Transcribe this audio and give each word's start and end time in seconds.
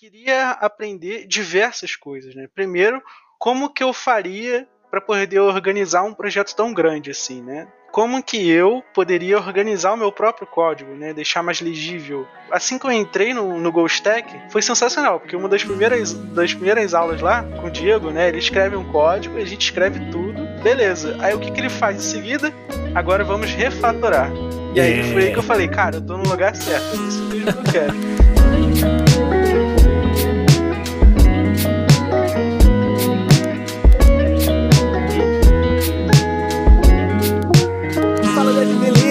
queria 0.00 0.52
aprender 0.52 1.26
diversas 1.26 1.94
coisas, 1.94 2.34
né? 2.34 2.48
Primeiro, 2.54 3.02
como 3.38 3.68
que 3.68 3.84
eu 3.84 3.92
faria 3.92 4.66
para 4.90 4.98
poder 4.98 5.40
organizar 5.40 6.04
um 6.04 6.14
projeto 6.14 6.56
tão 6.56 6.72
grande 6.72 7.10
assim, 7.10 7.42
né? 7.42 7.68
Como 7.92 8.22
que 8.22 8.48
eu 8.48 8.82
poderia 8.94 9.36
organizar 9.36 9.92
o 9.92 9.98
meu 9.98 10.10
próprio 10.10 10.46
código, 10.46 10.94
né? 10.94 11.12
Deixar 11.12 11.42
mais 11.42 11.60
legível. 11.60 12.26
Assim 12.50 12.78
que 12.78 12.86
eu 12.86 12.92
entrei 12.92 13.34
no, 13.34 13.60
no 13.60 13.70
GoStack, 13.70 14.50
foi 14.50 14.62
sensacional, 14.62 15.20
porque 15.20 15.36
uma 15.36 15.50
das 15.50 15.64
primeiras, 15.64 16.14
das 16.14 16.54
primeiras 16.54 16.94
aulas 16.94 17.20
lá, 17.20 17.42
com 17.42 17.66
o 17.66 17.70
Diego, 17.70 18.10
né? 18.10 18.28
Ele 18.28 18.38
escreve 18.38 18.76
um 18.76 18.90
código, 18.90 19.36
a 19.36 19.44
gente 19.44 19.64
escreve 19.64 20.00
tudo, 20.10 20.46
beleza. 20.62 21.14
Aí 21.20 21.34
o 21.34 21.38
que, 21.38 21.50
que 21.50 21.60
ele 21.60 21.68
faz 21.68 21.98
em 21.98 22.10
seguida? 22.10 22.54
Agora 22.94 23.22
vamos 23.22 23.50
refatorar. 23.50 24.30
E 24.74 24.80
aí 24.80 25.12
foi 25.12 25.24
aí 25.24 25.32
que 25.34 25.38
eu 25.38 25.42
falei, 25.42 25.68
cara, 25.68 25.96
eu 25.96 26.06
tô 26.06 26.16
no 26.16 26.26
lugar 26.26 26.56
certo, 26.56 26.86
é 26.86 27.06
isso 27.06 27.22
mesmo 27.24 27.52
que 27.52 27.68
eu 27.68 27.72
quero. 27.72 28.39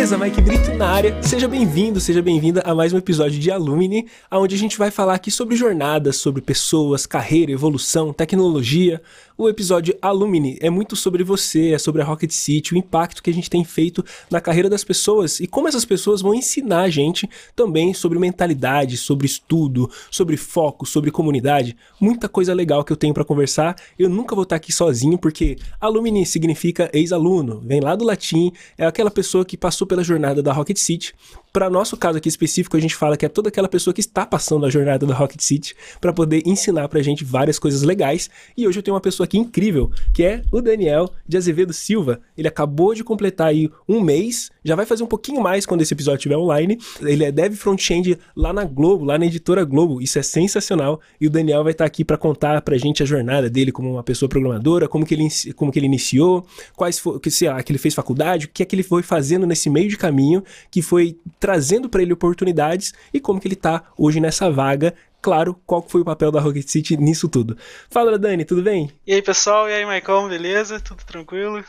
Beleza, 0.10 0.26
Mike 0.26 0.42
Brito 0.42 0.74
na 0.74 0.90
área. 0.90 1.22
Seja 1.22 1.48
bem-vindo, 1.48 2.00
seja 2.00 2.20
bem-vinda 2.20 2.64
a 2.66 2.74
mais 2.74 2.92
um 2.92 2.98
episódio 2.98 3.40
de 3.40 3.52
Alumni, 3.52 4.08
onde 4.32 4.56
a 4.56 4.58
gente 4.58 4.76
vai 4.76 4.90
falar 4.90 5.14
aqui 5.14 5.30
sobre 5.30 5.56
jornadas, 5.56 6.16
sobre 6.18 6.42
pessoas, 6.42 7.06
carreira, 7.06 7.52
evolução, 7.52 8.12
tecnologia. 8.12 9.04
O 9.42 9.48
episódio 9.48 9.98
Alumni 10.02 10.58
é 10.60 10.70
muito 10.70 10.98
sobre 10.98 11.24
você, 11.24 11.72
é 11.72 11.78
sobre 11.78 12.02
a 12.02 12.06
Rocket 12.06 12.30
City, 12.30 12.74
o 12.74 12.78
impacto 12.78 13.24
que 13.24 13.30
a 13.30 13.34
gente 13.34 13.50
tem 13.50 13.64
feito 13.64 14.04
na 14.30 14.42
carreira 14.42 14.70
das 14.70 14.84
pessoas 14.84 15.40
e 15.40 15.48
como 15.48 15.66
essas 15.66 15.86
pessoas 15.86 16.22
vão 16.22 16.34
ensinar 16.34 16.82
a 16.82 16.90
gente 16.90 17.26
também 17.56 17.94
sobre 17.94 18.20
mentalidade, 18.20 18.98
sobre 18.98 19.26
estudo, 19.26 19.90
sobre 20.12 20.36
foco, 20.36 20.86
sobre 20.86 21.10
comunidade. 21.10 21.78
Muita 22.02 22.28
coisa 22.28 22.54
legal 22.54 22.84
que 22.84 22.92
eu 22.92 22.98
tenho 22.98 23.14
para 23.14 23.24
conversar. 23.24 23.78
Eu 23.98 24.10
nunca 24.10 24.36
vou 24.36 24.44
estar 24.44 24.58
aqui 24.58 24.74
sozinho 24.74 25.18
porque 25.18 25.56
Alumni 25.80 26.26
significa 26.26 26.90
ex-aluno, 26.92 27.62
vem 27.66 27.80
lá 27.80 27.96
do 27.96 28.04
latim, 28.04 28.52
é 28.78 28.86
aquela 28.86 29.10
pessoa 29.10 29.46
que 29.46 29.56
passou 29.56 29.88
pela 29.88 30.04
jornada 30.04 30.44
da 30.44 30.52
Rocket 30.52 30.78
City. 30.78 31.16
Para 31.54 31.70
nosso 31.70 31.96
caso 31.96 32.18
aqui 32.18 32.28
específico, 32.28 32.76
a 32.76 32.80
gente 32.80 32.94
fala 32.94 33.16
que 33.16 33.26
é 33.26 33.30
toda 33.30 33.48
aquela 33.48 33.70
pessoa 33.70 33.92
que 33.94 34.02
está 34.02 34.26
passando 34.26 34.66
a 34.66 34.70
jornada 34.70 35.06
da 35.06 35.16
Rocket 35.16 35.42
City 35.42 35.76
para 36.00 36.12
poder 36.12 36.44
ensinar 36.46 36.90
pra 36.90 37.02
gente 37.02 37.24
várias 37.24 37.58
coisas 37.58 37.84
legais. 37.84 38.30
E 38.58 38.68
hoje 38.68 38.78
eu 38.78 38.84
tenho 38.84 38.94
uma 38.94 39.02
pessoa 39.02 39.29
aqui 39.30 39.38
incrível, 39.38 39.92
que 40.12 40.24
é 40.24 40.42
o 40.52 40.62
Daniel 40.62 41.14
de 41.28 41.38
Azevedo 41.38 41.72
Silva. 41.72 42.20
Ele 42.36 42.48
acabou 42.48 42.96
de 42.96 43.04
completar 43.04 43.48
aí 43.48 43.70
um 43.88 44.02
mês, 44.02 44.50
já 44.64 44.76
vai 44.76 44.86
fazer 44.86 45.04
um 45.04 45.08
pouquinho 45.08 45.40
mais 45.42 45.66
quando 45.66 45.82
esse 45.82 45.94
episódio 45.94 46.18
estiver 46.18 46.38
online. 46.38 46.78
Ele 47.02 47.24
é 47.24 47.32
dev 47.32 47.54
front-end 47.54 48.18
lá 48.36 48.52
na 48.52 48.66
Globo, 48.66 49.06
lá 49.06 49.18
na 49.18 49.26
editora 49.26 49.64
Globo. 49.64 50.02
Isso 50.02 50.18
é 50.18 50.24
sensacional. 50.24 51.00
E 51.22 51.28
o 51.28 51.30
Daniel 51.30 51.64
vai 51.64 51.72
estar 51.72 51.86
aqui 51.86 52.04
para 52.04 52.18
contar 52.18 52.62
pra 52.62 52.78
gente 52.78 53.04
a 53.04 53.06
jornada 53.06 53.50
dele 53.50 53.72
como 53.72 53.92
uma 53.92 54.04
pessoa 54.04 54.28
programadora, 54.28 54.88
como 54.88 55.06
que 55.06 55.14
ele, 55.14 55.28
como 55.56 55.72
que 55.72 55.78
ele 55.78 55.86
iniciou, 55.86 56.46
quais 56.76 56.98
foi, 56.98 57.20
que, 57.20 57.30
sei 57.30 57.50
lá, 57.50 57.62
que 57.62 57.72
ele 57.72 57.80
fez 57.80 57.94
faculdade, 57.94 58.48
o 58.48 58.50
que 58.50 58.64
é 58.64 58.66
que 58.66 58.76
ele 58.76 58.84
foi 58.84 59.04
fazendo 59.04 59.46
nesse 59.46 59.70
meio 59.70 59.90
de 59.90 59.98
caminho, 59.98 60.44
que 60.72 60.82
foi 60.82 61.18
trazendo 61.40 61.88
para 61.88 62.02
ele 62.02 62.14
oportunidades 62.14 62.94
e 63.14 63.20
como 63.20 63.40
que 63.40 63.48
ele 63.48 63.56
tá 63.56 63.84
hoje 63.98 64.20
nessa 64.20 64.50
vaga. 64.50 64.94
Claro, 65.22 65.60
qual 65.66 65.82
foi 65.82 66.02
o 66.02 66.06
papel 66.06 66.32
da 66.32 66.40
Rocket 66.40 66.68
City 66.68 66.96
nisso 66.96 67.28
tudo. 67.28 67.58
Fala, 67.90 68.18
Dani, 68.18 68.46
tudo 68.46 68.62
bem? 68.62 68.90
E 69.06 69.14
aí, 69.14 69.22
pessoal? 69.22 69.70
E 69.70 69.74
aí, 69.74 69.86
Maicon, 69.86 70.30
beleza? 70.30 70.80
Tudo 70.80 71.04
tranquilo? 71.04 71.64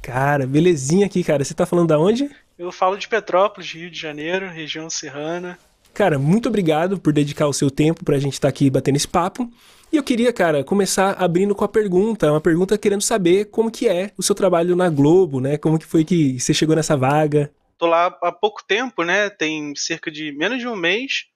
Cara, 0.00 0.46
belezinha 0.46 1.06
aqui, 1.06 1.22
cara. 1.22 1.44
Você 1.44 1.54
tá 1.54 1.66
falando 1.66 1.88
da 1.88 1.98
onde? 1.98 2.30
Eu 2.58 2.70
falo 2.70 2.96
de 2.96 3.08
Petrópolis, 3.08 3.72
Rio 3.72 3.90
de 3.90 3.98
Janeiro, 3.98 4.48
região 4.48 4.88
serrana. 4.88 5.58
Cara, 5.92 6.18
muito 6.18 6.48
obrigado 6.48 6.98
por 6.98 7.12
dedicar 7.12 7.46
o 7.46 7.52
seu 7.52 7.70
tempo 7.70 8.04
pra 8.04 8.18
gente 8.18 8.34
estar 8.34 8.48
tá 8.48 8.50
aqui 8.50 8.68
batendo 8.68 8.96
esse 8.96 9.08
papo. 9.08 9.50
E 9.92 9.96
eu 9.96 10.02
queria, 10.02 10.32
cara, 10.32 10.64
começar 10.64 11.12
abrindo 11.12 11.54
com 11.54 11.64
a 11.64 11.68
pergunta, 11.68 12.30
uma 12.30 12.40
pergunta 12.40 12.76
querendo 12.76 13.02
saber 13.02 13.44
como 13.46 13.70
que 13.70 13.88
é 13.88 14.10
o 14.16 14.22
seu 14.22 14.34
trabalho 14.34 14.74
na 14.74 14.90
Globo, 14.90 15.40
né? 15.40 15.56
Como 15.56 15.78
que 15.78 15.86
foi 15.86 16.04
que 16.04 16.38
você 16.40 16.52
chegou 16.52 16.74
nessa 16.74 16.96
vaga? 16.96 17.52
Tô 17.78 17.86
lá 17.86 18.06
há 18.22 18.32
pouco 18.32 18.62
tempo, 18.66 19.04
né? 19.04 19.30
Tem 19.30 19.72
cerca 19.76 20.10
de 20.10 20.32
menos 20.32 20.58
de 20.58 20.66
um 20.66 20.74
mês. 20.74 21.26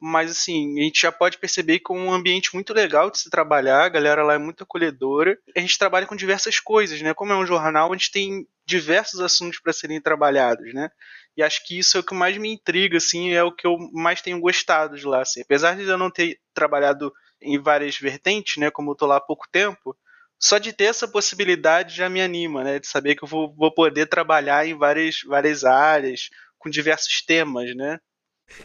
Mas 0.00 0.30
assim, 0.30 0.78
a 0.80 0.82
gente 0.84 1.00
já 1.00 1.10
pode 1.10 1.38
perceber 1.38 1.78
que 1.78 1.92
é 1.92 1.96
um 1.96 2.12
ambiente 2.12 2.52
muito 2.54 2.74
legal 2.74 3.10
de 3.10 3.18
se 3.18 3.30
trabalhar, 3.30 3.84
a 3.84 3.88
galera 3.88 4.22
lá 4.22 4.34
é 4.34 4.38
muito 4.38 4.62
acolhedora. 4.64 5.38
A 5.56 5.60
gente 5.60 5.78
trabalha 5.78 6.06
com 6.06 6.16
diversas 6.16 6.60
coisas, 6.60 7.00
né? 7.00 7.14
Como 7.14 7.32
é 7.32 7.36
um 7.36 7.46
jornal, 7.46 7.90
a 7.90 7.96
gente 7.96 8.10
tem 8.10 8.46
diversos 8.66 9.20
assuntos 9.20 9.60
para 9.60 9.72
serem 9.72 10.00
trabalhados, 10.00 10.72
né? 10.74 10.90
E 11.36 11.42
acho 11.42 11.64
que 11.66 11.78
isso 11.78 11.96
é 11.96 12.00
o 12.00 12.04
que 12.04 12.14
mais 12.14 12.36
me 12.36 12.52
intriga, 12.52 12.98
assim, 12.98 13.32
é 13.32 13.42
o 13.42 13.52
que 13.52 13.66
eu 13.66 13.76
mais 13.92 14.20
tenho 14.22 14.40
gostado 14.40 14.96
de 14.96 15.06
lá, 15.06 15.22
assim. 15.22 15.40
Apesar 15.40 15.76
de 15.76 15.82
eu 15.82 15.98
não 15.98 16.10
ter 16.10 16.38
trabalhado 16.52 17.12
em 17.40 17.60
várias 17.60 17.96
vertentes, 17.98 18.56
né? 18.58 18.70
Como 18.70 18.90
eu 18.90 18.94
tô 18.94 19.06
lá 19.06 19.16
há 19.16 19.20
pouco 19.20 19.46
tempo, 19.50 19.96
só 20.38 20.58
de 20.58 20.72
ter 20.72 20.84
essa 20.84 21.08
possibilidade 21.08 21.94
já 21.96 22.08
me 22.08 22.20
anima, 22.20 22.62
né? 22.62 22.78
De 22.78 22.86
saber 22.86 23.14
que 23.16 23.24
eu 23.24 23.28
vou, 23.28 23.54
vou 23.54 23.72
poder 23.72 24.06
trabalhar 24.06 24.66
em 24.66 24.76
várias, 24.76 25.20
várias 25.26 25.64
áreas, 25.64 26.28
com 26.58 26.70
diversos 26.70 27.22
temas, 27.24 27.74
né? 27.74 27.98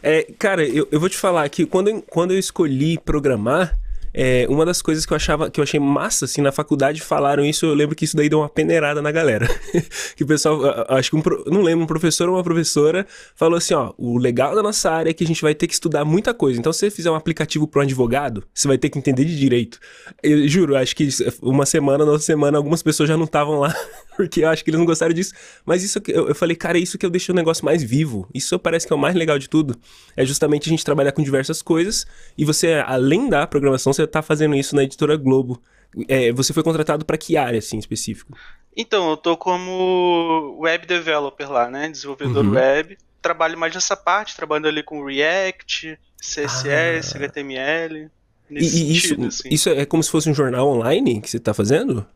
É, 0.02 0.22
cara, 0.38 0.64
eu, 0.66 0.88
eu 0.90 1.00
vou 1.00 1.08
te 1.08 1.16
falar 1.16 1.48
que 1.48 1.66
quando, 1.66 2.02
quando 2.02 2.32
eu 2.32 2.38
escolhi 2.38 2.98
programar, 2.98 3.78
é, 4.12 4.46
uma 4.48 4.64
das 4.64 4.82
coisas 4.82 5.06
que 5.06 5.12
eu 5.12 5.16
achava 5.16 5.50
que 5.50 5.60
eu 5.60 5.62
achei 5.62 5.78
massa, 5.78 6.24
assim, 6.24 6.40
na 6.40 6.50
faculdade 6.50 7.00
falaram 7.00 7.44
isso, 7.44 7.66
eu 7.66 7.74
lembro 7.74 7.94
que 7.94 8.04
isso 8.04 8.16
daí 8.16 8.28
deu 8.28 8.40
uma 8.40 8.48
peneirada 8.48 9.00
na 9.00 9.10
galera. 9.12 9.48
que 10.16 10.24
o 10.24 10.26
pessoal, 10.26 10.60
acho 10.88 11.10
que 11.10 11.16
um, 11.16 11.22
não 11.46 11.62
lembro, 11.62 11.84
um 11.84 11.86
professor 11.86 12.28
ou 12.28 12.36
uma 12.36 12.42
professora 12.42 13.06
falou 13.34 13.56
assim: 13.56 13.74
ó, 13.74 13.92
o 13.96 14.18
legal 14.18 14.54
da 14.54 14.62
nossa 14.62 14.90
área 14.90 15.10
é 15.10 15.12
que 15.12 15.24
a 15.24 15.26
gente 15.26 15.42
vai 15.42 15.54
ter 15.54 15.66
que 15.66 15.74
estudar 15.74 16.04
muita 16.04 16.34
coisa. 16.34 16.58
Então, 16.58 16.72
se 16.72 16.80
você 16.80 16.90
fizer 16.90 17.10
um 17.10 17.14
aplicativo 17.14 17.66
para 17.66 17.80
um 17.80 17.82
advogado, 17.82 18.42
você 18.52 18.66
vai 18.66 18.78
ter 18.78 18.90
que 18.90 18.98
entender 18.98 19.24
de 19.24 19.38
direito. 19.38 19.78
Eu 20.22 20.46
juro, 20.48 20.76
acho 20.76 20.94
que 20.96 21.08
uma 21.42 21.64
semana, 21.64 22.04
na 22.04 22.12
outra 22.12 22.26
semana, 22.26 22.58
algumas 22.58 22.82
pessoas 22.82 23.08
já 23.08 23.16
não 23.16 23.24
estavam 23.24 23.60
lá, 23.60 23.74
porque 24.16 24.42
eu 24.44 24.48
acho 24.48 24.64
que 24.64 24.70
eles 24.70 24.78
não 24.78 24.86
gostaram 24.86 25.14
disso. 25.14 25.32
Mas 25.64 25.84
isso 25.84 26.00
eu, 26.08 26.28
eu 26.28 26.34
falei, 26.34 26.56
cara, 26.56 26.78
é 26.78 26.80
isso 26.80 26.98
que 26.98 27.06
eu 27.06 27.10
deixo 27.10 27.32
o 27.32 27.34
negócio 27.34 27.64
mais 27.64 27.82
vivo. 27.82 28.28
Isso 28.34 28.58
parece 28.58 28.86
que 28.86 28.92
é 28.92 28.96
o 28.96 28.98
mais 28.98 29.14
legal 29.14 29.38
de 29.38 29.48
tudo. 29.48 29.76
É 30.16 30.24
justamente 30.24 30.68
a 30.68 30.70
gente 30.70 30.84
trabalhar 30.84 31.12
com 31.12 31.22
diversas 31.22 31.62
coisas 31.62 32.06
e 32.36 32.44
você, 32.44 32.82
além 32.86 33.28
da 33.28 33.46
programação, 33.46 33.92
você 33.92 33.99
tá 34.06 34.22
fazendo 34.22 34.54
isso 34.54 34.74
na 34.74 34.82
editora 34.82 35.16
Globo. 35.16 35.62
É, 36.08 36.32
você 36.32 36.52
foi 36.52 36.62
contratado 36.62 37.04
para 37.04 37.18
que 37.18 37.36
área, 37.36 37.58
assim, 37.58 37.78
específico? 37.78 38.36
Então, 38.76 39.10
eu 39.10 39.16
tô 39.16 39.36
como 39.36 40.56
web 40.60 40.86
developer 40.86 41.50
lá, 41.50 41.68
né? 41.68 41.88
Desenvolvedor 41.88 42.44
uhum. 42.44 42.52
web. 42.52 42.96
Trabalho 43.20 43.58
mais 43.58 43.74
nessa 43.74 43.96
parte, 43.96 44.36
trabalhando 44.36 44.68
ali 44.68 44.82
com 44.82 45.04
React, 45.04 45.98
CSS, 46.18 47.16
ah. 47.16 47.18
HTML. 47.18 48.10
Nesse 48.48 48.66
e, 48.66 49.00
sentido, 49.00 49.26
isso, 49.26 49.42
assim. 49.42 49.48
isso 49.54 49.68
é 49.68 49.84
como 49.84 50.02
se 50.02 50.10
fosse 50.10 50.28
um 50.28 50.34
jornal 50.34 50.68
online 50.68 51.20
que 51.20 51.30
você 51.30 51.38
tá 51.38 51.54
fazendo? 51.54 52.06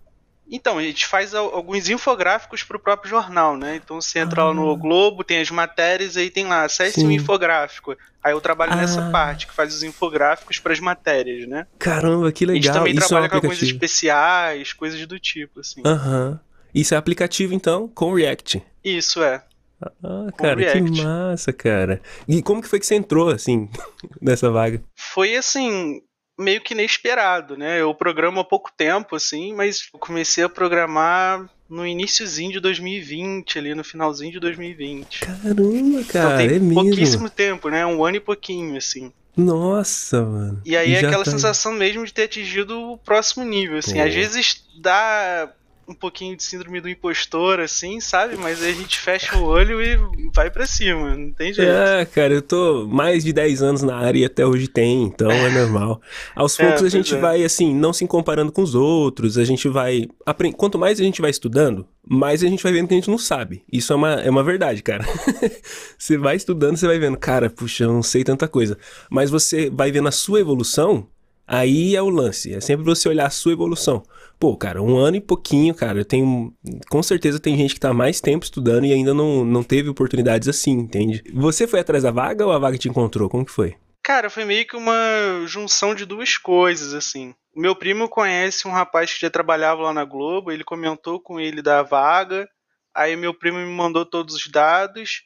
Então, 0.55 0.79
a 0.79 0.83
gente 0.85 1.05
faz 1.05 1.35
alguns 1.35 1.89
infográficos 1.89 2.63
para 2.63 2.77
o 2.77 2.81
próprio 2.81 3.11
jornal, 3.11 3.57
né? 3.57 3.75
Então 3.75 4.01
você 4.01 4.21
entra 4.21 4.41
ah. 4.41 4.45
lá 4.47 4.55
no 4.55 4.71
ah. 4.71 4.77
Globo, 4.77 5.25
tem 5.25 5.41
as 5.41 5.51
matérias, 5.51 6.17
aí 6.17 6.31
tem 6.31 6.47
lá, 6.47 6.63
acesse 6.63 7.01
Sim. 7.01 7.09
um 7.09 7.11
infográfico. 7.11 7.97
Aí 8.23 8.33
eu 8.33 8.41
trabalho 8.41 8.73
ah. 8.73 8.77
nessa 8.77 9.11
parte, 9.11 9.49
que 9.49 9.53
faz 9.53 9.75
os 9.75 9.83
infográficos 9.83 10.61
para 10.61 10.73
as 10.73 10.79
matérias, 10.79 11.49
né? 11.49 11.67
Caramba, 11.77 12.31
que 12.31 12.47
legal. 12.47 12.53
A 12.53 12.63
gente 12.63 12.73
também 12.73 12.93
Isso 12.93 13.09
trabalha 13.09 13.27
é 13.27 13.29
com 13.29 13.37
alguns 13.37 13.61
especiais, 13.61 14.73
coisas 14.73 15.05
do 15.09 15.19
tipo, 15.19 15.59
assim. 15.59 15.83
Aham. 15.85 16.31
Uhum. 16.31 16.39
Isso 16.73 16.95
é 16.95 16.97
aplicativo, 16.97 17.53
então, 17.53 17.89
com 17.89 18.15
React. 18.15 18.63
Isso, 18.85 19.25
é. 19.25 19.43
Ah, 19.83 20.29
cara, 20.39 20.73
que 20.73 21.03
massa, 21.03 21.53
cara. 21.53 22.01
E 22.29 22.41
como 22.43 22.63
que 22.63 22.69
foi 22.69 22.79
que 22.79 22.87
você 22.87 22.95
entrou, 22.95 23.29
assim, 23.29 23.69
nessa 24.23 24.53
vaga? 24.53 24.81
Foi 24.95 25.35
assim, 25.35 26.01
meio 26.39 26.61
que 26.61 26.75
inesperado, 26.75 27.57
né? 27.57 27.81
Eu 27.81 27.95
programo 27.95 28.41
há 28.41 28.45
pouco 28.45 28.71
tempo, 28.77 29.17
assim, 29.17 29.55
mas 29.55 29.89
eu 29.93 29.99
comecei 29.99 30.45
a 30.45 30.49
programar 30.49 31.49
no 31.69 31.87
iníciozinho 31.87 32.53
de 32.53 32.61
2020, 32.61 33.59
ali 33.59 33.75
no 33.75 33.85
finalzinho 33.85 34.33
de 34.33 34.41
2020. 34.41 35.21
Caramba, 35.21 36.05
cara, 36.05 36.35
então, 36.35 36.37
tem 36.37 36.47
é 36.47 36.59
mesmo. 36.59 36.75
pouquíssimo 36.75 37.31
tempo, 37.31 37.69
né? 37.69 37.87
Um 37.87 38.05
ano 38.05 38.17
e 38.17 38.21
pouquinho, 38.21 38.77
assim. 38.77 39.13
Nossa, 39.37 40.23
mano. 40.23 40.63
E 40.65 40.77
aí 40.77 40.93
e 40.93 40.95
é 40.95 40.99
aquela 40.99 41.25
tá... 41.25 41.31
sensação 41.31 41.73
mesmo 41.73 42.05
de 42.05 42.13
ter 42.13 42.25
atingido 42.25 42.93
o 42.93 42.99
próximo 42.99 43.45
nível, 43.45 43.79
assim. 43.79 43.95
Pô. 43.95 44.03
Às 44.03 44.15
vezes 44.15 44.65
dá 44.79 45.51
um 45.87 45.95
pouquinho 45.95 46.37
de 46.37 46.43
síndrome 46.43 46.81
do 46.81 46.89
impostor, 46.89 47.61
assim, 47.61 48.01
sabe? 48.01 48.37
Mas 48.37 48.63
aí 48.63 48.71
a 48.71 48.75
gente 48.75 48.99
fecha 48.99 49.37
o 49.37 49.45
olho 49.45 49.83
e 49.83 49.99
vai 50.35 50.51
para 50.51 50.67
cima, 50.67 51.17
não 51.17 51.33
tem 51.33 51.53
jeito. 51.53 51.71
É, 51.71 52.05
cara, 52.05 52.35
eu 52.35 52.43
tô 52.43 52.87
mais 52.87 53.25
de 53.25 53.33
10 53.33 53.63
anos 53.63 53.83
na 53.83 53.97
área 53.97 54.19
e 54.19 54.25
até 54.25 54.47
hoje 54.47 54.69
tem, 54.69 55.03
então 55.03 55.31
é 55.31 55.51
normal. 55.51 56.01
Aos 56.35 56.59
é, 56.61 56.65
poucos 56.65 56.83
é, 56.83 56.87
a 56.87 56.91
gente 56.91 57.15
é. 57.15 57.19
vai, 57.19 57.45
assim, 57.45 57.75
não 57.75 57.93
se 57.93 58.07
comparando 58.07 58.53
com 58.53 58.63
os 58.63 58.75
outros, 58.75 59.39
a 59.39 59.45
gente 59.45 59.69
vai. 59.69 60.09
Quanto 60.57 60.79
mais 60.79 61.01
a 61.01 61.05
gente 61.05 61.21
vai 61.21 61.31
estudando, 61.31 61.87
mais 62.07 62.43
a 62.43 62.49
gente 62.49 62.63
vai 62.63 62.73
vendo 62.73 62.89
que 62.89 62.95
a 62.95 62.97
gente 62.97 63.11
não 63.11 63.19
sabe. 63.19 63.63
Isso 63.73 63.93
é 63.93 63.97
uma, 63.97 64.13
é 64.15 64.31
uma 64.31 64.43
verdade, 64.43 64.83
cara. 64.83 65.05
você 65.99 66.19
vai 66.19 66.37
estudando, 66.37 66.77
você 66.77 66.87
vai 66.87 66.99
vendo, 66.99 67.17
cara, 67.17 67.49
puxa, 67.49 67.85
eu 67.85 67.93
não 67.93 68.03
sei 68.03 68.25
tanta 68.25 68.47
coisa. 68.47 68.77
Mas 69.11 69.31
você 69.31 69.71
vai 69.71 69.91
vendo 69.91 70.09
a 70.09 70.13
sua 70.13 70.41
evolução, 70.41 71.07
aí 71.47 71.95
é 71.95 72.03
o 72.03 72.09
lance. 72.09 72.55
É 72.55 72.61
sempre 72.61 72.85
você 72.85 73.09
olhar 73.09 73.27
a 73.27 73.31
sua 73.31 73.53
evolução. 73.53 74.03
Pô, 74.39 74.57
cara, 74.57 74.83
um 74.83 74.97
ano 74.97 75.17
e 75.17 75.21
pouquinho, 75.21 75.75
cara, 75.75 75.99
eu 75.99 76.05
tenho. 76.05 76.53
Com 76.91 77.03
certeza 77.03 77.41
tem 77.41 77.57
gente 77.57 77.75
que 77.75 77.81
tá 77.81 77.95
mais 77.95 78.21
tempo 78.21 78.45
estudando 78.45 78.85
e 78.85 78.93
ainda 78.93 79.15
não, 79.15 79.45
não 79.45 79.63
teve 79.63 79.89
oportunidades 79.89 80.49
assim, 80.49 80.73
entende? 80.73 81.23
Você 81.33 81.67
foi 81.67 81.81
atrás 81.81 82.03
da 82.03 82.11
vaga 82.11 82.45
ou 82.45 82.53
a 82.53 82.59
vaga 82.59 82.79
te 82.79 82.89
encontrou? 82.89 83.29
Como 83.29 83.45
que 83.45 83.53
foi? 83.53 83.77
Cara, 84.03 84.29
foi 84.29 84.45
meio 84.45 84.67
que 84.67 84.77
uma 84.77 85.47
junção 85.47 85.95
de 85.95 86.05
duas 86.05 86.37
coisas, 86.37 86.93
assim. 86.93 87.35
Meu 87.57 87.75
primo 87.75 88.07
conhece 88.07 88.69
um 88.69 88.71
rapaz 88.71 89.15
que 89.15 89.21
já 89.21 89.31
trabalhava 89.31 89.81
lá 89.81 89.95
na 89.95 90.05
Globo, 90.05 90.53
ele 90.53 90.63
comentou 90.63 91.19
com 91.19 91.41
ele 91.41 91.63
da 91.63 91.83
vaga, 91.83 92.47
aí 92.95 93.17
meu 93.17 93.33
primo 93.33 93.59
me 93.59 93.71
mandou 93.71 94.05
todos 94.05 94.35
os 94.35 94.47
dados, 94.49 95.23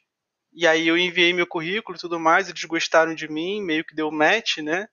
e 0.53 0.65
aí 0.65 0.87
eu 0.87 0.97
enviei 0.97 1.33
meu 1.33 1.45
currículo 1.45 1.97
e 1.97 1.99
tudo 1.99 2.17
mais, 2.17 2.47
eles 2.47 2.63
gostaram 2.63 3.13
de 3.13 3.27
mim, 3.27 3.61
meio 3.61 3.83
que 3.83 3.93
deu 3.93 4.09
match, 4.11 4.59
né? 4.59 4.87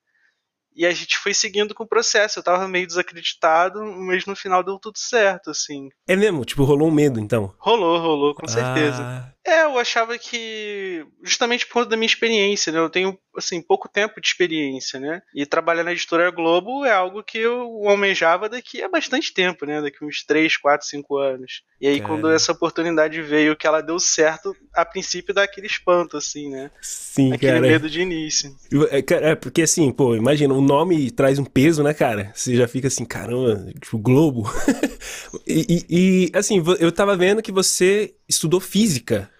E 0.76 0.84
a 0.84 0.90
gente 0.90 1.16
foi 1.16 1.32
seguindo 1.32 1.74
com 1.74 1.84
o 1.84 1.88
processo. 1.88 2.38
Eu 2.38 2.42
tava 2.42 2.68
meio 2.68 2.86
desacreditado, 2.86 3.82
mas 3.82 4.26
no 4.26 4.36
final 4.36 4.62
deu 4.62 4.78
tudo 4.78 4.98
certo, 4.98 5.50
assim. 5.50 5.88
É 6.06 6.14
mesmo? 6.14 6.44
Tipo, 6.44 6.64
rolou 6.64 6.88
um 6.88 6.92
medo, 6.92 7.18
então? 7.18 7.54
Rolou, 7.58 7.98
rolou, 7.98 8.34
com 8.34 8.46
certeza. 8.46 9.02
Ah. 9.02 9.32
É, 9.46 9.62
eu 9.62 9.78
achava 9.78 10.18
que. 10.18 11.06
Justamente 11.22 11.64
por 11.66 11.74
conta 11.74 11.90
da 11.90 11.96
minha 11.96 12.06
experiência, 12.06 12.72
né? 12.72 12.80
Eu 12.80 12.90
tenho, 12.90 13.16
assim, 13.36 13.62
pouco 13.62 13.88
tempo 13.88 14.20
de 14.20 14.26
experiência, 14.26 14.98
né? 14.98 15.22
E 15.32 15.46
trabalhar 15.46 15.84
na 15.84 15.92
editora 15.92 16.30
Globo 16.32 16.84
é 16.84 16.92
algo 16.92 17.22
que 17.22 17.38
eu 17.38 17.88
almejava 17.88 18.48
daqui 18.48 18.82
a 18.82 18.88
bastante 18.88 19.32
tempo, 19.32 19.64
né? 19.64 19.80
Daqui 19.80 20.04
uns 20.04 20.24
3, 20.24 20.56
4, 20.56 20.84
5 20.88 21.16
anos. 21.16 21.62
E 21.80 21.86
aí, 21.86 22.00
quando 22.00 22.28
essa 22.30 22.50
oportunidade 22.50 23.22
veio, 23.22 23.54
que 23.54 23.66
ela 23.66 23.80
deu 23.80 24.00
certo, 24.00 24.56
a 24.74 24.84
princípio 24.84 25.32
dá 25.32 25.44
aquele 25.44 25.68
espanto, 25.68 26.16
assim, 26.16 26.50
né? 26.50 26.70
Sim, 26.82 27.32
Aquele 27.32 27.52
cara. 27.52 27.68
medo 27.68 27.88
de 27.88 28.00
início. 28.00 28.52
É, 28.90 29.30
é, 29.30 29.34
porque 29.34 29.62
assim, 29.62 29.92
pô, 29.92 30.16
imagina, 30.16 30.54
o 30.54 30.60
nome 30.60 31.10
traz 31.10 31.38
um 31.38 31.44
peso, 31.44 31.82
né, 31.84 31.94
cara? 31.94 32.32
Você 32.34 32.56
já 32.56 32.66
fica 32.66 32.88
assim, 32.88 33.04
caramba, 33.04 33.72
tipo, 33.80 33.96
Globo. 33.98 34.50
e, 35.46 35.66
e, 35.68 35.84
e, 35.88 36.30
assim, 36.34 36.62
eu 36.80 36.90
tava 36.90 37.16
vendo 37.16 37.42
que 37.42 37.52
você 37.52 38.14
estudou 38.28 38.58
física. 38.58 39.30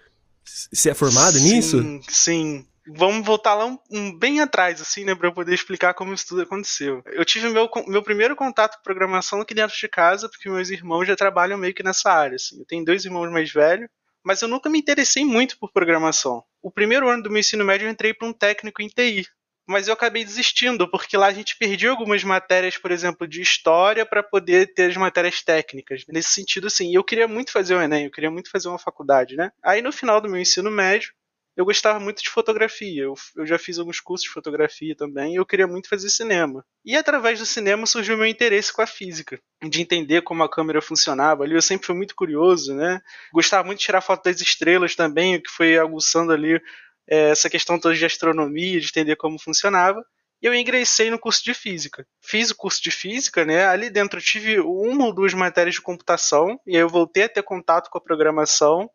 Você 0.71 0.89
é 0.89 0.93
formado 0.93 1.37
sim, 1.37 1.43
nisso? 1.43 2.01
Sim. 2.09 2.65
Vamos 2.95 3.25
voltar 3.25 3.53
lá 3.53 3.65
um, 3.65 3.77
um, 3.91 4.17
bem 4.17 4.39
atrás, 4.39 4.79
assim, 4.79 5.03
né, 5.03 5.13
para 5.13 5.27
eu 5.27 5.33
poder 5.33 5.53
explicar 5.53 5.93
como 5.93 6.13
isso 6.13 6.27
tudo 6.27 6.43
aconteceu. 6.43 7.03
Eu 7.07 7.25
tive 7.25 7.49
meu, 7.49 7.69
meu 7.85 8.01
primeiro 8.01 8.33
contato 8.35 8.77
com 8.77 8.83
programação 8.83 9.41
aqui 9.41 9.53
dentro 9.53 9.75
de 9.75 9.87
casa, 9.89 10.29
porque 10.29 10.49
meus 10.49 10.69
irmãos 10.69 11.05
já 11.05 11.15
trabalham 11.15 11.57
meio 11.57 11.73
que 11.73 11.83
nessa 11.83 12.09
área. 12.09 12.35
Assim. 12.35 12.59
Eu 12.59 12.65
tenho 12.65 12.85
dois 12.85 13.03
irmãos 13.03 13.29
mais 13.29 13.51
velhos, 13.51 13.89
mas 14.23 14.41
eu 14.41 14.47
nunca 14.47 14.69
me 14.69 14.79
interessei 14.79 15.25
muito 15.25 15.59
por 15.59 15.71
programação. 15.71 16.43
O 16.61 16.71
primeiro 16.71 17.09
ano 17.09 17.23
do 17.23 17.29
meu 17.29 17.39
ensino 17.39 17.65
médio 17.65 17.87
eu 17.87 17.91
entrei 17.91 18.13
para 18.13 18.27
um 18.27 18.33
técnico 18.33 18.81
em 18.81 18.87
TI, 18.87 19.27
mas 19.67 19.87
eu 19.87 19.93
acabei 19.93 20.23
desistindo, 20.23 20.89
porque 20.89 21.17
lá 21.17 21.27
a 21.27 21.33
gente 21.33 21.57
perdia 21.57 21.89
algumas 21.89 22.23
matérias, 22.23 22.77
por 22.77 22.91
exemplo, 22.91 23.27
de 23.27 23.41
história 23.41 24.05
para 24.05 24.23
poder 24.23 24.73
ter 24.73 24.89
as 24.89 24.97
matérias 24.97 25.41
técnicas. 25.41 26.03
Nesse 26.07 26.29
sentido, 26.29 26.67
assim, 26.67 26.95
eu 26.95 27.03
queria 27.03 27.27
muito 27.27 27.51
fazer 27.51 27.75
o 27.75 27.81
Enem, 27.81 28.05
eu 28.05 28.11
queria 28.11 28.31
muito 28.31 28.49
fazer 28.49 28.69
uma 28.69 28.79
faculdade, 28.79 29.35
né? 29.35 29.51
Aí 29.63 29.81
no 29.81 29.91
final 29.91 30.21
do 30.21 30.29
meu 30.29 30.39
ensino 30.39 30.71
médio, 30.71 31.11
eu 31.57 31.65
gostava 31.65 31.99
muito 31.99 32.21
de 32.21 32.29
fotografia. 32.29 33.03
Eu, 33.03 33.15
eu 33.35 33.45
já 33.45 33.57
fiz 33.57 33.79
alguns 33.79 33.99
cursos 33.99 34.27
de 34.27 34.33
fotografia 34.33 34.95
também, 34.95 35.35
eu 35.35 35.45
queria 35.45 35.65
muito 35.65 35.89
fazer 35.89 36.09
cinema. 36.11 36.63
E 36.85 36.95
através 36.95 37.39
do 37.39 37.45
cinema 37.47 37.87
surgiu 37.87 38.15
meu 38.15 38.27
interesse 38.27 38.71
com 38.71 38.83
a 38.83 38.87
física, 38.87 39.39
de 39.67 39.81
entender 39.81 40.21
como 40.21 40.43
a 40.43 40.49
câmera 40.49 40.81
funcionava 40.81 41.43
ali. 41.43 41.55
Eu 41.55 41.61
sempre 41.61 41.87
fui 41.87 41.95
muito 41.95 42.15
curioso, 42.15 42.75
né? 42.75 43.01
Gostava 43.33 43.65
muito 43.65 43.79
de 43.79 43.85
tirar 43.85 44.01
foto 44.01 44.23
das 44.25 44.39
estrelas 44.39 44.95
também, 44.95 45.35
o 45.35 45.41
que 45.41 45.49
foi 45.49 45.79
aguçando 45.79 46.31
ali 46.31 46.61
essa 47.07 47.49
questão 47.49 47.79
toda 47.79 47.95
de 47.95 48.05
astronomia, 48.05 48.79
de 48.79 48.87
entender 48.87 49.15
como 49.15 49.39
funcionava. 49.39 50.03
E 50.41 50.45
eu 50.45 50.53
ingressei 50.53 51.09
no 51.09 51.17
curso 51.17 51.43
de 51.43 51.53
física. 51.53 52.05
Fiz 52.21 52.51
o 52.51 52.55
curso 52.55 52.81
de 52.83 52.91
física, 52.91 53.43
né? 53.43 53.65
Ali 53.65 53.89
dentro 53.89 54.21
tive 54.21 54.59
uma 54.59 55.05
ou 55.05 55.13
duas 55.13 55.33
matérias 55.33 55.75
de 55.75 55.81
computação, 55.81 56.59
e 56.65 56.75
aí 56.75 56.81
eu 56.81 56.89
voltei 56.89 57.23
a 57.23 57.29
ter 57.29 57.41
contato 57.41 57.89
com 57.89 57.97
a 57.97 58.01
programação. 58.01 58.89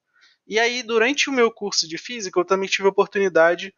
E 0.47 0.59
aí, 0.59 0.82
durante 0.82 1.29
o 1.29 1.32
meu 1.32 1.50
curso 1.50 1.88
de 1.88 1.99
física, 1.99 2.38
eu 2.38 2.44
também 2.44 2.69
tive 2.69 2.87
a 2.87 2.91
oportunidade 2.91 3.75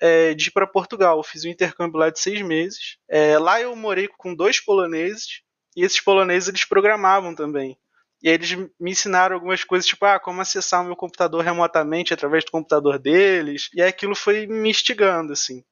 é, 0.00 0.34
de 0.34 0.48
ir 0.48 0.50
para 0.50 0.66
Portugal. 0.66 1.18
Eu 1.18 1.22
fiz 1.22 1.44
um 1.44 1.48
intercâmbio 1.48 1.98
lá 1.98 2.10
de 2.10 2.20
seis 2.20 2.42
meses. 2.42 2.98
É, 3.08 3.38
lá 3.38 3.60
eu 3.60 3.74
morei 3.74 4.08
com 4.08 4.34
dois 4.34 4.60
poloneses, 4.60 5.42
e 5.74 5.84
esses 5.84 6.00
poloneses 6.00 6.48
eles 6.48 6.64
programavam 6.64 7.34
também. 7.34 7.78
E 8.26 8.28
aí 8.28 8.34
eles 8.34 8.56
me 8.80 8.90
ensinaram 8.90 9.36
algumas 9.36 9.62
coisas, 9.62 9.86
tipo, 9.86 10.04
ah, 10.04 10.18
como 10.18 10.40
acessar 10.40 10.82
o 10.82 10.84
meu 10.84 10.96
computador 10.96 11.44
remotamente 11.44 12.12
através 12.12 12.44
do 12.44 12.50
computador 12.50 12.98
deles. 12.98 13.70
E 13.72 13.80
aquilo 13.80 14.16
foi 14.16 14.48
me 14.48 14.68
instigando, 14.68 15.32
assim. 15.32 15.62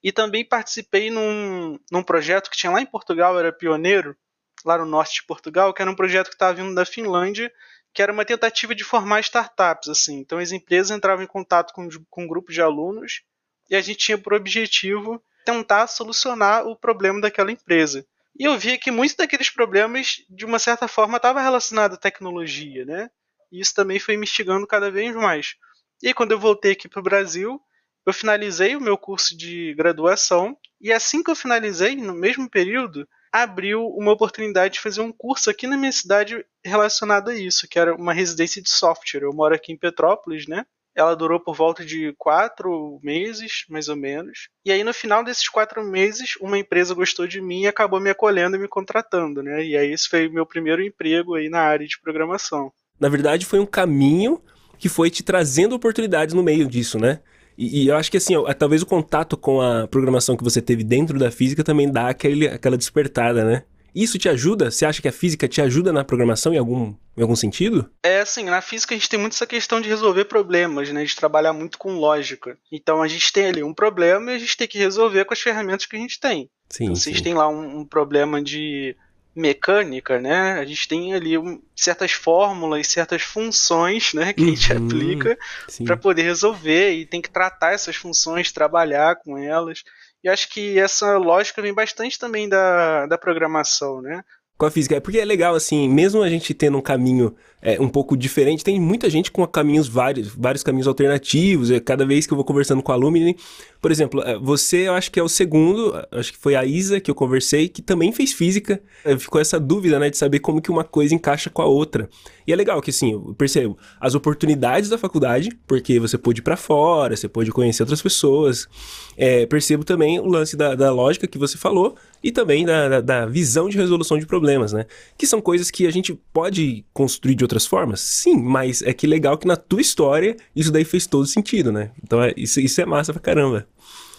E 0.00 0.12
também 0.12 0.44
participei 0.44 1.10
num, 1.10 1.80
num 1.90 2.04
projeto 2.04 2.48
que 2.48 2.56
tinha 2.56 2.70
lá 2.70 2.80
em 2.80 2.86
Portugal, 2.86 3.36
era 3.36 3.52
pioneiro, 3.52 4.16
lá 4.64 4.78
no 4.78 4.86
norte 4.86 5.14
de 5.14 5.26
Portugal, 5.26 5.74
que 5.74 5.82
era 5.82 5.90
um 5.90 5.96
projeto 5.96 6.28
que 6.28 6.36
estava 6.36 6.54
vindo 6.54 6.72
da 6.76 6.84
Finlândia, 6.84 7.52
que 7.92 8.00
era 8.00 8.12
uma 8.12 8.24
tentativa 8.24 8.72
de 8.72 8.84
formar 8.84 9.18
startups, 9.18 9.88
assim. 9.88 10.20
Então 10.20 10.38
as 10.38 10.52
empresas 10.52 10.96
entravam 10.96 11.24
em 11.24 11.26
contato 11.26 11.74
com, 11.74 11.88
com 12.08 12.22
um 12.22 12.44
de 12.48 12.62
alunos 12.62 13.22
e 13.68 13.74
a 13.74 13.80
gente 13.80 13.98
tinha 13.98 14.16
por 14.16 14.32
objetivo 14.32 15.20
tentar 15.44 15.88
solucionar 15.88 16.68
o 16.68 16.76
problema 16.76 17.20
daquela 17.20 17.50
empresa. 17.50 18.06
E 18.38 18.44
eu 18.44 18.58
via 18.58 18.78
que 18.78 18.90
muitos 18.90 19.16
daqueles 19.16 19.50
problemas, 19.50 20.16
de 20.28 20.44
uma 20.44 20.58
certa 20.58 20.88
forma, 20.88 21.16
estavam 21.16 21.42
relacionados 21.42 21.96
à 21.96 22.00
tecnologia, 22.00 22.84
né? 22.84 23.10
E 23.52 23.60
isso 23.60 23.74
também 23.74 23.98
foi 23.98 24.16
me 24.16 24.24
instigando 24.24 24.66
cada 24.66 24.90
vez 24.90 25.14
mais. 25.14 25.56
E 26.02 26.08
aí, 26.08 26.14
quando 26.14 26.32
eu 26.32 26.38
voltei 26.38 26.72
aqui 26.72 26.88
para 26.88 27.00
o 27.00 27.02
Brasil, 27.02 27.60
eu 28.06 28.12
finalizei 28.12 28.76
o 28.76 28.80
meu 28.80 28.96
curso 28.96 29.36
de 29.36 29.74
graduação, 29.74 30.56
e 30.80 30.92
assim 30.92 31.22
que 31.22 31.30
eu 31.30 31.36
finalizei, 31.36 31.94
no 31.96 32.14
mesmo 32.14 32.48
período, 32.48 33.06
abriu 33.32 33.86
uma 33.88 34.12
oportunidade 34.12 34.74
de 34.74 34.80
fazer 34.80 35.00
um 35.00 35.12
curso 35.12 35.50
aqui 35.50 35.66
na 35.66 35.76
minha 35.76 35.92
cidade 35.92 36.44
relacionado 36.64 37.30
a 37.30 37.34
isso, 37.34 37.68
que 37.68 37.78
era 37.78 37.94
uma 37.94 38.12
residência 38.12 38.62
de 38.62 38.70
software. 38.70 39.22
Eu 39.22 39.32
moro 39.32 39.54
aqui 39.54 39.72
em 39.72 39.78
Petrópolis, 39.78 40.46
né? 40.46 40.64
Ela 40.94 41.14
durou 41.14 41.38
por 41.38 41.54
volta 41.54 41.84
de 41.84 42.14
quatro 42.18 42.98
meses, 43.02 43.64
mais 43.68 43.88
ou 43.88 43.96
menos. 43.96 44.48
E 44.64 44.72
aí, 44.72 44.82
no 44.82 44.92
final 44.92 45.22
desses 45.24 45.48
quatro 45.48 45.84
meses, 45.84 46.36
uma 46.40 46.58
empresa 46.58 46.94
gostou 46.94 47.26
de 47.26 47.40
mim 47.40 47.62
e 47.62 47.68
acabou 47.68 48.00
me 48.00 48.10
acolhendo 48.10 48.56
e 48.56 48.58
me 48.58 48.68
contratando, 48.68 49.42
né? 49.42 49.64
E 49.64 49.76
aí, 49.76 49.92
esse 49.92 50.08
foi 50.08 50.28
meu 50.28 50.44
primeiro 50.44 50.82
emprego 50.82 51.34
aí 51.34 51.48
na 51.48 51.60
área 51.60 51.86
de 51.86 52.00
programação. 52.00 52.72
Na 52.98 53.08
verdade, 53.08 53.46
foi 53.46 53.58
um 53.58 53.66
caminho 53.66 54.42
que 54.78 54.88
foi 54.88 55.10
te 55.10 55.22
trazendo 55.22 55.74
oportunidades 55.74 56.34
no 56.34 56.42
meio 56.42 56.66
disso, 56.66 56.98
né? 56.98 57.20
E, 57.56 57.82
e, 57.84 57.88
eu 57.88 57.96
acho 57.96 58.10
que 58.10 58.16
assim, 58.16 58.34
ó, 58.34 58.52
talvez 58.54 58.80
o 58.80 58.86
contato 58.86 59.36
com 59.36 59.60
a 59.60 59.86
programação 59.86 60.36
que 60.36 60.42
você 60.42 60.62
teve 60.62 60.82
dentro 60.82 61.18
da 61.18 61.30
física 61.30 61.62
também 61.62 61.90
dá 61.90 62.08
aquele, 62.08 62.48
aquela 62.48 62.76
despertada, 62.76 63.44
né? 63.44 63.64
Isso 63.94 64.18
te 64.18 64.28
ajuda? 64.28 64.70
Você 64.70 64.84
acha 64.84 65.02
que 65.02 65.08
a 65.08 65.12
física 65.12 65.48
te 65.48 65.60
ajuda 65.60 65.92
na 65.92 66.04
programação 66.04 66.52
em 66.54 66.58
algum, 66.58 66.94
em 67.16 67.22
algum 67.22 67.36
sentido? 67.36 67.90
É, 68.02 68.20
assim, 68.20 68.44
na 68.44 68.60
física 68.60 68.94
a 68.94 68.98
gente 68.98 69.08
tem 69.08 69.18
muito 69.18 69.34
essa 69.34 69.46
questão 69.46 69.80
de 69.80 69.88
resolver 69.88 70.24
problemas, 70.26 70.90
né? 70.90 71.04
De 71.04 71.16
trabalhar 71.16 71.52
muito 71.52 71.78
com 71.78 71.98
lógica. 71.98 72.56
Então 72.70 73.02
a 73.02 73.08
gente 73.08 73.32
tem 73.32 73.46
ali 73.46 73.62
um 73.62 73.74
problema 73.74 74.32
e 74.32 74.36
a 74.36 74.38
gente 74.38 74.56
tem 74.56 74.68
que 74.68 74.78
resolver 74.78 75.24
com 75.24 75.34
as 75.34 75.40
ferramentas 75.40 75.86
que 75.86 75.96
a 75.96 75.98
gente 75.98 76.18
tem. 76.18 76.50
Sim, 76.68 76.84
então, 76.84 76.96
vocês 76.96 77.20
têm 77.20 77.34
lá 77.34 77.48
um, 77.48 77.80
um, 77.80 77.84
problema 77.84 78.40
de 78.40 78.96
mecânica, 79.34 80.20
né? 80.20 80.52
A 80.52 80.64
gente 80.64 80.86
tem 80.86 81.14
ali 81.14 81.36
um, 81.36 81.60
certas 81.74 82.12
fórmulas, 82.12 82.86
certas 82.86 83.22
funções, 83.22 84.12
né, 84.12 84.32
que 84.32 84.42
a 84.42 84.46
gente 84.46 84.72
uhum. 84.72 84.86
aplica 84.86 85.38
para 85.84 85.96
poder 85.96 86.22
resolver 86.22 86.92
e 86.92 87.06
tem 87.06 87.20
que 87.20 87.30
tratar 87.30 87.72
essas 87.72 87.96
funções, 87.96 88.52
trabalhar 88.52 89.16
com 89.16 89.38
elas. 89.38 89.82
E 90.22 90.28
acho 90.28 90.48
que 90.50 90.78
essa 90.78 91.16
lógica 91.16 91.62
vem 91.62 91.74
bastante 91.74 92.18
também 92.18 92.48
da, 92.48 93.06
da 93.06 93.16
programação, 93.16 94.02
né? 94.02 94.22
Com 94.56 94.66
a 94.66 94.70
física. 94.70 94.96
É 94.96 95.00
porque 95.00 95.18
é 95.18 95.24
legal, 95.24 95.54
assim, 95.54 95.88
mesmo 95.88 96.22
a 96.22 96.28
gente 96.28 96.52
tendo 96.52 96.76
um 96.76 96.82
caminho 96.82 97.34
é, 97.62 97.80
um 97.80 97.88
pouco 97.88 98.16
diferente, 98.16 98.64
tem 98.64 98.80
muita 98.80 99.10
gente 99.10 99.30
com 99.30 99.46
caminhos 99.46 99.86
vários, 99.86 100.28
vários 100.28 100.62
caminhos 100.62 100.86
alternativos. 100.86 101.70
É, 101.70 101.78
cada 101.78 102.06
vez 102.06 102.26
que 102.26 102.32
eu 102.32 102.36
vou 102.36 102.44
conversando 102.44 102.82
com 102.82 102.92
a 102.92 102.94
Alumni, 102.94 103.36
por 103.80 103.90
exemplo, 103.90 104.22
é, 104.22 104.38
você 104.38 104.88
eu 104.88 104.94
acho 104.94 105.10
que 105.10 105.18
é 105.18 105.22
o 105.22 105.28
segundo, 105.28 105.94
acho 106.12 106.32
que 106.32 106.38
foi 106.38 106.54
a 106.54 106.64
Isa 106.64 107.00
que 107.00 107.10
eu 107.10 107.14
conversei, 107.14 107.68
que 107.68 107.82
também 107.82 108.12
fez 108.12 108.32
física. 108.32 108.80
É, 109.04 109.16
ficou 109.18 109.40
essa 109.40 109.58
dúvida, 109.58 109.98
né, 109.98 110.10
de 110.10 110.16
saber 110.16 110.40
como 110.40 110.60
que 110.60 110.70
uma 110.70 110.84
coisa 110.84 111.14
encaixa 111.14 111.50
com 111.50 111.62
a 111.62 111.66
outra. 111.66 112.08
E 112.46 112.52
é 112.52 112.56
legal 112.56 112.80
que, 112.82 112.90
assim, 112.90 113.12
eu 113.12 113.34
percebo 113.38 113.78
as 114.00 114.14
oportunidades 114.14 114.90
da 114.90 114.98
faculdade, 114.98 115.50
porque 115.66 116.00
você 116.00 116.18
pôde 116.18 116.40
ir 116.40 116.42
pra 116.42 116.56
fora, 116.56 117.16
você 117.16 117.28
pôde 117.28 117.50
conhecer 117.50 117.82
outras 117.82 118.02
pessoas. 118.02 118.68
É, 119.16 119.46
percebo 119.46 119.84
também 119.84 120.18
o 120.18 120.26
lance 120.26 120.56
da, 120.56 120.74
da, 120.74 120.90
lógica 120.92 121.26
que 121.26 121.38
você 121.38 121.56
falou 121.58 121.94
e 122.22 122.32
também 122.32 122.64
da, 122.64 122.88
da, 122.88 123.00
da 123.00 123.26
visão 123.26 123.68
de 123.68 123.76
resolução 123.76 124.18
de 124.18 124.26
problemas, 124.26 124.72
né? 124.72 124.86
Que 125.16 125.26
são 125.26 125.40
coisas 125.40 125.70
que 125.70 125.86
a 125.86 125.90
gente 125.90 126.18
pode 126.32 126.84
construir 126.92 127.34
de 127.34 127.44
outras 127.50 127.66
formas? 127.66 128.00
Sim, 128.00 128.36
mas 128.36 128.80
é 128.82 128.92
que 128.92 129.06
legal 129.06 129.36
que 129.36 129.46
na 129.46 129.56
tua 129.56 129.80
história 129.80 130.36
isso 130.54 130.70
daí 130.70 130.84
fez 130.84 131.06
todo 131.06 131.26
sentido, 131.26 131.72
né? 131.72 131.90
Então 132.02 132.22
é, 132.22 132.32
isso, 132.36 132.60
isso 132.60 132.80
é 132.80 132.86
massa 132.86 133.12
pra 133.12 133.20
caramba. 133.20 133.66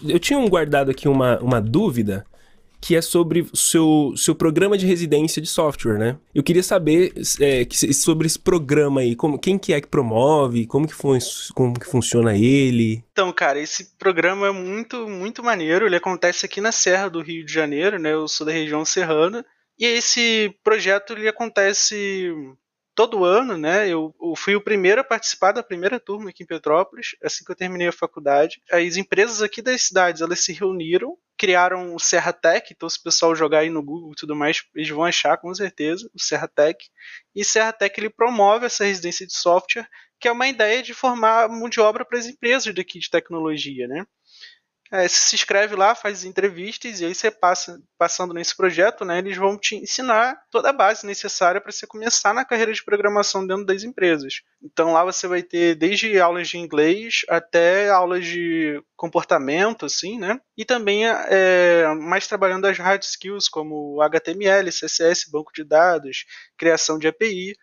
Eu 0.06 0.18
tinha 0.18 0.38
um 0.38 0.48
guardado 0.48 0.90
aqui 0.90 1.08
uma, 1.08 1.38
uma 1.40 1.60
dúvida 1.60 2.26
que 2.80 2.96
é 2.96 3.00
sobre 3.00 3.42
o 3.42 3.56
seu, 3.56 4.12
seu 4.16 4.34
programa 4.34 4.76
de 4.76 4.84
residência 4.84 5.40
de 5.40 5.46
software, 5.46 5.98
né? 5.98 6.18
Eu 6.34 6.42
queria 6.42 6.64
saber 6.64 7.12
é, 7.40 7.64
que, 7.64 7.94
sobre 7.94 8.26
esse 8.26 8.38
programa 8.38 9.02
aí, 9.02 9.14
como, 9.14 9.38
quem 9.38 9.56
que 9.56 9.72
é 9.72 9.80
que 9.80 9.86
promove, 9.86 10.66
como 10.66 10.88
que, 10.88 10.92
fun 10.92 11.16
como 11.54 11.78
que 11.78 11.86
funciona 11.86 12.36
ele? 12.36 13.04
Então, 13.12 13.32
cara, 13.32 13.60
esse 13.60 13.96
programa 13.96 14.48
é 14.48 14.50
muito, 14.50 15.08
muito 15.08 15.44
maneiro, 15.44 15.86
ele 15.86 15.94
acontece 15.94 16.44
aqui 16.44 16.60
na 16.60 16.72
Serra 16.72 17.08
do 17.08 17.22
Rio 17.22 17.46
de 17.46 17.52
Janeiro, 17.52 18.00
né? 18.00 18.14
Eu 18.14 18.26
sou 18.26 18.44
da 18.44 18.52
região 18.52 18.84
serrana, 18.84 19.46
e 19.78 19.86
esse 19.86 20.52
projeto 20.64 21.12
ele 21.12 21.28
acontece 21.28 22.34
todo 22.94 23.24
ano, 23.24 23.56
né, 23.56 23.88
eu, 23.88 24.14
eu, 24.20 24.34
fui 24.36 24.54
o 24.54 24.60
primeiro 24.60 25.00
a 25.00 25.04
participar 25.04 25.52
da 25.52 25.62
primeira 25.62 25.98
turma 25.98 26.30
aqui 26.30 26.42
em 26.42 26.46
Petrópolis, 26.46 27.16
assim 27.22 27.44
que 27.44 27.50
eu 27.50 27.56
terminei 27.56 27.88
a 27.88 27.92
faculdade. 27.92 28.60
As 28.70 28.96
empresas 28.96 29.42
aqui 29.42 29.62
das 29.62 29.82
cidades, 29.82 30.20
elas 30.20 30.40
se 30.40 30.52
reuniram, 30.52 31.16
criaram 31.38 31.94
o 31.94 31.98
Serra 31.98 32.32
Tech, 32.32 32.72
então 32.72 32.88
se 32.88 32.98
o 32.98 33.02
pessoal 33.02 33.34
jogar 33.34 33.60
aí 33.60 33.70
no 33.70 33.82
Google 33.82 34.12
e 34.12 34.16
tudo 34.16 34.36
mais, 34.36 34.62
eles 34.74 34.88
vão 34.90 35.04
achar 35.04 35.36
com 35.38 35.52
certeza 35.54 36.08
o 36.14 36.20
Serra 36.20 36.48
Tech. 36.48 36.78
E 37.34 37.44
Serra 37.44 37.72
Tech 37.72 37.98
ele 37.98 38.10
promove 38.10 38.66
essa 38.66 38.84
residência 38.84 39.26
de 39.26 39.34
software, 39.34 39.88
que 40.20 40.28
é 40.28 40.32
uma 40.32 40.46
ideia 40.46 40.82
de 40.82 40.94
formar 40.94 41.48
mão 41.48 41.68
de 41.68 41.80
obra 41.80 42.04
para 42.04 42.18
as 42.18 42.26
empresas 42.26 42.72
daqui 42.72 42.98
de 42.98 43.10
tecnologia, 43.10 43.88
né? 43.88 44.06
É, 44.92 45.08
se 45.08 45.34
inscreve 45.34 45.74
lá, 45.74 45.94
faz 45.94 46.22
entrevistas 46.22 47.00
e 47.00 47.06
aí 47.06 47.14
você 47.14 47.30
passa 47.30 47.80
passando 47.96 48.34
nesse 48.34 48.54
projeto, 48.54 49.06
né? 49.06 49.18
Eles 49.20 49.38
vão 49.38 49.56
te 49.56 49.74
ensinar 49.74 50.36
toda 50.50 50.68
a 50.68 50.72
base 50.72 51.06
necessária 51.06 51.62
para 51.62 51.72
você 51.72 51.86
começar 51.86 52.34
na 52.34 52.44
carreira 52.44 52.74
de 52.74 52.84
programação 52.84 53.46
dentro 53.46 53.64
das 53.64 53.84
empresas. 53.84 54.42
Então 54.62 54.92
lá 54.92 55.02
você 55.02 55.26
vai 55.26 55.42
ter 55.42 55.76
desde 55.76 56.20
aulas 56.20 56.48
de 56.48 56.58
inglês 56.58 57.22
até 57.30 57.88
aulas 57.88 58.26
de 58.26 58.82
comportamento, 58.94 59.86
assim, 59.86 60.18
né? 60.18 60.38
E 60.58 60.62
também 60.62 61.06
é, 61.08 61.86
mais 61.98 62.26
trabalhando 62.26 62.66
as 62.66 62.76
hard 62.76 63.02
skills 63.02 63.48
como 63.48 64.02
HTML, 64.02 64.68
CSS, 64.70 65.30
banco 65.30 65.52
de 65.54 65.64
dados, 65.64 66.26
criação 66.58 66.98
de 66.98 67.08
API. 67.08 67.54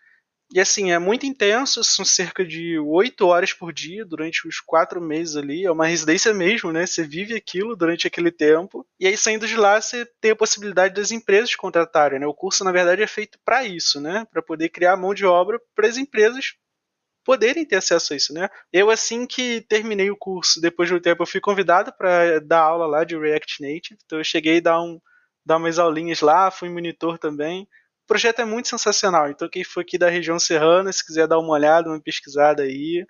E 0.52 0.58
assim, 0.58 0.90
é 0.90 0.98
muito 0.98 1.24
intenso, 1.24 1.84
são 1.84 2.04
cerca 2.04 2.44
de 2.44 2.76
oito 2.80 3.24
horas 3.24 3.52
por 3.52 3.72
dia 3.72 4.04
durante 4.04 4.48
os 4.48 4.58
quatro 4.58 5.00
meses 5.00 5.36
ali. 5.36 5.64
É 5.64 5.70
uma 5.70 5.86
residência 5.86 6.34
mesmo, 6.34 6.72
né? 6.72 6.86
Você 6.86 7.04
vive 7.04 7.36
aquilo 7.36 7.76
durante 7.76 8.08
aquele 8.08 8.32
tempo. 8.32 8.84
E 8.98 9.06
aí, 9.06 9.16
saindo 9.16 9.46
de 9.46 9.56
lá, 9.56 9.80
você 9.80 10.04
tem 10.20 10.32
a 10.32 10.36
possibilidade 10.36 10.92
das 10.94 11.12
empresas 11.12 11.54
contratarem, 11.54 12.18
né? 12.18 12.26
O 12.26 12.34
curso, 12.34 12.64
na 12.64 12.72
verdade, 12.72 13.00
é 13.00 13.06
feito 13.06 13.38
para 13.44 13.64
isso, 13.64 14.00
né? 14.00 14.26
Para 14.32 14.42
poder 14.42 14.70
criar 14.70 14.96
mão 14.96 15.14
de 15.14 15.24
obra 15.24 15.60
para 15.72 15.86
as 15.86 15.96
empresas 15.96 16.54
poderem 17.24 17.64
ter 17.64 17.76
acesso 17.76 18.12
a 18.12 18.16
isso, 18.16 18.34
né? 18.34 18.48
Eu, 18.72 18.90
assim 18.90 19.26
que 19.26 19.60
terminei 19.68 20.10
o 20.10 20.16
curso, 20.16 20.60
depois 20.60 20.88
de 20.88 20.96
um 20.96 21.00
tempo, 21.00 21.22
eu 21.22 21.26
fui 21.26 21.40
convidado 21.40 21.92
para 21.96 22.40
dar 22.40 22.62
aula 22.62 22.86
lá 22.86 23.04
de 23.04 23.16
React 23.16 23.62
Native. 23.62 23.98
Então, 24.04 24.18
eu 24.18 24.24
cheguei 24.24 24.58
a 24.58 24.62
dar, 24.62 24.82
um, 24.82 25.00
dar 25.46 25.58
umas 25.58 25.78
aulinhas 25.78 26.20
lá, 26.22 26.50
fui 26.50 26.68
monitor 26.68 27.18
também 27.20 27.68
projeto 28.10 28.40
é 28.40 28.44
muito 28.44 28.66
sensacional. 28.66 29.30
Então, 29.30 29.48
quem 29.48 29.62
for 29.62 29.82
aqui 29.82 29.96
da 29.96 30.10
região 30.10 30.36
serrana, 30.36 30.92
se 30.92 31.06
quiser 31.06 31.28
dar 31.28 31.38
uma 31.38 31.52
olhada, 31.52 31.88
uma 31.88 32.00
pesquisada 32.00 32.64
aí, 32.64 33.06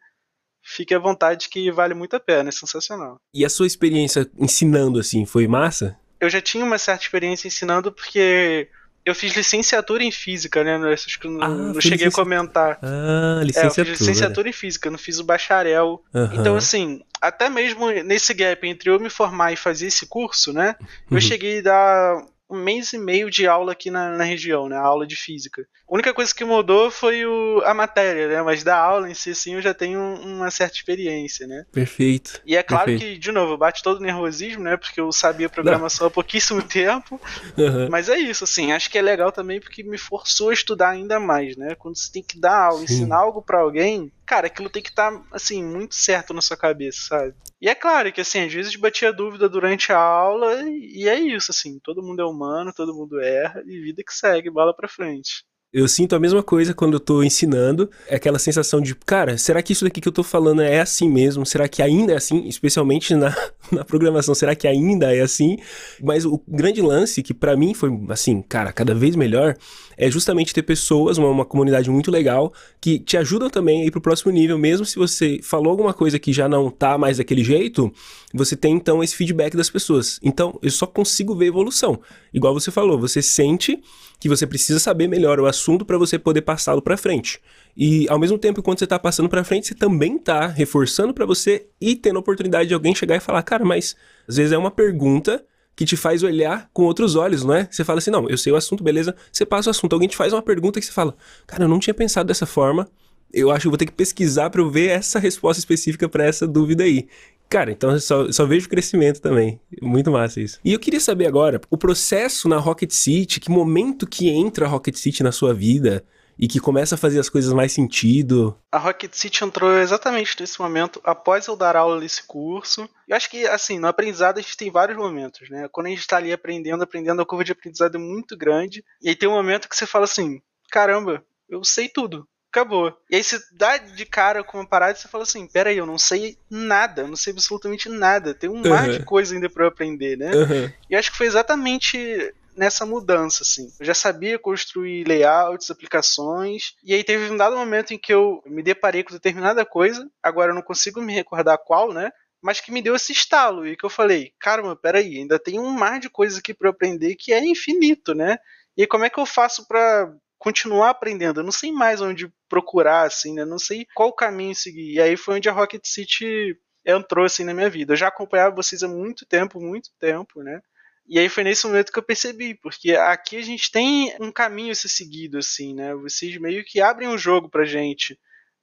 fique 0.62 0.94
à 0.94 0.98
vontade 0.98 1.48
que 1.48 1.72
vale 1.72 1.94
muito 1.94 2.14
a 2.16 2.20
pena, 2.20 2.50
é 2.50 2.52
sensacional. 2.52 3.16
E 3.34 3.42
a 3.42 3.48
sua 3.48 3.66
experiência 3.66 4.30
ensinando 4.38 5.00
assim, 5.00 5.24
foi 5.24 5.48
massa? 5.48 5.96
Eu 6.20 6.28
já 6.28 6.42
tinha 6.42 6.62
uma 6.62 6.76
certa 6.76 7.02
experiência 7.02 7.48
ensinando 7.48 7.90
porque 7.90 8.68
eu 9.02 9.14
fiz 9.14 9.34
licenciatura 9.34 10.04
em 10.04 10.12
física, 10.12 10.62
né? 10.62 10.76
Acho 10.92 11.18
que 11.18 11.26
não, 11.26 11.42
ah, 11.42 11.48
não 11.48 11.80
cheguei 11.80 12.08
a 12.08 12.12
comentar. 12.12 12.78
Ah, 12.82 13.40
licenciatura. 13.42 13.88
É, 13.88 13.92
eu 13.92 13.96
fiz 13.96 14.00
licenciatura 14.00 14.48
em 14.50 14.52
física, 14.52 14.90
não 14.90 14.98
fiz 14.98 15.18
o 15.18 15.24
bacharel. 15.24 16.04
Uhum. 16.12 16.34
Então, 16.34 16.56
assim, 16.56 17.00
até 17.22 17.48
mesmo 17.48 17.90
nesse 18.02 18.34
gap 18.34 18.68
entre 18.68 18.90
eu 18.90 19.00
me 19.00 19.08
formar 19.08 19.50
e 19.50 19.56
fazer 19.56 19.86
esse 19.86 20.06
curso, 20.06 20.52
né? 20.52 20.76
Eu 21.10 21.14
uhum. 21.14 21.20
cheguei 21.22 21.60
a 21.60 21.62
dar 21.62 22.26
um 22.50 22.58
mês 22.58 22.92
e 22.92 22.98
meio 22.98 23.30
de 23.30 23.46
aula 23.46 23.72
aqui 23.72 23.90
na, 23.90 24.16
na 24.16 24.24
região, 24.24 24.68
né? 24.68 24.76
A 24.76 24.82
aula 24.82 25.06
de 25.06 25.16
física. 25.16 25.62
A 25.88 25.94
única 25.94 26.12
coisa 26.12 26.34
que 26.34 26.44
mudou 26.44 26.90
foi 26.90 27.24
o, 27.24 27.62
a 27.64 27.72
matéria, 27.72 28.28
né? 28.28 28.42
Mas 28.42 28.64
da 28.64 28.76
aula 28.76 29.08
em 29.08 29.14
si, 29.14 29.34
sim, 29.34 29.54
eu 29.54 29.62
já 29.62 29.72
tenho 29.72 30.00
uma 30.00 30.50
certa 30.50 30.76
experiência, 30.76 31.46
né? 31.46 31.64
Perfeito. 31.72 32.40
E 32.44 32.56
é 32.56 32.62
claro 32.62 32.86
perfeito. 32.86 33.14
que, 33.14 33.18
de 33.18 33.32
novo, 33.32 33.56
bate 33.56 33.82
todo 33.82 33.98
o 33.98 34.02
nervosismo, 34.02 34.64
né? 34.64 34.76
Porque 34.76 35.00
eu 35.00 35.12
sabia 35.12 35.48
programação 35.48 36.04
Não. 36.04 36.08
há 36.08 36.10
pouquíssimo 36.10 36.62
tempo. 36.66 37.20
Uhum. 37.56 37.88
Mas 37.88 38.08
é 38.08 38.18
isso, 38.18 38.44
assim. 38.44 38.72
Acho 38.72 38.90
que 38.90 38.98
é 38.98 39.02
legal 39.02 39.30
também 39.30 39.60
porque 39.60 39.82
me 39.82 39.98
forçou 39.98 40.50
a 40.50 40.54
estudar 40.54 40.90
ainda 40.90 41.20
mais, 41.20 41.56
né? 41.56 41.74
Quando 41.76 41.96
você 41.96 42.10
tem 42.10 42.22
que 42.22 42.38
dar 42.38 42.66
aula, 42.66 42.78
sim. 42.78 42.84
ensinar 42.84 43.16
algo 43.16 43.42
para 43.42 43.60
alguém, 43.60 44.12
cara, 44.30 44.46
aquilo 44.46 44.70
tem 44.70 44.80
que 44.80 44.90
estar, 44.90 45.10
tá, 45.10 45.24
assim, 45.32 45.60
muito 45.60 45.96
certo 45.96 46.32
na 46.32 46.40
sua 46.40 46.56
cabeça, 46.56 47.00
sabe? 47.08 47.34
E 47.60 47.68
é 47.68 47.74
claro 47.74 48.12
que, 48.12 48.20
assim, 48.20 48.38
às 48.38 48.52
vezes 48.52 48.76
batia 48.76 49.12
dúvida 49.12 49.48
durante 49.48 49.92
a 49.92 49.98
aula 49.98 50.62
e 50.68 51.08
é 51.08 51.18
isso, 51.18 51.50
assim, 51.50 51.80
todo 51.80 52.00
mundo 52.00 52.22
é 52.22 52.24
humano, 52.24 52.72
todo 52.72 52.94
mundo 52.94 53.20
erra 53.20 53.60
e 53.66 53.80
vida 53.80 54.04
que 54.06 54.14
segue, 54.14 54.48
bola 54.48 54.72
pra 54.72 54.86
frente. 54.86 55.44
Eu 55.72 55.86
sinto 55.86 56.16
a 56.16 56.18
mesma 56.18 56.42
coisa 56.42 56.74
quando 56.74 56.94
eu 56.94 57.00
tô 57.00 57.22
ensinando. 57.22 57.88
É 58.08 58.16
aquela 58.16 58.40
sensação 58.40 58.80
de, 58.80 58.92
cara, 58.92 59.38
será 59.38 59.62
que 59.62 59.72
isso 59.72 59.84
daqui 59.84 60.00
que 60.00 60.08
eu 60.08 60.12
tô 60.12 60.24
falando 60.24 60.62
é 60.62 60.80
assim 60.80 61.08
mesmo? 61.08 61.46
Será 61.46 61.68
que 61.68 61.80
ainda 61.80 62.12
é 62.12 62.16
assim? 62.16 62.48
Especialmente 62.48 63.14
na, 63.14 63.32
na 63.70 63.84
programação, 63.84 64.34
será 64.34 64.56
que 64.56 64.66
ainda 64.66 65.14
é 65.14 65.20
assim? 65.20 65.58
Mas 66.02 66.24
o 66.26 66.42
grande 66.48 66.82
lance, 66.82 67.22
que 67.22 67.32
para 67.32 67.56
mim 67.56 67.72
foi, 67.72 67.88
assim, 68.08 68.42
cara, 68.42 68.72
cada 68.72 68.96
vez 68.96 69.14
melhor, 69.14 69.56
é 69.96 70.10
justamente 70.10 70.52
ter 70.52 70.64
pessoas, 70.64 71.18
uma, 71.18 71.28
uma 71.28 71.44
comunidade 71.44 71.88
muito 71.88 72.10
legal, 72.10 72.52
que 72.80 72.98
te 72.98 73.16
ajudam 73.16 73.48
também 73.48 73.82
a 73.82 73.86
ir 73.86 73.92
pro 73.92 74.00
próximo 74.00 74.32
nível, 74.32 74.58
mesmo 74.58 74.84
se 74.84 74.96
você 74.96 75.38
falou 75.40 75.70
alguma 75.70 75.94
coisa 75.94 76.18
que 76.18 76.32
já 76.32 76.48
não 76.48 76.68
tá 76.68 76.98
mais 76.98 77.18
daquele 77.18 77.44
jeito, 77.44 77.92
você 78.34 78.56
tem 78.56 78.74
então 78.74 79.04
esse 79.04 79.14
feedback 79.14 79.56
das 79.56 79.70
pessoas. 79.70 80.18
Então, 80.20 80.58
eu 80.60 80.70
só 80.72 80.84
consigo 80.84 81.32
ver 81.36 81.46
evolução. 81.46 82.00
Igual 82.34 82.54
você 82.54 82.72
falou, 82.72 82.98
você 82.98 83.22
sente 83.22 83.80
que 84.20 84.28
você 84.28 84.46
precisa 84.46 84.78
saber 84.78 85.08
melhor 85.08 85.40
o 85.40 85.46
assunto 85.46 85.84
para 85.84 85.96
você 85.96 86.18
poder 86.18 86.42
passá-lo 86.42 86.82
para 86.82 86.96
frente. 86.96 87.40
E 87.74 88.06
ao 88.10 88.18
mesmo 88.18 88.38
tempo, 88.38 88.62
quando 88.62 88.78
você 88.78 88.84
está 88.84 88.98
passando 88.98 89.30
para 89.30 89.42
frente, 89.42 89.68
você 89.68 89.74
também 89.74 90.16
está 90.16 90.46
reforçando 90.46 91.14
para 91.14 91.24
você 91.24 91.66
e 91.80 91.96
tendo 91.96 92.16
a 92.16 92.20
oportunidade 92.20 92.68
de 92.68 92.74
alguém 92.74 92.94
chegar 92.94 93.16
e 93.16 93.20
falar, 93.20 93.42
cara, 93.42 93.64
mas 93.64 93.96
às 94.28 94.36
vezes 94.36 94.52
é 94.52 94.58
uma 94.58 94.70
pergunta 94.70 95.42
que 95.74 95.86
te 95.86 95.96
faz 95.96 96.22
olhar 96.22 96.68
com 96.74 96.82
outros 96.82 97.16
olhos, 97.16 97.42
não 97.42 97.54
é? 97.54 97.66
Você 97.70 97.82
fala 97.82 97.98
assim, 97.98 98.10
não, 98.10 98.28
eu 98.28 98.36
sei 98.36 98.52
o 98.52 98.56
assunto, 98.56 98.84
beleza? 98.84 99.16
Você 99.32 99.46
passa 99.46 99.70
o 99.70 99.72
assunto, 99.72 99.94
alguém 99.94 100.08
te 100.08 100.16
faz 100.16 100.34
uma 100.34 100.42
pergunta 100.42 100.78
que 100.78 100.84
você 100.84 100.92
fala, 100.92 101.16
cara, 101.46 101.64
eu 101.64 101.68
não 101.68 101.78
tinha 101.78 101.94
pensado 101.94 102.26
dessa 102.26 102.44
forma. 102.44 102.86
Eu 103.32 103.50
acho 103.50 103.62
que 103.62 103.68
vou 103.68 103.78
ter 103.78 103.86
que 103.86 103.92
pesquisar 103.92 104.50
para 104.50 104.60
eu 104.60 104.70
ver 104.70 104.90
essa 104.90 105.18
resposta 105.18 105.60
específica 105.60 106.08
para 106.08 106.24
essa 106.24 106.46
dúvida 106.46 106.84
aí. 106.84 107.08
Cara, 107.50 107.72
então 107.72 107.90
eu 107.90 108.00
só, 108.00 108.30
só 108.30 108.46
vejo 108.46 108.68
crescimento 108.68 109.20
também. 109.20 109.60
Muito 109.82 110.08
massa 110.08 110.40
isso. 110.40 110.60
E 110.64 110.72
eu 110.72 110.78
queria 110.78 111.00
saber 111.00 111.26
agora, 111.26 111.60
o 111.68 111.76
processo 111.76 112.48
na 112.48 112.58
Rocket 112.58 112.92
City, 112.92 113.40
que 113.40 113.50
momento 113.50 114.06
que 114.06 114.30
entra 114.30 114.66
a 114.66 114.68
Rocket 114.68 114.94
City 114.94 115.24
na 115.24 115.32
sua 115.32 115.52
vida 115.52 116.04
e 116.38 116.46
que 116.46 116.60
começa 116.60 116.94
a 116.94 116.98
fazer 116.98 117.18
as 117.18 117.28
coisas 117.28 117.52
mais 117.52 117.72
sentido? 117.72 118.56
A 118.70 118.78
Rocket 118.78 119.12
City 119.12 119.44
entrou 119.44 119.76
exatamente 119.78 120.36
nesse 120.38 120.60
momento, 120.60 121.00
após 121.02 121.48
eu 121.48 121.56
dar 121.56 121.74
aula 121.74 121.98
nesse 121.98 122.22
curso. 122.22 122.88
Eu 123.08 123.16
acho 123.16 123.28
que, 123.28 123.44
assim, 123.48 123.80
no 123.80 123.88
aprendizado 123.88 124.38
a 124.38 124.40
gente 124.40 124.56
tem 124.56 124.70
vários 124.70 124.96
momentos, 124.96 125.50
né? 125.50 125.68
Quando 125.72 125.88
a 125.88 125.90
gente 125.90 125.98
está 125.98 126.18
ali 126.18 126.32
aprendendo, 126.32 126.84
aprendendo, 126.84 127.20
a 127.20 127.26
curva 127.26 127.44
de 127.44 127.50
aprendizado 127.50 127.96
é 127.96 127.98
muito 127.98 128.36
grande. 128.36 128.84
E 129.02 129.08
aí 129.08 129.16
tem 129.16 129.28
um 129.28 129.32
momento 129.32 129.68
que 129.68 129.76
você 129.76 129.86
fala 129.86 130.04
assim: 130.04 130.40
caramba, 130.70 131.22
eu 131.48 131.64
sei 131.64 131.88
tudo 131.88 132.28
acabou. 132.50 132.92
E 133.08 133.16
aí 133.16 133.24
você 133.24 133.40
dá 133.52 133.78
de 133.78 134.04
cara 134.04 134.44
com 134.44 134.58
uma 134.58 134.66
parada 134.66 134.98
e 134.98 135.00
você 135.00 135.08
fala 135.08 135.22
assim: 135.22 135.46
peraí, 135.46 135.78
eu 135.78 135.86
não 135.86 135.96
sei 135.96 136.36
nada, 136.50 137.02
eu 137.02 137.08
não 137.08 137.16
sei 137.16 137.32
absolutamente 137.32 137.88
nada. 137.88 138.34
Tem 138.34 138.50
um 138.50 138.62
uhum. 138.62 138.68
mar 138.68 138.90
de 138.90 139.04
coisa 139.04 139.34
ainda 139.34 139.48
para 139.48 139.64
eu 139.64 139.68
aprender, 139.68 140.18
né? 140.18 140.30
Uhum. 140.34 140.72
E 140.90 140.96
acho 140.96 141.10
que 141.10 141.16
foi 141.16 141.26
exatamente 141.26 142.34
nessa 142.56 142.84
mudança, 142.84 143.42
assim. 143.42 143.72
Eu 143.78 143.86
já 143.86 143.94
sabia 143.94 144.38
construir 144.38 145.06
layouts, 145.06 145.70
aplicações, 145.70 146.74
e 146.84 146.92
aí 146.92 147.02
teve 147.02 147.32
um 147.32 147.36
dado 147.36 147.56
momento 147.56 147.94
em 147.94 147.98
que 147.98 148.12
eu 148.12 148.42
me 148.44 148.62
deparei 148.62 149.02
com 149.02 149.14
determinada 149.14 149.64
coisa, 149.64 150.06
agora 150.22 150.50
eu 150.50 150.54
não 150.54 150.62
consigo 150.62 151.00
me 151.00 151.14
recordar 151.14 151.56
qual, 151.58 151.92
né? 151.92 152.10
Mas 152.42 152.60
que 152.60 152.72
me 152.72 152.82
deu 152.82 152.96
esse 152.96 153.12
estalo 153.12 153.66
e 153.66 153.76
que 153.76 153.84
eu 153.84 153.90
falei, 153.90 154.32
caramba, 154.38 154.74
peraí, 154.74 155.18
ainda 155.18 155.38
tem 155.38 155.58
um 155.58 155.70
mar 155.70 156.00
de 156.00 156.10
coisas 156.10 156.38
aqui 156.38 156.52
para 156.52 156.70
aprender 156.70 157.14
que 157.14 157.32
é 157.32 157.44
infinito, 157.44 158.14
né? 158.14 158.38
E 158.76 158.86
como 158.86 159.04
é 159.04 159.10
que 159.10 159.20
eu 159.20 159.26
faço 159.26 159.66
para 159.68 160.10
continuar 160.40 160.88
aprendendo. 160.88 161.40
Eu 161.40 161.44
não 161.44 161.52
sei 161.52 161.70
mais 161.70 162.00
onde 162.00 162.32
procurar, 162.48 163.06
assim, 163.06 163.34
né? 163.34 163.44
Não 163.44 163.58
sei 163.58 163.86
qual 163.94 164.10
caminho 164.12 164.54
seguir. 164.54 164.94
E 164.94 165.00
aí 165.00 165.16
foi 165.16 165.36
onde 165.36 165.48
a 165.50 165.52
Rocket 165.52 165.82
City 165.84 166.56
entrou, 166.84 167.26
assim, 167.26 167.44
na 167.44 167.52
minha 167.52 167.68
vida. 167.68 167.92
Eu 167.92 167.96
já 167.96 168.08
acompanhava 168.08 168.56
vocês 168.56 168.82
há 168.82 168.88
muito 168.88 169.26
tempo, 169.26 169.60
muito 169.60 169.90
tempo, 170.00 170.42
né? 170.42 170.60
E 171.06 171.18
aí 171.18 171.28
foi 171.28 171.44
nesse 171.44 171.66
momento 171.66 171.92
que 171.92 171.98
eu 171.98 172.02
percebi, 172.02 172.54
porque 172.54 172.94
aqui 172.94 173.36
a 173.36 173.42
gente 173.42 173.70
tem 173.70 174.16
um 174.18 174.32
caminho 174.32 174.72
a 174.72 174.74
ser 174.74 174.88
seguido, 174.88 175.38
assim, 175.38 175.74
né? 175.74 175.94
Vocês 175.94 176.34
meio 176.38 176.64
que 176.64 176.80
abrem 176.80 177.08
o 177.08 177.12
um 177.12 177.18
jogo 177.18 177.50
pra 177.50 177.66
gente, 177.66 178.18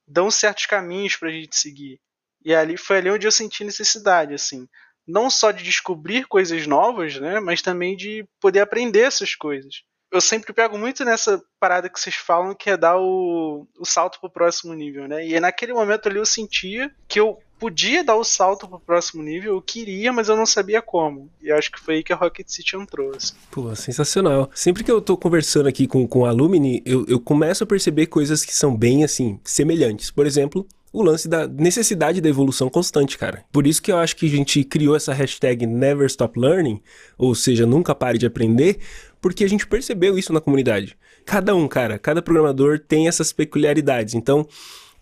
dão 0.06 0.30
certos 0.30 0.66
caminhos 0.66 1.14
pra 1.14 1.30
gente 1.30 1.56
seguir. 1.56 2.00
E 2.44 2.52
ali 2.54 2.76
foi 2.76 2.98
ali 2.98 3.10
onde 3.10 3.26
eu 3.26 3.32
senti 3.32 3.62
necessidade, 3.62 4.34
assim. 4.34 4.66
Não 5.06 5.30
só 5.30 5.52
de 5.52 5.62
descobrir 5.62 6.26
coisas 6.26 6.66
novas, 6.66 7.20
né? 7.20 7.38
Mas 7.38 7.62
também 7.62 7.96
de 7.96 8.26
poder 8.40 8.60
aprender 8.60 9.02
essas 9.02 9.34
coisas 9.36 9.84
eu 10.10 10.20
sempre 10.20 10.52
pego 10.52 10.78
muito 10.78 11.04
nessa 11.04 11.42
parada 11.60 11.88
que 11.88 12.00
vocês 12.00 12.14
falam, 12.14 12.54
que 12.54 12.70
é 12.70 12.76
dar 12.76 12.98
o, 12.98 13.66
o 13.78 13.84
salto 13.84 14.18
pro 14.20 14.30
próximo 14.30 14.74
nível, 14.74 15.06
né? 15.06 15.26
E 15.26 15.38
naquele 15.38 15.72
momento 15.72 16.08
ali 16.08 16.18
eu 16.18 16.26
sentia 16.26 16.90
que 17.06 17.20
eu 17.20 17.38
podia 17.58 18.04
dar 18.04 18.16
o 18.16 18.24
salto 18.24 18.68
pro 18.68 18.78
próximo 18.78 19.22
nível, 19.22 19.54
eu 19.54 19.62
queria, 19.62 20.12
mas 20.12 20.28
eu 20.28 20.36
não 20.36 20.46
sabia 20.46 20.80
como. 20.80 21.28
E 21.42 21.50
acho 21.50 21.72
que 21.72 21.80
foi 21.80 21.96
aí 21.96 22.02
que 22.02 22.12
a 22.12 22.16
Rocket 22.16 22.48
City 22.48 22.76
entrou. 22.76 23.12
Assim. 23.14 23.34
Pô, 23.50 23.74
sensacional. 23.74 24.48
Sempre 24.54 24.84
que 24.84 24.90
eu 24.90 25.00
tô 25.00 25.16
conversando 25.16 25.68
aqui 25.68 25.86
com, 25.86 26.06
com 26.06 26.24
Alumni, 26.24 26.82
eu, 26.86 27.04
eu 27.08 27.20
começo 27.20 27.64
a 27.64 27.66
perceber 27.66 28.06
coisas 28.06 28.44
que 28.44 28.54
são 28.54 28.76
bem, 28.76 29.04
assim, 29.04 29.40
semelhantes. 29.44 30.10
Por 30.10 30.26
exemplo, 30.26 30.66
o 30.92 31.02
lance 31.02 31.28
da 31.28 31.46
necessidade 31.46 32.20
da 32.20 32.28
evolução 32.28 32.68
constante, 32.70 33.18
cara. 33.18 33.44
Por 33.52 33.66
isso 33.66 33.82
que 33.82 33.92
eu 33.92 33.98
acho 33.98 34.16
que 34.16 34.26
a 34.26 34.30
gente 34.30 34.64
criou 34.64 34.96
essa 34.96 35.12
hashtag 35.12 35.66
Never 35.66 36.06
Stop 36.06 36.38
Learning, 36.38 36.80
ou 37.16 37.34
seja, 37.34 37.66
nunca 37.66 37.94
pare 37.94 38.18
de 38.18 38.26
aprender, 38.26 38.78
porque 39.20 39.44
a 39.44 39.48
gente 39.48 39.66
percebeu 39.66 40.18
isso 40.18 40.32
na 40.32 40.40
comunidade. 40.40 40.96
Cada 41.24 41.54
um, 41.54 41.68
cara, 41.68 41.98
cada 41.98 42.22
programador 42.22 42.78
tem 42.78 43.06
essas 43.06 43.32
peculiaridades. 43.32 44.14
Então, 44.14 44.46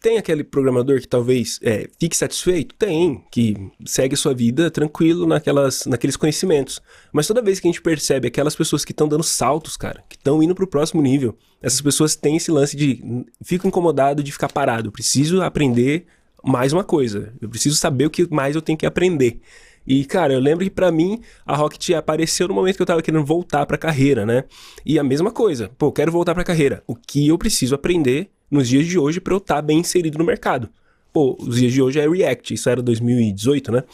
tem 0.01 0.19
aquele 0.19 0.45
programador 0.45 1.01
que 1.01 1.09
talvez 1.09 1.59
é, 1.63 1.89
fique 1.99 2.17
satisfeito? 2.17 2.75
Tem, 2.75 3.25
que 3.31 3.57
segue 3.85 4.15
a 4.15 4.17
sua 4.17 4.35
vida 4.35 4.71
tranquilo 4.71 5.27
naquelas, 5.27 5.85
naqueles 5.87 6.17
conhecimentos. 6.17 6.81
Mas 7.13 7.27
toda 7.27 7.43
vez 7.43 7.59
que 7.59 7.67
a 7.67 7.71
gente 7.71 7.83
percebe 7.83 8.29
aquelas 8.29 8.55
pessoas 8.55 8.85
que 8.85 8.93
estão 8.93 9.09
dando 9.09 9.25
saltos, 9.25 9.77
cara, 9.77 10.05
que 10.09 10.17
estão 10.17 10.43
indo 10.43 10.55
para 10.55 10.65
o 10.65 10.69
próximo 10.69 11.03
nível, 11.03 11.37
essas 11.61 11.81
pessoas 11.81 12.15
têm 12.15 12.37
esse 12.37 12.51
lance 12.51 12.77
de 12.77 13.25
fico 13.43 13.67
incomodado 13.67 14.23
de 14.23 14.33
ficar 14.33 14.53
parado, 14.53 14.93
preciso 14.93 15.43
aprender 15.43 16.07
mais 16.45 16.73
uma 16.73 16.85
coisa, 16.85 17.33
eu 17.41 17.49
preciso 17.49 17.77
saber 17.77 18.07
o 18.07 18.11
que 18.11 18.33
mais 18.33 18.55
eu 18.55 18.63
tenho 18.63 18.79
que 18.79 18.87
aprender. 18.87 19.41
E, 19.87 20.05
cara, 20.05 20.33
eu 20.33 20.41
lembro 20.41 20.65
que 20.65 20.71
para 20.71 20.91
mim 20.91 21.21
a 21.45 21.55
Rocket 21.57 21.91
apareceu 21.91 22.49
no 22.49 22.55
momento 22.55 22.77
que 22.77 22.83
eu 22.83 22.87
tava 22.87 23.03
querendo 23.03 23.25
voltar 23.25 23.65
pra 23.67 23.79
carreira, 23.79 24.27
né? 24.27 24.45
E 24.85 24.99
a 24.99 25.05
mesma 25.05 25.31
coisa, 25.31 25.71
pô, 25.79 25.93
quero 25.93 26.11
voltar 26.11 26.35
pra 26.35 26.43
carreira. 26.43 26.83
O 26.87 26.97
que 26.97 27.29
eu 27.29 27.39
preciso 27.39 27.75
aprender 27.75 28.31
nos 28.51 28.69
dias 28.69 28.87
de 28.87 28.99
hoje 28.99 29.21
para 29.21 29.35
eu 29.35 29.39
estar 29.39 29.57
tá 29.57 29.63
bem 29.63 29.79
inserido 29.79 30.19
no 30.19 30.25
mercado. 30.25 30.69
Pô, 31.13 31.37
os 31.41 31.57
dias 31.57 31.73
de 31.73 31.81
hoje 31.81 31.99
é 31.99 32.09
React, 32.09 32.55
isso 32.55 32.69
era 32.69 32.83
2018, 32.83 33.73
né? 33.73 33.85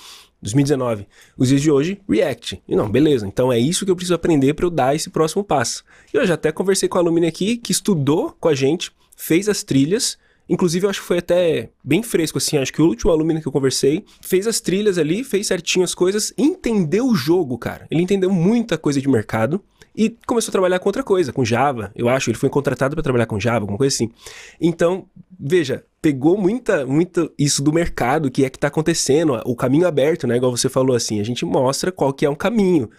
2019. 0.43 1.07
Os 1.39 1.49
dias 1.49 1.63
de 1.63 1.71
hoje, 1.71 2.01
React. 2.09 2.63
E 2.67 2.75
não, 2.75 2.91
beleza, 2.91 3.27
então 3.27 3.53
é 3.53 3.59
isso 3.59 3.85
que 3.85 3.91
eu 3.91 3.97
preciso 3.97 4.15
aprender 4.15 4.55
para 4.55 4.67
eu 4.67 4.71
dar 4.71 4.95
esse 4.95 5.09
próximo 5.09 5.45
passo. 5.45 5.85
E 6.13 6.17
eu 6.17 6.27
já 6.27 6.35
até 6.35 6.51
conversei 6.51 6.89
com 6.89 6.99
a 6.99 7.01
alumna 7.01 7.29
aqui 7.29 7.57
que 7.57 7.71
estudou 7.71 8.37
com 8.41 8.49
a 8.49 8.55
gente, 8.55 8.91
fez 9.17 9.49
as 9.49 9.63
trilhas, 9.63 10.19
Inclusive, 10.53 10.85
eu 10.85 10.91
acho 10.91 11.01
que 11.01 11.07
foi 11.07 11.17
até 11.17 11.71
bem 11.83 12.03
fresco, 12.03 12.37
assim. 12.37 12.59
Acho 12.59 12.71
que 12.71 12.83
o 12.83 12.87
último 12.87 13.11
aluno 13.11 13.41
que 13.41 13.49
eu 13.49 13.53
conversei 13.53 14.05
fez 14.21 14.47
as 14.47 14.61
trilhas 14.61 14.99
ali, 14.99 15.25
fez 15.25 15.47
certinho 15.47 15.83
as 15.83 15.95
coisas, 15.95 16.31
entendeu 16.37 17.07
o 17.07 17.15
jogo, 17.15 17.57
cara. 17.57 17.87
Ele 17.91 18.03
entendeu 18.03 18.31
muita 18.31 18.77
coisa 18.77 19.01
de 19.01 19.09
mercado 19.09 19.65
e 19.97 20.15
começou 20.27 20.51
a 20.51 20.53
trabalhar 20.53 20.79
com 20.79 20.91
outra 20.91 21.03
coisa, 21.03 21.33
com 21.33 21.43
Java. 21.43 21.91
Eu 21.97 22.07
acho, 22.07 22.29
ele 22.29 22.37
foi 22.37 22.51
contratado 22.51 22.95
para 22.95 23.03
trabalhar 23.03 23.25
com 23.25 23.41
Java, 23.41 23.61
alguma 23.61 23.79
coisa 23.79 23.95
assim. 23.95 24.11
Então, 24.61 25.07
veja, 25.41 25.87
pegou 26.03 26.37
muita, 26.37 26.85
muita 26.85 27.31
isso 27.39 27.63
do 27.63 27.73
mercado, 27.73 28.31
que 28.31 28.45
é 28.45 28.51
que 28.51 28.59
está 28.59 28.69
acontecendo, 28.69 29.41
o 29.47 29.57
caminho 29.57 29.87
aberto, 29.87 30.27
né? 30.27 30.37
Igual 30.37 30.55
você 30.55 30.69
falou 30.69 30.95
assim, 30.95 31.19
a 31.19 31.25
gente 31.25 31.47
mostra 31.47 31.91
qual 31.91 32.13
que 32.13 32.27
é 32.27 32.31
um 32.31 32.35
caminho. 32.35 32.91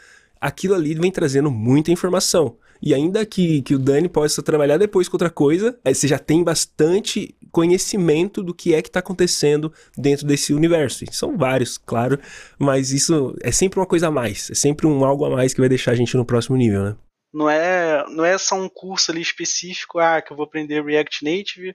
Aquilo 0.41 0.73
ali 0.73 0.95
vem 0.95 1.11
trazendo 1.11 1.51
muita 1.51 1.91
informação. 1.91 2.57
E 2.85 2.93
ainda 2.93 3.25
que, 3.25 3.61
que 3.61 3.73
o 3.73 3.79
Dani 3.79 4.09
possa 4.09 4.43
trabalhar 4.43 4.77
depois 4.77 5.07
com 5.07 5.15
outra 5.15 5.29
coisa, 5.29 5.79
você 5.85 6.05
já 6.05 6.19
tem 6.19 6.43
bastante 6.43 7.33
conhecimento 7.49 8.43
do 8.43 8.53
que 8.53 8.75
é 8.75 8.81
que 8.81 8.89
está 8.89 8.99
acontecendo 8.99 9.71
dentro 9.97 10.27
desse 10.27 10.53
universo. 10.53 11.05
E 11.05 11.15
são 11.15 11.37
vários, 11.37 11.77
claro, 11.77 12.19
mas 12.59 12.91
isso 12.91 13.33
é 13.41 13.53
sempre 13.53 13.79
uma 13.79 13.85
coisa 13.85 14.09
a 14.09 14.11
mais, 14.11 14.51
é 14.51 14.53
sempre 14.53 14.85
um 14.85 15.05
algo 15.05 15.23
a 15.23 15.29
mais 15.29 15.53
que 15.53 15.61
vai 15.61 15.69
deixar 15.69 15.91
a 15.91 15.95
gente 15.95 16.17
no 16.17 16.25
próximo 16.25 16.57
nível, 16.57 16.83
né? 16.83 16.95
Não 17.33 17.49
é, 17.49 18.03
não 18.09 18.25
é 18.25 18.37
só 18.37 18.55
um 18.55 18.67
curso 18.67 19.11
ali 19.11 19.21
específico, 19.21 19.99
ah, 19.99 20.21
que 20.21 20.33
eu 20.33 20.37
vou 20.37 20.45
aprender 20.45 20.83
React 20.83 21.23
Native, 21.23 21.73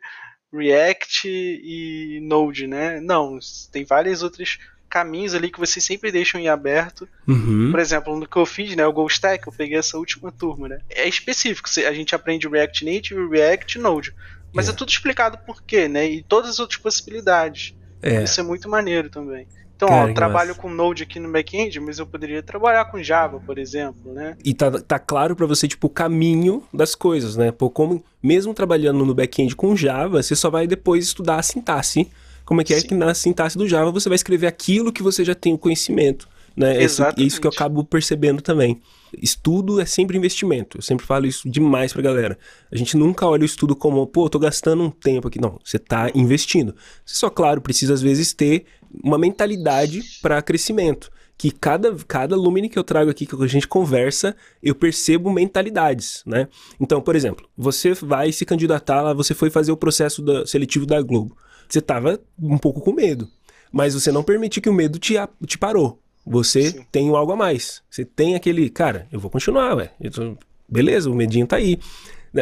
React 0.52 1.26
e 1.26 2.20
Node, 2.22 2.66
né? 2.66 3.00
Não, 3.00 3.38
tem 3.72 3.82
várias 3.82 4.22
outras 4.22 4.58
caminhos 4.88 5.34
ali 5.34 5.50
que 5.50 5.58
vocês 5.58 5.84
sempre 5.84 6.10
deixam 6.10 6.40
em 6.40 6.48
aberto. 6.48 7.08
Uhum. 7.26 7.70
Por 7.70 7.80
exemplo, 7.80 8.18
no 8.18 8.26
que 8.26 8.36
eu 8.36 8.46
fiz, 8.46 8.74
né, 8.74 8.86
o 8.86 8.92
Go 8.92 9.06
Stack, 9.06 9.46
eu 9.46 9.52
peguei 9.52 9.78
essa 9.78 9.98
última 9.98 10.32
turma, 10.32 10.68
né? 10.68 10.80
É 10.88 11.08
específico, 11.08 11.68
a 11.86 11.92
gente 11.92 12.14
aprende 12.14 12.48
React 12.48 12.84
Native, 12.84 13.28
React 13.28 13.78
Node. 13.78 14.14
Mas 14.52 14.68
é, 14.68 14.70
é 14.70 14.74
tudo 14.74 14.88
explicado 14.88 15.38
por 15.38 15.62
quê, 15.62 15.88
né? 15.88 16.08
E 16.08 16.22
todas 16.22 16.50
as 16.50 16.58
outras 16.58 16.80
possibilidades. 16.80 17.74
É. 18.02 18.22
Isso 18.22 18.40
é 18.40 18.42
muito 18.42 18.68
maneiro 18.68 19.10
também. 19.10 19.46
Então, 19.76 19.88
Cara, 19.88 20.06
ó, 20.06 20.08
eu 20.08 20.14
trabalho 20.14 20.54
com 20.56 20.68
Node 20.68 21.04
aqui 21.04 21.20
no 21.20 21.30
back-end, 21.30 21.78
mas 21.78 22.00
eu 22.00 22.06
poderia 22.06 22.42
trabalhar 22.42 22.86
com 22.86 23.00
Java, 23.00 23.38
por 23.38 23.58
exemplo, 23.58 24.12
né? 24.12 24.36
E 24.44 24.52
tá, 24.52 24.72
tá 24.80 24.98
claro 24.98 25.36
para 25.36 25.46
você, 25.46 25.68
tipo, 25.68 25.86
o 25.86 25.90
caminho 25.90 26.64
das 26.74 26.96
coisas, 26.96 27.36
né? 27.36 27.52
Pô, 27.52 27.70
como, 27.70 28.02
mesmo 28.20 28.52
trabalhando 28.52 29.04
no 29.04 29.14
back-end 29.14 29.54
com 29.54 29.76
Java, 29.76 30.20
você 30.20 30.34
só 30.34 30.50
vai 30.50 30.66
depois 30.66 31.04
estudar 31.04 31.36
a 31.36 31.42
sintaxe 31.44 32.10
como 32.48 32.62
é 32.62 32.64
que 32.64 32.72
é 32.72 32.80
que 32.80 32.94
na 32.94 33.12
sintaxe 33.12 33.58
do 33.58 33.68
Java 33.68 33.90
você 33.90 34.08
vai 34.08 34.16
escrever 34.16 34.46
aquilo 34.46 34.90
que 34.90 35.02
você 35.02 35.22
já 35.22 35.34
tem 35.34 35.52
o 35.52 35.58
conhecimento. 35.58 36.26
Né? 36.56 36.82
Isso, 36.82 37.02
isso 37.18 37.38
que 37.42 37.46
eu 37.46 37.50
acabo 37.50 37.84
percebendo 37.84 38.40
também. 38.40 38.80
Estudo 39.22 39.78
é 39.78 39.84
sempre 39.84 40.16
investimento. 40.16 40.78
Eu 40.78 40.82
sempre 40.82 41.04
falo 41.04 41.26
isso 41.26 41.46
demais 41.46 41.92
pra 41.92 42.00
galera. 42.00 42.38
A 42.72 42.74
gente 42.74 42.96
nunca 42.96 43.26
olha 43.26 43.42
o 43.42 43.44
estudo 43.44 43.76
como, 43.76 44.06
pô, 44.06 44.30
tô 44.30 44.38
gastando 44.38 44.82
um 44.82 44.88
tempo 44.88 45.28
aqui. 45.28 45.38
Não, 45.38 45.58
você 45.62 45.78
tá 45.78 46.10
investindo. 46.14 46.74
Você 47.04 47.16
só, 47.16 47.28
claro, 47.28 47.60
precisa 47.60 47.92
às 47.92 48.00
vezes 48.00 48.32
ter 48.32 48.64
uma 49.04 49.18
mentalidade 49.18 50.02
para 50.22 50.40
crescimento. 50.40 51.10
Que 51.36 51.50
cada, 51.50 51.94
cada 52.08 52.34
Lumine 52.34 52.70
que 52.70 52.78
eu 52.78 52.82
trago 52.82 53.10
aqui, 53.10 53.26
que 53.26 53.36
a 53.44 53.46
gente 53.46 53.68
conversa, 53.68 54.34
eu 54.62 54.74
percebo 54.74 55.30
mentalidades, 55.30 56.22
né? 56.24 56.48
Então, 56.80 57.02
por 57.02 57.14
exemplo, 57.14 57.46
você 57.54 57.92
vai 57.92 58.32
se 58.32 58.46
candidatar 58.46 59.02
lá, 59.02 59.12
você 59.12 59.34
foi 59.34 59.50
fazer 59.50 59.70
o 59.70 59.76
processo 59.76 60.22
da, 60.22 60.46
seletivo 60.46 60.86
da 60.86 61.02
Globo 61.02 61.36
você 61.68 61.80
tava 61.80 62.20
um 62.40 62.58
pouco 62.58 62.80
com 62.80 62.92
medo. 62.92 63.28
Mas 63.72 63.94
você 63.94 64.10
não 64.10 64.22
permitiu 64.22 64.62
que 64.62 64.68
o 64.68 64.72
medo 64.72 64.98
te, 64.98 65.14
te 65.46 65.58
parou. 65.58 66.00
Você 66.26 66.70
Sim. 66.70 66.86
tem 66.90 67.08
algo 67.08 67.32
a 67.32 67.36
mais. 67.36 67.82
Você 67.90 68.04
tem 68.04 68.34
aquele, 68.34 68.68
cara, 68.68 69.06
eu 69.10 69.18
vou 69.18 69.30
continuar, 69.30 69.76
ué. 69.76 69.90
Tô... 70.12 70.36
Beleza, 70.68 71.10
o 71.10 71.14
medinho 71.14 71.46
tá 71.46 71.56
aí. 71.56 71.78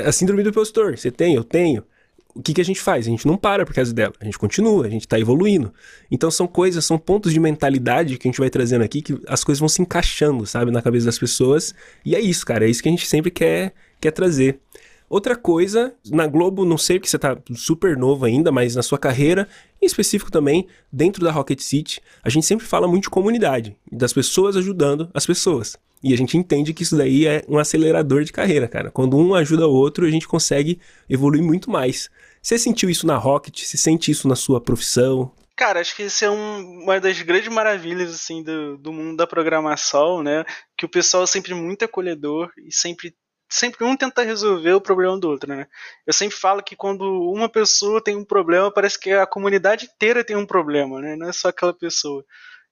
A 0.05 0.11
síndrome 0.11 0.43
do 0.43 0.49
impostor, 0.49 0.99
você 0.99 1.11
tem, 1.11 1.35
eu 1.35 1.45
tenho. 1.45 1.85
O 2.35 2.43
que, 2.43 2.53
que 2.53 2.61
a 2.61 2.65
gente 2.65 2.81
faz? 2.81 3.07
A 3.07 3.11
gente 3.11 3.27
não 3.27 3.37
para 3.37 3.65
por 3.65 3.75
causa 3.75 3.95
dela. 3.95 4.13
A 4.21 4.25
gente 4.25 4.39
continua, 4.39 4.87
a 4.87 4.91
gente 4.91 5.09
tá 5.09 5.19
evoluindo. 5.19 5.73
Então 6.11 6.31
são 6.31 6.47
coisas, 6.47 6.85
são 6.85 6.99
pontos 6.99 7.33
de 7.33 7.41
mentalidade 7.41 8.19
que 8.19 8.29
a 8.29 8.31
gente 8.31 8.41
vai 8.41 8.51
trazendo 8.51 8.83
aqui 8.83 9.01
que 9.01 9.19
as 9.27 9.43
coisas 9.43 9.61
vão 9.61 9.69
se 9.69 9.81
encaixando, 9.81 10.45
sabe, 10.45 10.71
na 10.71 10.83
cabeça 10.83 11.07
das 11.07 11.19
pessoas. 11.19 11.75
E 12.05 12.15
é 12.15 12.21
isso, 12.21 12.45
cara. 12.45 12.67
É 12.67 12.69
isso 12.69 12.83
que 12.83 12.89
a 12.89 12.93
gente 12.93 13.07
sempre 13.07 13.31
quer, 13.31 13.73
quer 14.01 14.11
trazer. 14.11 14.61
Outra 15.09 15.37
coisa, 15.37 15.95
na 16.11 16.27
Globo, 16.27 16.65
não 16.65 16.77
sei 16.77 16.99
porque 16.99 17.09
você 17.09 17.19
tá 17.19 17.39
super 17.55 17.97
novo 17.97 18.25
ainda, 18.25 18.51
mas 18.51 18.75
na 18.75 18.83
sua 18.83 18.99
carreira, 18.99 19.49
em 19.81 19.87
específico 19.87 20.33
também, 20.33 20.67
dentro 20.93 21.25
da 21.25 21.31
Rocket 21.31 21.61
City, 21.61 22.01
a 22.25 22.29
gente 22.29 22.45
sempre 22.45 22.67
fala 22.67 22.89
muito 22.89 23.05
de 23.05 23.11
comunidade, 23.11 23.77
das 23.91 24.13
pessoas 24.13 24.57
ajudando 24.57 25.09
as 25.15 25.25
pessoas. 25.25 25.77
E 26.03 26.13
a 26.13 26.17
gente 26.17 26.37
entende 26.37 26.75
que 26.75 26.83
isso 26.83 26.97
daí 26.97 27.27
é 27.27 27.45
um 27.49 27.59
acelerador 27.59 28.25
de 28.25 28.33
carreira, 28.33 28.69
cara. 28.69 28.91
Quando 28.91 29.17
um 29.17 29.35
ajuda 29.35 29.67
o 29.67 29.73
outro, 29.73 30.07
a 30.07 30.11
gente 30.11 30.27
consegue 30.27 30.81
evoluir 31.09 31.43
muito 31.43 31.71
mais. 31.71 32.11
Você 32.43 32.59
sentiu 32.59 32.91
isso 32.91 33.07
na 33.07 33.17
Rocket? 33.17 33.65
Você 33.65 33.77
sente 33.77 34.11
isso 34.11 34.29
na 34.29 34.37
sua 34.37 34.61
profissão? 34.61 35.33
Cara, 35.57 35.81
acho 35.81 35.97
que 35.97 36.03
isso 36.03 36.25
é 36.25 36.31
um, 36.31 36.83
uma 36.83 37.01
das 37.01 37.21
grandes 37.23 37.49
maravilhas 37.49 38.15
assim 38.15 38.43
do, 38.43 38.77
do 38.77 38.93
mundo 38.93 39.17
da 39.17 39.27
programação, 39.27 40.23
né? 40.23 40.45
Que 40.77 40.85
o 40.85 40.89
pessoal 40.89 41.25
é 41.25 41.27
sempre 41.27 41.55
muito 41.55 41.85
acolhedor 41.85 42.53
e 42.59 42.71
sempre 42.71 43.15
sempre 43.57 43.85
um 43.85 43.97
tenta 43.97 44.23
resolver 44.23 44.73
o 44.73 44.81
problema 44.81 45.19
do 45.19 45.29
outro, 45.29 45.49
né? 45.49 45.67
Eu 46.07 46.13
sempre 46.13 46.37
falo 46.37 46.63
que 46.63 46.77
quando 46.77 47.03
uma 47.33 47.49
pessoa 47.49 48.03
tem 48.03 48.17
um 48.17 48.25
problema, 48.25 48.71
parece 48.71 48.99
que 48.99 49.11
a 49.13 49.27
comunidade 49.27 49.87
inteira 49.87 50.25
tem 50.25 50.37
um 50.37 50.47
problema, 50.47 51.01
né? 51.01 51.17
Não 51.17 51.29
é 51.29 51.33
só 51.33 51.49
aquela 51.49 51.73
pessoa. 51.73 52.25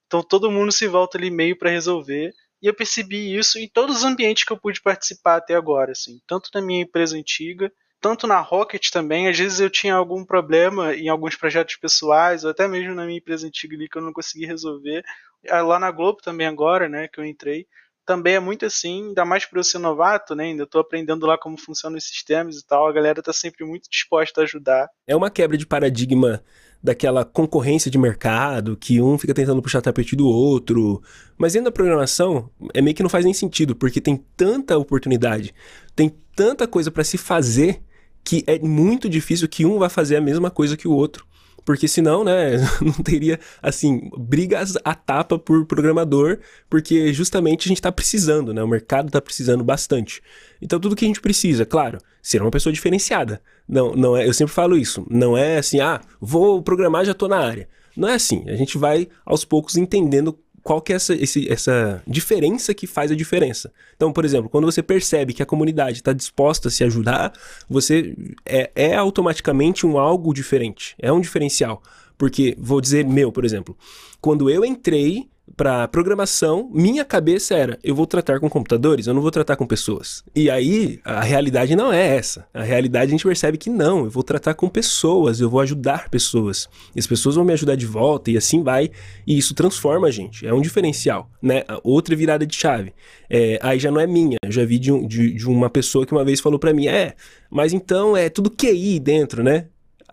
Então 0.06 0.22
todo 0.22 0.50
mundo 0.50 0.70
se 0.72 0.86
volta 0.86 1.18
ali 1.18 1.30
meio 1.30 1.58
para 1.58 1.70
resolver. 1.70 2.32
E 2.62 2.66
eu 2.66 2.74
percebi 2.74 3.36
isso 3.36 3.58
em 3.58 3.68
todos 3.68 3.98
os 3.98 4.04
ambientes 4.04 4.44
que 4.44 4.52
eu 4.52 4.58
pude 4.58 4.80
participar 4.80 5.36
até 5.36 5.54
agora, 5.54 5.92
assim, 5.92 6.20
tanto 6.26 6.48
na 6.54 6.62
minha 6.62 6.82
empresa 6.82 7.16
antiga, 7.16 7.70
tanto 8.00 8.26
na 8.26 8.40
Rocket 8.40 8.90
também. 8.90 9.28
Às 9.28 9.38
vezes 9.38 9.60
eu 9.60 9.68
tinha 9.70 9.94
algum 9.94 10.24
problema 10.24 10.94
em 10.94 11.08
alguns 11.08 11.36
projetos 11.36 11.76
pessoais, 11.76 12.44
ou 12.44 12.50
até 12.50 12.68
mesmo 12.68 12.94
na 12.94 13.04
minha 13.04 13.18
empresa 13.18 13.46
antiga 13.46 13.74
ali 13.76 13.88
que 13.88 13.98
eu 13.98 14.02
não 14.02 14.12
consegui 14.12 14.46
resolver. 14.46 15.02
Ah, 15.48 15.62
lá 15.62 15.78
na 15.78 15.90
Globo 15.90 16.20
também 16.22 16.46
agora, 16.46 16.88
né, 16.88 17.08
que 17.08 17.20
eu 17.20 17.24
entrei 17.24 17.66
também 18.04 18.34
é 18.34 18.40
muito 18.40 18.66
assim, 18.66 19.08
ainda 19.08 19.24
mais 19.24 19.44
por 19.46 19.58
eu 19.58 19.64
ser 19.64 19.78
novato, 19.78 20.34
né? 20.34 20.44
Ainda 20.44 20.64
estou 20.64 20.80
aprendendo 20.80 21.26
lá 21.26 21.38
como 21.38 21.58
funcionam 21.58 21.96
os 21.96 22.04
sistemas 22.04 22.56
e 22.56 22.66
tal. 22.66 22.86
A 22.86 22.92
galera 22.92 23.20
está 23.20 23.32
sempre 23.32 23.64
muito 23.64 23.88
disposta 23.90 24.40
a 24.40 24.44
ajudar. 24.44 24.88
É 25.06 25.16
uma 25.16 25.30
quebra 25.30 25.56
de 25.56 25.66
paradigma 25.66 26.42
daquela 26.82 27.24
concorrência 27.24 27.90
de 27.90 27.96
mercado, 27.96 28.76
que 28.76 29.00
um 29.00 29.16
fica 29.16 29.32
tentando 29.32 29.62
puxar 29.62 29.80
tapete 29.80 30.14
do 30.14 30.26
outro. 30.26 31.02
Mas 31.38 31.54
dentro 31.54 31.66
da 31.66 31.72
programação, 31.72 32.50
é 32.74 32.82
meio 32.82 32.94
que 32.94 33.02
não 33.02 33.08
faz 33.08 33.24
nem 33.24 33.32
sentido, 33.32 33.74
porque 33.74 34.02
tem 34.02 34.22
tanta 34.36 34.76
oportunidade, 34.76 35.54
tem 35.96 36.14
tanta 36.36 36.68
coisa 36.68 36.90
para 36.90 37.02
se 37.02 37.16
fazer, 37.16 37.82
que 38.22 38.44
é 38.46 38.58
muito 38.58 39.08
difícil 39.08 39.48
que 39.48 39.64
um 39.64 39.78
vá 39.78 39.88
fazer 39.88 40.16
a 40.16 40.20
mesma 40.20 40.50
coisa 40.50 40.76
que 40.76 40.86
o 40.86 40.92
outro 40.92 41.26
porque 41.64 41.88
senão, 41.88 42.24
né, 42.24 42.56
não 42.80 42.92
teria, 42.92 43.38
assim, 43.62 44.10
brigas 44.16 44.76
a 44.84 44.94
tapa 44.94 45.38
por 45.38 45.64
programador, 45.66 46.38
porque 46.68 47.12
justamente 47.12 47.66
a 47.66 47.68
gente 47.68 47.78
está 47.78 47.90
precisando, 47.90 48.52
né, 48.52 48.62
o 48.62 48.68
mercado 48.68 49.06
está 49.06 49.20
precisando 49.20 49.64
bastante. 49.64 50.22
Então, 50.60 50.78
tudo 50.78 50.96
que 50.96 51.04
a 51.04 51.08
gente 51.08 51.20
precisa, 51.20 51.64
claro, 51.64 51.98
ser 52.22 52.42
uma 52.42 52.50
pessoa 52.50 52.72
diferenciada. 52.72 53.40
Não, 53.68 53.94
não 53.94 54.16
é, 54.16 54.26
eu 54.26 54.34
sempre 54.34 54.54
falo 54.54 54.76
isso, 54.76 55.06
não 55.10 55.36
é 55.36 55.58
assim, 55.58 55.80
ah, 55.80 56.00
vou 56.20 56.62
programar, 56.62 57.04
já 57.04 57.12
estou 57.12 57.28
na 57.28 57.38
área. 57.38 57.68
Não 57.96 58.08
é 58.08 58.14
assim, 58.14 58.44
a 58.48 58.56
gente 58.56 58.76
vai 58.76 59.08
aos 59.24 59.44
poucos 59.44 59.76
entendendo 59.76 60.36
qual 60.64 60.80
que 60.80 60.94
é 60.94 60.96
essa, 60.96 61.14
esse, 61.14 61.46
essa 61.52 62.02
diferença 62.06 62.72
que 62.72 62.86
faz 62.86 63.12
a 63.12 63.14
diferença. 63.14 63.70
Então, 63.94 64.10
por 64.10 64.24
exemplo, 64.24 64.48
quando 64.48 64.64
você 64.64 64.82
percebe 64.82 65.34
que 65.34 65.42
a 65.42 65.46
comunidade 65.46 65.98
está 65.98 66.14
disposta 66.14 66.68
a 66.68 66.70
se 66.70 66.82
ajudar, 66.82 67.34
você 67.68 68.16
é, 68.46 68.70
é 68.74 68.96
automaticamente 68.96 69.86
um 69.86 69.98
algo 69.98 70.32
diferente, 70.32 70.96
é 70.98 71.12
um 71.12 71.20
diferencial. 71.20 71.82
Porque, 72.16 72.56
vou 72.58 72.80
dizer 72.80 73.04
meu, 73.04 73.30
por 73.30 73.44
exemplo, 73.44 73.76
quando 74.22 74.48
eu 74.48 74.64
entrei 74.64 75.28
para 75.56 75.86
programação, 75.88 76.70
minha 76.72 77.04
cabeça 77.04 77.54
era: 77.54 77.78
eu 77.82 77.94
vou 77.94 78.06
tratar 78.06 78.40
com 78.40 78.48
computadores, 78.48 79.06
eu 79.06 79.14
não 79.14 79.20
vou 79.20 79.30
tratar 79.30 79.56
com 79.56 79.66
pessoas. 79.66 80.24
E 80.34 80.48
aí 80.50 80.98
a 81.04 81.20
realidade 81.20 81.76
não 81.76 81.92
é 81.92 82.16
essa. 82.16 82.46
A 82.52 82.62
realidade 82.62 83.06
a 83.06 83.10
gente 83.10 83.24
percebe 83.24 83.58
que 83.58 83.68
não, 83.70 84.04
eu 84.04 84.10
vou 84.10 84.22
tratar 84.22 84.54
com 84.54 84.68
pessoas, 84.68 85.40
eu 85.40 85.50
vou 85.50 85.60
ajudar 85.60 86.08
pessoas. 86.08 86.68
E 86.94 86.98
as 86.98 87.06
pessoas 87.06 87.34
vão 87.34 87.44
me 87.44 87.52
ajudar 87.52 87.76
de 87.76 87.86
volta 87.86 88.30
e 88.30 88.36
assim 88.36 88.62
vai. 88.62 88.90
E 89.26 89.36
isso 89.36 89.54
transforma 89.54 90.08
a 90.08 90.10
gente. 90.10 90.46
É 90.46 90.52
um 90.52 90.60
diferencial, 90.60 91.30
né? 91.40 91.62
Outra 91.82 92.16
virada 92.16 92.46
de 92.46 92.56
chave. 92.56 92.92
É, 93.28 93.58
aí 93.62 93.78
já 93.78 93.90
não 93.90 94.00
é 94.00 94.06
minha. 94.06 94.38
Eu 94.42 94.52
já 94.52 94.64
vi 94.64 94.78
de, 94.78 94.90
um, 94.90 95.06
de, 95.06 95.34
de 95.34 95.46
uma 95.46 95.68
pessoa 95.68 96.06
que 96.06 96.12
uma 96.12 96.24
vez 96.24 96.40
falou 96.40 96.58
para 96.58 96.72
mim: 96.72 96.86
é, 96.86 97.14
mas 97.50 97.72
então 97.72 98.16
é 98.16 98.28
tudo 98.28 98.50
QI 98.50 98.98
dentro, 98.98 99.42
né? 99.42 99.66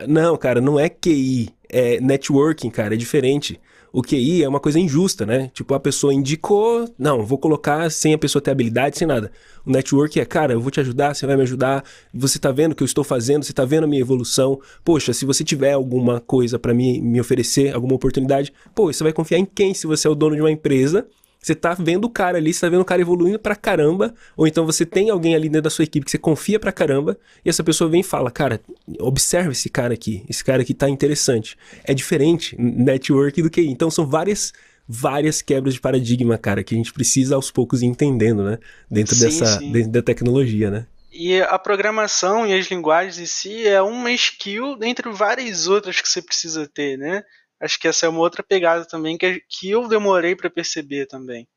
Não, 0.08 0.36
cara, 0.38 0.60
não 0.60 0.80
é 0.80 0.90
QI. 0.90 1.50
É 1.74 2.02
networking, 2.02 2.70
cara, 2.70 2.96
é 2.96 2.98
diferente 2.98 3.58
o 3.92 4.02
QI 4.02 4.44
é 4.44 4.48
uma 4.48 4.60
coisa 4.60 4.80
injusta, 4.80 5.26
né? 5.26 5.52
Tipo, 5.54 5.74
a 5.74 5.80
pessoa 5.80 6.14
indicou, 6.14 6.90
não, 6.98 7.26
vou 7.26 7.38
colocar 7.38 7.90
sem 7.92 8.14
a 8.14 8.18
pessoa 8.18 8.42
ter 8.42 8.52
habilidade, 8.52 8.98
sem 8.98 9.08
nada. 9.08 9.32
O 9.66 9.72
network 9.72 10.20
é, 10.20 10.26
cara, 10.26 10.54
eu 10.54 10.62
vou 10.62 10.72
te 10.72 10.80
ajudar, 10.80 11.14
você 11.14 11.28
vai 11.28 11.36
me 11.36 11.44
ajudar, 11.44 11.84
você 12.14 12.40
tá 12.40 12.52
vendo 12.52 12.72
o 12.72 12.76
que 12.76 12.84
eu 12.84 12.86
estou 12.86 13.04
fazendo, 13.04 13.44
você 13.44 13.54
tá 13.54 13.66
vendo 13.66 13.84
a 13.84 13.88
minha 13.88 14.02
evolução. 14.02 14.60
Poxa, 14.84 15.14
se 15.14 15.26
você 15.26 15.44
tiver 15.44 15.74
alguma 15.74 16.20
coisa 16.20 16.58
para 16.58 16.74
me, 16.74 17.02
me 17.02 17.20
oferecer, 17.20 17.74
alguma 17.74 17.96
oportunidade, 17.96 18.54
pô, 18.74 18.92
você 18.92 19.04
vai 19.04 19.12
confiar 19.14 19.40
em 19.40 19.46
quem 19.46 19.74
se 19.74 19.86
você 19.86 20.08
é 20.08 20.12
o 20.12 20.16
dono 20.16 20.36
de 20.36 20.42
uma 20.42 20.52
empresa 20.52 21.06
você 21.42 21.56
tá 21.56 21.74
vendo 21.74 22.06
o 22.06 22.10
cara 22.10 22.38
ali, 22.38 22.54
você 22.54 22.62
tá 22.62 22.70
vendo 22.70 22.82
o 22.82 22.86
cara 22.86 23.02
evoluindo 23.02 23.40
pra 23.40 23.56
caramba, 23.56 24.14
ou 24.38 24.46
então 24.46 24.66
você 24.66 24.86
tem 24.86 25.10
alguém 25.10 25.34
ali 25.34 25.50
dentro 25.50 25.64
da 25.64 25.70
sua 25.70 25.84
equipe 25.84 26.06
que 26.06 26.12
você 26.12 26.18
confia 26.18 26.60
pra 26.60 26.72
caramba, 26.72 27.18
e 27.44 27.50
essa 27.50 27.64
pessoa 27.64 27.90
vem 27.90 28.02
e 28.02 28.04
fala, 28.04 28.30
cara, 28.30 28.62
observa 29.00 29.52
esse 29.52 29.70
cara 29.70 29.94
aqui, 29.94 30.24
esse 30.30 30.44
cara 30.44 30.62
aqui 30.62 30.74
tá 30.74 30.88
interessante. 30.88 31.58
É 31.84 31.94
diferente 31.94 32.56
network 32.60 33.42
do 33.42 33.50
que 33.50 33.62
Então 33.62 33.90
são 33.90 34.06
várias 34.06 34.54
várias 34.88 35.42
quebras 35.42 35.76
de 35.76 35.80
paradigma, 35.80 36.38
cara, 36.38 36.64
que 36.64 36.76
a 36.76 36.78
gente 36.78 36.92
precisa 36.92 37.36
aos 37.36 37.50
poucos 37.50 37.82
ir 37.82 37.86
entendendo, 37.86 38.44
né? 38.44 38.58
Dentro 38.90 39.16
sim, 39.16 39.22
dessa 39.22 39.60
sim. 39.60 39.72
Dentro 39.72 39.92
da 39.92 40.02
tecnologia, 40.02 40.70
né? 40.70 40.86
E 41.14 41.42
a 41.42 41.58
programação 41.58 42.46
e 42.46 42.54
as 42.54 42.70
linguagens 42.70 43.18
em 43.18 43.26
si 43.26 43.68
é 43.68 43.82
uma 43.82 44.12
skill 44.12 44.78
dentre 44.78 45.10
várias 45.12 45.68
outras 45.68 46.02
que 46.02 46.10
você 46.10 46.22
precisa 46.22 46.68
ter, 46.68 46.98
né? 46.98 47.24
Acho 47.62 47.80
que 47.80 47.88
essa 47.88 48.06
é 48.06 48.10
uma 48.10 48.20
outra 48.20 48.44
pegada 48.44 48.86
também 48.86 49.18
que, 49.18 49.42
que 49.48 49.70
eu 49.70 49.88
demorei 49.88 50.36
para 50.36 50.50
perceber 50.50 51.06
também. 51.06 51.48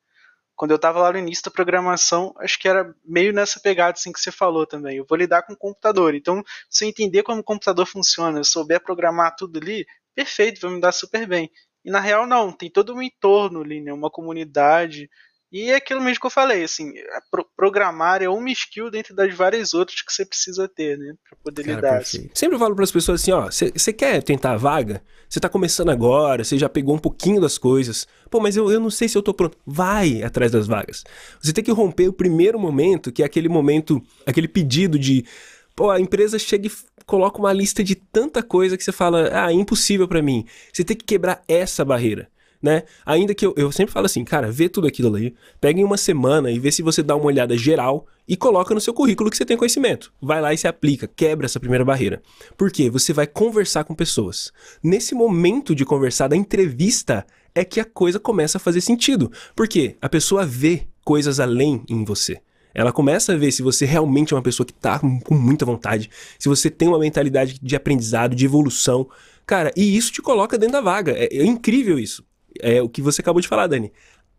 Quando 0.55 0.71
eu 0.71 0.77
estava 0.77 1.01
lá 1.01 1.12
no 1.12 1.19
início 1.19 1.45
da 1.45 1.51
programação, 1.51 2.33
acho 2.38 2.59
que 2.59 2.69
era 2.69 2.95
meio 3.05 3.33
nessa 3.33 3.59
pegada 3.59 3.95
assim 3.99 4.12
que 4.12 4.21
você 4.21 4.31
falou 4.31 4.67
também. 4.67 4.99
Eu 4.99 5.07
vou 5.09 5.19
lidar 5.19 5.43
com 5.43 5.53
o 5.53 5.57
computador. 5.57 6.14
Então, 6.14 6.45
se 6.71 6.85
eu 6.85 6.88
entender 6.88 7.25
como 7.25 7.40
o 7.40 7.45
computador 7.45 7.87
funciona, 7.87 8.38
eu 8.38 8.45
souber 8.45 8.81
programar 8.81 9.35
tudo 9.35 9.59
ali, 9.59 9.85
perfeito, 10.14 10.61
vai 10.61 10.71
me 10.71 10.81
dar 10.81 10.93
super 10.93 11.27
bem. 11.27 11.51
E 11.85 11.90
na 11.90 11.99
real 11.99 12.27
não, 12.27 12.53
tem 12.53 12.71
todo 12.71 12.95
um 12.95 13.03
entorno 13.03 13.62
ali, 13.62 13.81
né? 13.81 13.93
uma 13.93 14.11
comunidade, 14.11 15.11
e 15.55 15.71
é 15.71 15.77
aquilo 15.77 16.01
mesmo 16.01 16.19
que 16.19 16.27
eu 16.27 16.31
falei, 16.31 16.64
assim, 16.64 16.93
pro 17.31 17.47
programar 17.57 18.21
é 18.21 18.29
uma 18.29 18.51
skill 18.51 18.90
dentro 18.90 19.14
das 19.14 19.33
várias 19.33 19.73
outras 19.73 20.03
que 20.03 20.12
você 20.12 20.27
precisa 20.27 20.67
ter, 20.67 20.99
né, 20.99 21.14
para 21.23 21.38
poder 21.45 21.62
Cara, 21.62 21.77
lidar. 21.77 21.99
Assim. 21.99 22.29
Sempre 22.35 22.59
falo 22.59 22.75
para 22.75 22.83
as 22.83 22.90
pessoas 22.90 23.21
assim, 23.21 23.31
ó, 23.31 23.49
você 23.49 23.93
quer 23.93 24.21
tentar 24.21 24.55
a 24.55 24.57
vaga? 24.57 25.01
Você 25.29 25.38
tá 25.38 25.49
começando 25.49 25.90
agora, 25.90 26.43
você 26.43 26.59
já 26.59 26.69
pegou 26.69 26.97
um 26.97 26.99
pouquinho 26.99 27.40
das 27.40 27.57
coisas. 27.57 28.05
Pô, 28.29 28.40
mas 28.40 28.57
eu, 28.57 28.69
eu 28.69 28.81
não 28.81 28.90
sei 28.90 29.09
se 29.09 29.17
eu 29.17 29.23
tô 29.23 29.33
pronto. 29.33 29.57
Vai 29.64 30.25
atrás 30.25 30.51
das 30.51 30.67
vagas. 30.67 31.05
Você 31.40 31.53
tem 31.53 31.62
que 31.62 31.71
romper 31.71 32.09
o 32.09 32.12
primeiro 32.12 32.59
momento, 32.59 33.12
que 33.12 33.23
é 33.23 33.27
aquele 33.27 33.49
momento, 33.49 34.03
aquele 34.27 34.49
pedido 34.49 34.99
de 34.99 35.25
Pô, 35.77 35.90
a 35.90 36.01
empresa 36.01 36.38
chega 36.38 36.69
e 36.69 36.71
coloca 37.05 37.38
uma 37.38 37.53
lista 37.53 37.83
de 37.83 37.95
tanta 37.95 38.43
coisa 38.43 38.77
que 38.77 38.85
você 38.85 38.93
fala, 38.93 39.29
ah, 39.33 39.53
impossível 39.53 40.07
para 40.07 40.23
mim. 40.23 40.47
Você 40.73 40.85
tem 40.85 40.97
que 40.97 41.05
quebrar 41.05 41.43
essa 41.49 41.85
barreira 41.85 42.29
né? 42.64 42.85
Ainda 43.05 43.35
que 43.35 43.44
eu, 43.44 43.53
eu 43.59 43.70
sempre 43.70 43.92
falo 43.92 44.07
assim, 44.07 44.24
cara, 44.24 44.50
vê 44.50 44.70
tudo 44.70 44.87
aquilo 44.87 45.14
ali, 45.14 45.35
pega 45.61 45.79
em 45.79 45.85
uma 45.85 45.98
semana 45.98 46.50
e 46.50 46.59
vê 46.59 46.72
se 46.72 46.81
você 46.81 47.03
dá 47.03 47.14
uma 47.14 47.27
olhada 47.27 47.59
geral 47.59 48.07
e 48.27 48.38
coloca 48.38 48.74
no 48.74 48.81
seu 48.81 48.94
currículo 48.94 49.31
que 49.31 49.37
você 49.37 49.44
tem 49.44 49.55
conhecimento. 49.55 50.11
Vai 50.18 50.40
lá 50.40 50.55
e 50.55 50.57
se 50.57 50.66
aplica, 50.66 51.07
quebra 51.07 51.44
essa 51.44 51.61
primeira 51.61 51.85
barreira. 51.85 52.22
Por 52.57 52.72
quê? 52.72 52.88
Você 52.88 53.12
vai 53.12 53.27
conversar 53.27 53.85
com 53.85 53.94
pessoas. 53.94 54.50
Nesse 54.83 55.14
momento 55.14 55.74
de 55.74 55.85
conversar, 55.85 56.29
da 56.29 56.37
entrevista, 56.37 57.27
é 57.55 57.66
que 57.66 57.79
a 57.79 57.85
coisa 57.85 58.18
começa 58.18 58.57
a 58.57 58.61
fazer 58.61 58.81
sentido. 58.81 59.31
Porque 59.55 59.96
a 60.00 60.09
pessoa 60.09 60.46
vê 60.46 60.87
coisas 61.05 61.40
além 61.40 61.85
em 61.87 62.03
você. 62.03 62.40
Ela 62.72 62.94
começa 62.94 63.35
a 63.35 63.37
ver 63.37 63.53
se 63.53 63.62
você 63.62 63.85
realmente 63.85 64.33
é 64.33 64.37
uma 64.38 64.42
pessoa 64.42 64.66
que 64.66 64.72
está 64.72 64.98
com 64.98 65.35
muita 65.35 65.66
vontade, 65.66 66.09
se 66.38 66.48
você 66.48 66.70
tem 66.70 66.88
uma 66.88 66.98
mentalidade 66.98 67.61
de 67.62 67.77
aprendizado, 67.77 68.35
de 68.35 68.46
evolução. 68.46 69.07
Cara, 69.46 69.70
e 69.77 69.94
isso 69.94 70.11
te 70.11 70.22
coloca 70.22 70.57
dentro 70.57 70.72
da 70.72 70.81
vaga. 70.81 71.12
É, 71.12 71.29
é 71.31 71.44
incrível 71.44 71.98
isso 71.98 72.24
é 72.61 72.83
o 72.83 72.88
que 72.88 73.03
você 73.03 73.21
acabou 73.21 73.40
de 73.40 73.49
falar, 73.49 73.67
Dani. 73.67 73.93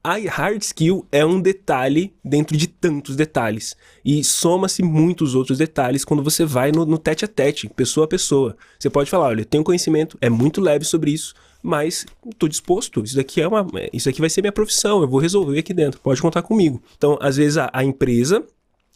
A 0.04 0.20
hard 0.20 0.62
skill 0.62 1.08
é 1.12 1.26
um 1.26 1.42
detalhe 1.42 2.14
dentro 2.24 2.56
de 2.56 2.68
tantos 2.68 3.16
detalhes. 3.16 3.76
E 4.06 4.24
soma-se 4.24 4.84
muitos 4.84 5.34
outros 5.34 5.58
detalhes 5.58 6.06
quando 6.06 6.22
você 6.22 6.46
vai 6.46 6.72
no, 6.72 6.86
no 6.86 7.00
tete 7.00 7.26
a 7.26 7.28
tete, 7.28 7.68
pessoa 7.70 8.06
a 8.06 8.08
pessoa. 8.08 8.56
Você 8.78 8.88
pode 8.88 9.10
falar, 9.10 9.30
olha, 9.30 9.42
eu 9.42 9.46
tenho 9.46 9.64
conhecimento, 9.64 10.16
é 10.22 10.30
muito 10.30 10.62
leve 10.62 10.86
sobre 10.86 11.10
isso, 11.10 11.34
mas 11.64 12.06
estou 12.32 12.48
disposto. 12.48 13.04
Isso 13.04 13.16
daqui 13.16 13.42
é 13.42 13.48
uma. 13.48 13.66
Isso 13.92 14.08
aqui 14.08 14.22
vai 14.22 14.30
ser 14.30 14.42
minha 14.42 14.52
profissão, 14.52 15.02
eu 15.02 15.08
vou 15.08 15.20
resolver 15.20 15.58
aqui 15.58 15.74
dentro. 15.74 16.00
Pode 16.00 16.22
contar 16.22 16.44
comigo. 16.44 16.80
Então, 16.96 17.18
às 17.20 17.38
vezes, 17.38 17.58
a, 17.58 17.72
a 17.74 17.84
empresa 17.84 18.46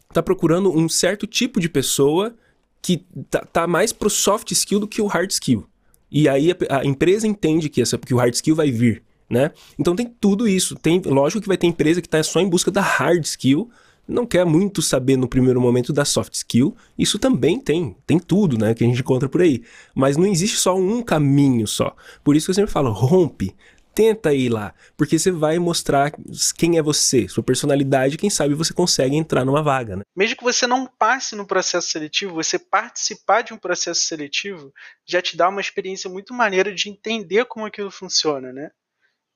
está 0.08 0.22
procurando 0.22 0.70
um 0.70 0.88
certo 0.88 1.26
tipo 1.26 1.58
de 1.58 1.68
pessoa 1.68 2.32
que 2.80 3.04
tá, 3.28 3.40
tá 3.40 3.66
mais 3.66 3.92
pro 3.92 4.08
soft 4.08 4.52
skill 4.52 4.78
do 4.78 4.86
que 4.86 5.02
o 5.02 5.08
hard 5.08 5.32
skill. 5.32 5.66
E 6.08 6.28
aí 6.28 6.52
a, 6.52 6.78
a 6.78 6.84
empresa 6.84 7.26
entende 7.26 7.68
que, 7.68 7.82
essa, 7.82 7.98
que 7.98 8.14
o 8.14 8.16
hard 8.16 8.34
skill 8.34 8.54
vai 8.54 8.70
vir 8.70 9.02
né? 9.30 9.52
Então 9.78 9.94
tem 9.94 10.06
tudo 10.06 10.48
isso. 10.48 10.74
Tem, 10.74 11.00
lógico 11.00 11.40
que 11.40 11.48
vai 11.48 11.56
ter 11.56 11.68
empresa 11.68 12.00
que 12.00 12.08
está 12.08 12.22
só 12.22 12.40
em 12.40 12.48
busca 12.48 12.70
da 12.70 12.82
hard 12.82 13.24
skill, 13.24 13.70
não 14.08 14.26
quer 14.26 14.44
muito 14.44 14.82
saber 14.82 15.16
no 15.16 15.28
primeiro 15.28 15.60
momento 15.60 15.92
da 15.92 16.04
soft 16.04 16.34
skill. 16.34 16.76
Isso 16.98 17.18
também 17.18 17.60
tem, 17.60 17.96
tem 18.04 18.18
tudo, 18.18 18.58
né, 18.58 18.74
que 18.74 18.82
a 18.82 18.86
gente 18.86 19.00
encontra 19.00 19.28
por 19.28 19.40
aí. 19.40 19.62
Mas 19.94 20.16
não 20.16 20.26
existe 20.26 20.56
só 20.56 20.76
um 20.76 21.00
caminho 21.00 21.66
só. 21.66 21.94
Por 22.24 22.34
isso 22.34 22.46
que 22.46 22.50
eu 22.50 22.54
sempre 22.56 22.72
falo, 22.72 22.90
rompe, 22.90 23.54
tenta 23.94 24.32
ir 24.32 24.48
lá, 24.48 24.74
porque 24.96 25.18
você 25.18 25.30
vai 25.30 25.58
mostrar 25.58 26.12
quem 26.56 26.78
é 26.78 26.82
você, 26.82 27.28
sua 27.28 27.42
personalidade, 27.42 28.16
quem 28.16 28.30
sabe 28.30 28.54
você 28.54 28.72
consegue 28.72 29.16
entrar 29.16 29.44
numa 29.44 29.62
vaga, 29.62 29.96
né? 29.96 30.02
Mesmo 30.16 30.36
que 30.36 30.44
você 30.44 30.66
não 30.66 30.86
passe 30.86 31.36
no 31.36 31.46
processo 31.46 31.88
seletivo, 31.88 32.34
você 32.34 32.58
participar 32.58 33.42
de 33.42 33.52
um 33.52 33.58
processo 33.58 34.00
seletivo 34.02 34.72
já 35.06 35.20
te 35.20 35.36
dá 35.36 35.48
uma 35.48 35.60
experiência 35.60 36.08
muito 36.08 36.32
maneira 36.32 36.72
de 36.74 36.88
entender 36.88 37.44
como 37.44 37.66
aquilo 37.66 37.90
funciona, 37.90 38.52
né? 38.52 38.70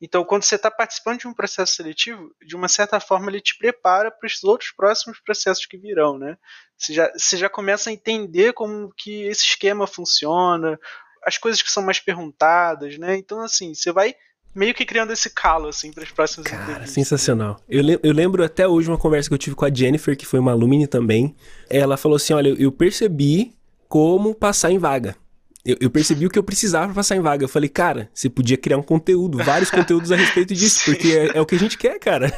Então, 0.00 0.24
quando 0.24 0.42
você 0.42 0.57
está 0.57 0.70
participando 0.70 1.20
de 1.20 1.28
um 1.28 1.33
processo 1.33 1.74
seletivo, 1.74 2.30
de 2.44 2.57
uma 2.57 2.68
certa 2.68 3.00
forma 3.00 3.30
ele 3.30 3.40
te 3.40 3.57
prepara 3.57 4.11
para 4.11 4.26
os 4.26 4.42
outros 4.44 4.70
próximos 4.70 5.20
processos 5.20 5.66
que 5.66 5.78
virão, 5.78 6.18
né? 6.18 6.37
Você 6.76 6.92
já, 6.92 7.11
você 7.16 7.37
já 7.37 7.48
começa 7.48 7.90
a 7.90 7.92
entender 7.92 8.52
como 8.52 8.92
que 8.96 9.22
esse 9.22 9.44
esquema 9.44 9.87
funciona, 9.87 10.78
as 11.24 11.38
coisas 11.38 11.62
que 11.62 11.70
são 11.70 11.83
mais 11.83 12.00
perguntadas, 12.00 12.98
né? 12.98 13.16
Então, 13.16 13.40
assim, 13.40 13.74
você 13.74 13.92
vai 13.92 14.14
meio 14.54 14.74
que 14.74 14.85
criando 14.85 15.12
esse 15.12 15.30
calo, 15.30 15.68
assim, 15.68 15.92
para 15.92 16.04
as 16.04 16.11
próximas 16.11 16.50
Cara, 16.50 16.62
entrevistas. 16.62 16.90
sensacional. 16.90 17.61
Eu, 17.68 17.83
le 17.83 17.98
eu 18.02 18.12
lembro 18.12 18.44
até 18.44 18.68
hoje 18.68 18.88
uma 18.88 18.98
conversa 18.98 19.28
que 19.28 19.35
eu 19.35 19.38
tive 19.38 19.57
com 19.57 19.64
a 19.64 19.72
Jennifer, 19.72 20.16
que 20.16 20.26
foi 20.26 20.38
uma 20.38 20.52
alumni 20.52 20.87
também. 20.87 21.35
Ela 21.68 21.96
falou 21.96 22.16
assim, 22.16 22.33
olha, 22.33 22.48
eu 22.59 22.70
percebi 22.70 23.54
como 23.88 24.35
passar 24.35 24.70
em 24.70 24.78
vaga. 24.78 25.16
Eu, 25.64 25.77
eu, 25.81 25.90
percebi 25.90 26.27
o 26.27 26.31
que 26.31 26.38
eu 26.38 26.42
precisava 26.42 26.87
para 26.87 26.96
passar 26.96 27.16
em 27.16 27.20
vaga. 27.20 27.44
Eu 27.44 27.48
falei, 27.48 27.70
cara, 27.70 28.11
você 28.12 28.29
podia 28.29 28.57
criar 28.57 28.77
um 28.77 28.83
conteúdo, 28.83 29.38
vários 29.38 29.70
conteúdos 29.70 30.12
a 30.12 30.16
respeito 30.16 30.55
disso, 30.55 30.81
porque 30.85 31.09
é, 31.09 31.38
é, 31.38 31.40
o 31.40 31.46
que 31.46 31.55
a 31.55 31.59
gente 31.59 31.79
quer, 31.79 31.98
cara. 31.98 32.31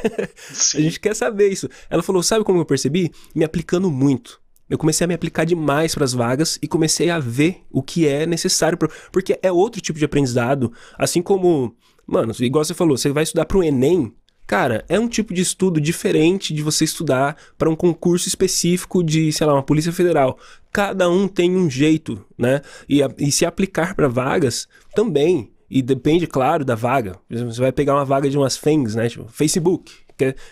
a 0.75 0.81
gente 0.81 1.01
quer 1.01 1.15
saber 1.15 1.49
isso. 1.49 1.69
Ela 1.91 2.05
falou, 2.05 2.23
sabe 2.23 2.45
como 2.45 2.61
eu 2.61 2.65
percebi? 2.65 3.11
Me 3.35 3.45
aplicando 3.45 3.91
muito. 3.91 4.41
Eu 4.71 4.79
comecei 4.79 5.05
a 5.05 5.09
me 5.09 5.15
aplicar 5.15 5.45
demais 5.45 5.95
para 5.95 6.05
as 6.05 6.13
vagas 6.13 6.59
e 6.63 6.69
comecei 6.69 7.11
a 7.11 7.19
ver 7.19 7.63
o 7.71 7.83
que 7.83 8.07
é 8.07 8.27
necessário, 8.27 8.79
pra... 8.79 8.89
porque 9.11 9.39
é 9.43 9.51
outro 9.51 9.81
tipo 9.81 9.99
de 9.99 10.05
aprendizado. 10.05 10.73
Assim 10.97 11.21
como, 11.21 11.75
mano, 12.07 12.33
igual 12.41 12.65
você 12.65 12.75
falou, 12.75 12.97
você 12.97 13.11
vai 13.11 13.25
estudar 13.25 13.45
para 13.45 13.59
o 13.59 13.63
Enem, 13.63 14.13
Cara, 14.47 14.85
é 14.89 14.99
um 14.99 15.09
tipo 15.09 15.35
de 15.35 15.43
estudo 15.43 15.81
diferente 15.81 16.55
de 16.55 16.63
você 16.63 16.85
estudar 16.85 17.37
para 17.59 17.69
um 17.69 17.75
concurso 17.75 18.29
específico 18.29 19.03
de, 19.03 19.33
sei 19.33 19.47
lá, 19.47 19.55
uma 19.55 19.63
Polícia 19.63 19.93
Federal. 19.93 20.39
Cada 20.73 21.11
um 21.11 21.27
tem 21.27 21.57
um 21.57 21.69
jeito, 21.69 22.25
né? 22.39 22.63
E, 22.89 23.01
e 23.19 23.33
se 23.33 23.45
aplicar 23.45 23.95
para 23.97 24.09
vagas 24.09 24.69
também. 24.95 25.51
E 25.69 25.83
depende, 25.83 26.29
claro, 26.29 26.65
da 26.65 26.77
vaga. 26.77 27.17
Você 27.29 27.61
vai 27.61 27.73
pegar 27.73 27.95
uma 27.95 28.05
vaga 28.05 28.31
de 28.31 28.39
umas 28.39 28.57
FENGs, 28.57 28.95
né? 28.95 29.09
Tipo, 29.09 29.27
Facebook. 29.27 29.93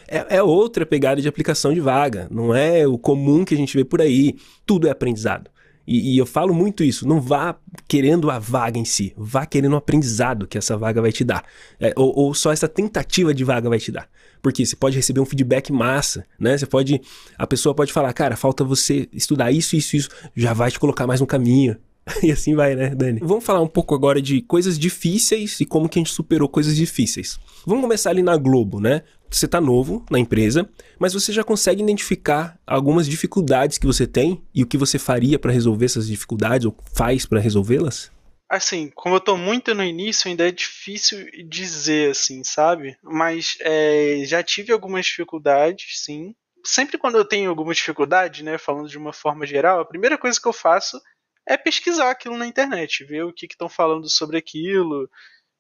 É, 0.09 0.37
é 0.37 0.43
outra 0.43 0.85
pegada 0.85 1.23
de 1.23 1.29
aplicação 1.29 1.73
de 1.73 1.81
vaga. 1.81 2.27
Não 2.31 2.55
é 2.55 2.87
o 2.87 2.99
comum 2.99 3.45
que 3.45 3.55
a 3.55 3.57
gente 3.57 3.77
vê 3.77 3.85
por 3.85 4.01
aí. 4.01 4.37
Tudo 4.67 4.89
é 4.89 4.91
aprendizado. 4.91 5.49
E, 5.87 6.15
e, 6.15 6.19
eu 6.19 6.25
falo 6.25 6.55
muito 6.55 6.83
isso, 6.83 7.07
não 7.07 7.21
vá 7.21 7.57
querendo 7.87 8.31
a 8.31 8.39
vaga 8.39 8.79
em 8.79 8.85
si, 8.85 9.13
vá 9.17 9.45
querendo 9.45 9.75
o 9.75 9.77
aprendizado 9.77 10.47
que 10.47 10.57
essa 10.57 10.77
vaga 10.77 11.03
vai 11.03 11.13
te 11.13 11.25
dar. 11.25 11.45
É, 11.79 11.93
ou, 11.97 12.13
ou, 12.17 12.35
só 12.35 12.53
essa 12.53 12.67
tentativa 12.67 13.35
de 13.35 13.45
vaga 13.45 13.69
vai 13.69 13.79
te 13.79 13.93
dar. 13.93 14.09
Porque 14.41 14.65
você 14.65 14.77
pode 14.77 14.97
receber 14.97 15.21
um 15.21 15.25
feedback 15.25 15.73
massa, 15.73 16.25
né? 16.39 16.57
Você 16.57 16.67
pode. 16.67 17.01
A 17.39 17.47
pessoa 17.47 17.75
pode 17.75 17.93
falar, 17.93 18.13
cara, 18.13 18.37
falta 18.37 18.65
você 18.65 19.09
estudar 19.13 19.51
isso, 19.53 19.77
isso, 19.77 19.97
isso, 19.97 20.09
já 20.37 20.53
vai 20.53 20.71
te 20.71 20.79
colocar 20.79 21.07
mais 21.07 21.21
no 21.21 21.27
caminho. 21.27 21.77
e 22.23 22.31
assim 22.31 22.55
vai, 22.55 22.75
né, 22.75 22.95
Dani? 22.95 23.21
Vamos 23.23 23.45
falar 23.45 23.61
um 23.61 23.69
pouco 23.69 23.95
agora 23.95 24.21
de 24.21 24.43
coisas 24.43 24.79
difíceis 24.79 25.61
e 25.61 25.65
como 25.65 25.89
que 25.89 25.99
a 25.99 26.01
gente 26.01 26.13
superou 26.13 26.49
coisas 26.49 26.77
difíceis. 26.77 27.39
Vamos 27.67 27.83
começar 27.83 28.11
ali 28.11 28.23
na 28.23 28.37
Globo, 28.37 28.81
né? 28.81 29.03
Você 29.31 29.49
tá 29.49 29.61
novo 29.61 30.05
na 30.11 30.19
empresa, 30.19 30.69
mas 30.99 31.13
você 31.13 31.33
já 31.33 31.43
consegue 31.43 31.83
identificar 31.83 32.59
algumas 32.67 33.09
dificuldades 33.09 33.79
que 33.79 33.87
você 33.87 34.07
tem 34.07 34.43
e 34.55 34.63
o 34.63 34.67
que 34.67 34.79
você 34.79 34.99
faria 34.99 35.39
para 35.39 35.51
resolver 35.51 35.87
essas 35.87 36.07
dificuldades 36.07 36.67
ou 36.67 36.77
faz 36.95 37.27
para 37.27 37.41
resolvê-las? 37.41 38.13
Assim, 38.49 38.93
como 38.95 39.17
eu 39.17 39.21
tô 39.21 39.37
muito 39.37 39.75
no 39.75 39.83
início, 39.83 40.29
ainda 40.29 40.47
é 40.47 40.53
difícil 40.53 41.27
dizer, 41.49 42.11
assim, 42.11 42.45
sabe? 42.45 42.97
Mas 43.03 43.57
é, 43.61 44.23
já 44.25 44.43
tive 44.43 44.73
algumas 44.73 45.07
dificuldades, 45.07 46.05
sim. 46.05 46.35
Sempre 46.65 46.97
quando 46.97 47.19
eu 47.19 47.25
tenho 47.25 47.51
alguma 47.51 47.75
dificuldade, 47.75 48.45
né, 48.45 48.57
falando 48.57 48.89
de 48.89 48.97
uma 48.97 49.13
forma 49.13 49.45
geral, 49.47 49.81
a 49.81 49.85
primeira 49.85 50.17
coisa 50.17 50.41
que 50.41 50.47
eu 50.47 50.53
faço 50.53 51.01
é 51.47 51.57
pesquisar 51.57 52.11
aquilo 52.11 52.37
na 52.37 52.47
internet, 52.47 53.05
ver 53.05 53.25
o 53.25 53.33
que 53.33 53.47
estão 53.47 53.69
falando 53.69 54.09
sobre 54.09 54.39
aquilo, 54.39 55.09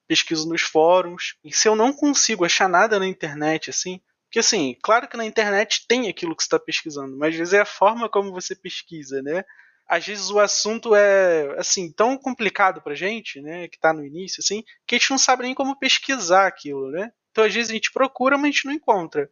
pesquiso 0.06 0.48
nos 0.48 0.62
fóruns. 0.62 1.36
E 1.44 1.52
se 1.52 1.68
eu 1.68 1.76
não 1.76 1.92
consigo 1.92 2.44
achar 2.44 2.68
nada 2.68 2.98
na 2.98 3.06
internet, 3.06 3.70
assim, 3.70 4.00
porque 4.34 4.40
assim, 4.40 4.76
claro 4.82 5.06
que 5.06 5.16
na 5.16 5.24
internet 5.24 5.86
tem 5.86 6.08
aquilo 6.08 6.34
que 6.34 6.42
você 6.42 6.48
está 6.48 6.58
pesquisando, 6.58 7.16
mas 7.16 7.34
às 7.34 7.38
vezes 7.38 7.54
é 7.54 7.60
a 7.60 7.66
forma 7.66 8.08
como 8.08 8.32
você 8.32 8.54
pesquisa, 8.56 9.22
né? 9.22 9.44
Às 9.86 10.06
vezes 10.06 10.30
o 10.30 10.40
assunto 10.40 10.94
é 10.94 11.54
assim 11.58 11.92
tão 11.92 12.16
complicado 12.18 12.82
pra 12.82 12.94
gente, 12.94 13.40
né, 13.40 13.68
que 13.68 13.76
está 13.76 13.92
no 13.92 14.04
início, 14.04 14.40
assim, 14.40 14.64
que 14.86 14.96
a 14.96 14.98
gente 14.98 15.10
não 15.10 15.18
sabe 15.18 15.44
nem 15.44 15.54
como 15.54 15.78
pesquisar 15.78 16.46
aquilo, 16.46 16.90
né? 16.90 17.12
Então 17.30 17.44
às 17.44 17.54
vezes 17.54 17.70
a 17.70 17.74
gente 17.74 17.92
procura, 17.92 18.36
mas 18.36 18.46
a 18.46 18.50
gente 18.50 18.64
não 18.64 18.72
encontra. 18.72 19.30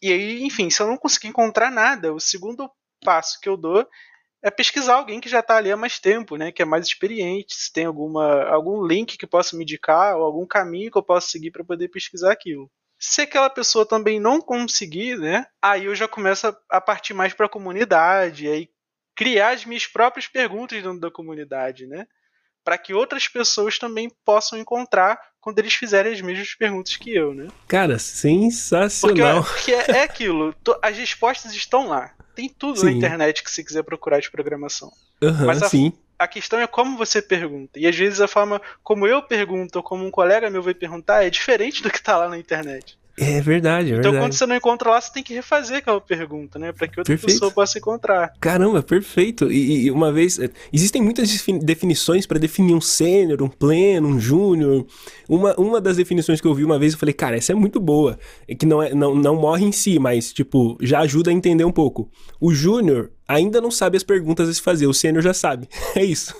E 0.00 0.12
aí, 0.12 0.44
enfim, 0.44 0.70
se 0.70 0.80
eu 0.80 0.86
não 0.86 0.96
conseguir 0.96 1.28
encontrar 1.28 1.70
nada, 1.70 2.14
o 2.14 2.20
segundo 2.20 2.70
passo 3.04 3.40
que 3.40 3.48
eu 3.48 3.56
dou 3.56 3.88
é 4.42 4.50
pesquisar 4.50 4.94
alguém 4.94 5.20
que 5.20 5.28
já 5.28 5.40
está 5.40 5.56
ali 5.56 5.70
há 5.70 5.76
mais 5.76 5.98
tempo, 5.98 6.36
né, 6.36 6.52
que 6.52 6.62
é 6.62 6.64
mais 6.64 6.86
experiente, 6.86 7.54
se 7.54 7.72
tem 7.72 7.86
alguma, 7.86 8.44
algum 8.44 8.84
link 8.86 9.16
que 9.16 9.26
possa 9.26 9.56
me 9.56 9.64
indicar 9.64 10.16
ou 10.16 10.24
algum 10.24 10.46
caminho 10.46 10.90
que 10.90 10.98
eu 10.98 11.02
possa 11.02 11.28
seguir 11.28 11.50
para 11.50 11.64
poder 11.64 11.88
pesquisar 11.88 12.32
aquilo. 12.32 12.70
Se 12.98 13.22
aquela 13.22 13.50
pessoa 13.50 13.86
também 13.86 14.18
não 14.18 14.40
conseguir, 14.40 15.18
né, 15.18 15.46
aí 15.62 15.86
eu 15.86 15.94
já 15.94 16.06
começo 16.06 16.54
a, 16.70 16.80
partir 16.80 17.14
mais 17.14 17.32
para 17.32 17.46
a 17.46 17.50
comunidade, 17.50 18.48
aí 18.48 18.68
criar 19.16 19.50
as 19.50 19.64
minhas 19.64 19.86
próprias 19.86 20.28
perguntas 20.28 20.82
dentro 20.82 21.00
da 21.00 21.10
comunidade, 21.10 21.86
né, 21.86 22.06
para 22.64 22.78
que 22.78 22.94
outras 22.94 23.26
pessoas 23.26 23.78
também 23.78 24.10
possam 24.24 24.58
encontrar 24.58 25.18
quando 25.40 25.58
eles 25.58 25.74
fizerem 25.74 26.12
as 26.12 26.20
mesmas 26.20 26.54
perguntas 26.54 26.96
que 26.96 27.14
eu, 27.14 27.32
né? 27.32 27.48
Cara, 27.66 27.98
sensacional. 27.98 29.42
Porque, 29.42 29.72
porque 29.72 29.92
é, 29.92 30.00
é 30.00 30.02
aquilo, 30.02 30.54
as 30.82 30.96
respostas 30.96 31.54
estão 31.54 31.88
lá 31.88 32.14
tem 32.38 32.48
tudo 32.48 32.78
sim. 32.78 32.84
na 32.84 32.92
internet 32.92 33.42
que 33.42 33.50
você 33.50 33.64
quiser 33.64 33.82
procurar 33.82 34.20
de 34.20 34.30
programação. 34.30 34.92
Uhum, 35.20 35.44
Mas 35.44 35.60
a, 35.60 35.68
sim. 35.68 35.92
a 36.16 36.28
questão 36.28 36.60
é 36.60 36.68
como 36.68 36.96
você 36.96 37.20
pergunta. 37.20 37.80
E 37.80 37.86
às 37.86 37.96
vezes 37.96 38.20
a 38.20 38.28
forma 38.28 38.62
como 38.84 39.08
eu 39.08 39.20
pergunto 39.20 39.80
ou 39.80 39.82
como 39.82 40.06
um 40.06 40.10
colega 40.10 40.48
meu 40.48 40.62
vai 40.62 40.72
perguntar 40.72 41.24
é 41.24 41.30
diferente 41.30 41.82
do 41.82 41.90
que 41.90 41.98
está 41.98 42.16
lá 42.16 42.28
na 42.28 42.38
internet. 42.38 42.96
É 43.20 43.40
verdade, 43.40 43.88
é 43.88 43.98
Então, 43.98 44.12
verdade. 44.12 44.24
quando 44.24 44.32
você 44.32 44.46
não 44.46 44.54
encontra 44.56 44.90
lá, 44.90 45.00
você 45.00 45.12
tem 45.12 45.22
que 45.22 45.34
refazer 45.34 45.78
aquela 45.78 46.00
pergunta, 46.00 46.58
né? 46.58 46.72
Para 46.72 46.86
que 46.86 47.00
outra 47.00 47.12
perfeito. 47.12 47.32
pessoa 47.32 47.50
possa 47.50 47.78
encontrar. 47.78 48.32
Caramba, 48.40 48.82
perfeito. 48.82 49.50
E, 49.50 49.86
e 49.86 49.90
uma 49.90 50.12
vez. 50.12 50.38
É, 50.38 50.48
existem 50.72 51.02
muitas 51.02 51.28
definições 51.62 52.26
para 52.26 52.38
definir 52.38 52.74
um 52.74 52.80
sênior, 52.80 53.42
um 53.42 53.48
pleno, 53.48 54.08
um 54.08 54.20
júnior. 54.20 54.86
Uma, 55.28 55.54
uma 55.58 55.80
das 55.80 55.96
definições 55.96 56.40
que 56.40 56.46
eu 56.46 56.54
vi 56.54 56.64
uma 56.64 56.78
vez, 56.78 56.92
eu 56.92 56.98
falei, 56.98 57.12
cara, 57.12 57.36
essa 57.36 57.52
é 57.52 57.54
muito 57.54 57.80
boa. 57.80 58.18
É 58.46 58.54
que 58.54 58.64
não, 58.64 58.82
é, 58.82 58.94
não, 58.94 59.14
não 59.14 59.34
morre 59.36 59.64
em 59.64 59.72
si, 59.72 59.98
mas, 59.98 60.32
tipo, 60.32 60.78
já 60.80 61.00
ajuda 61.00 61.30
a 61.30 61.34
entender 61.34 61.64
um 61.64 61.72
pouco. 61.72 62.08
O 62.40 62.54
júnior 62.54 63.10
ainda 63.26 63.60
não 63.60 63.70
sabe 63.70 63.96
as 63.96 64.02
perguntas 64.02 64.48
a 64.48 64.54
se 64.54 64.62
fazer, 64.62 64.86
o 64.86 64.94
sênior 64.94 65.22
já 65.22 65.34
sabe. 65.34 65.68
É 65.96 66.04
isso. 66.04 66.34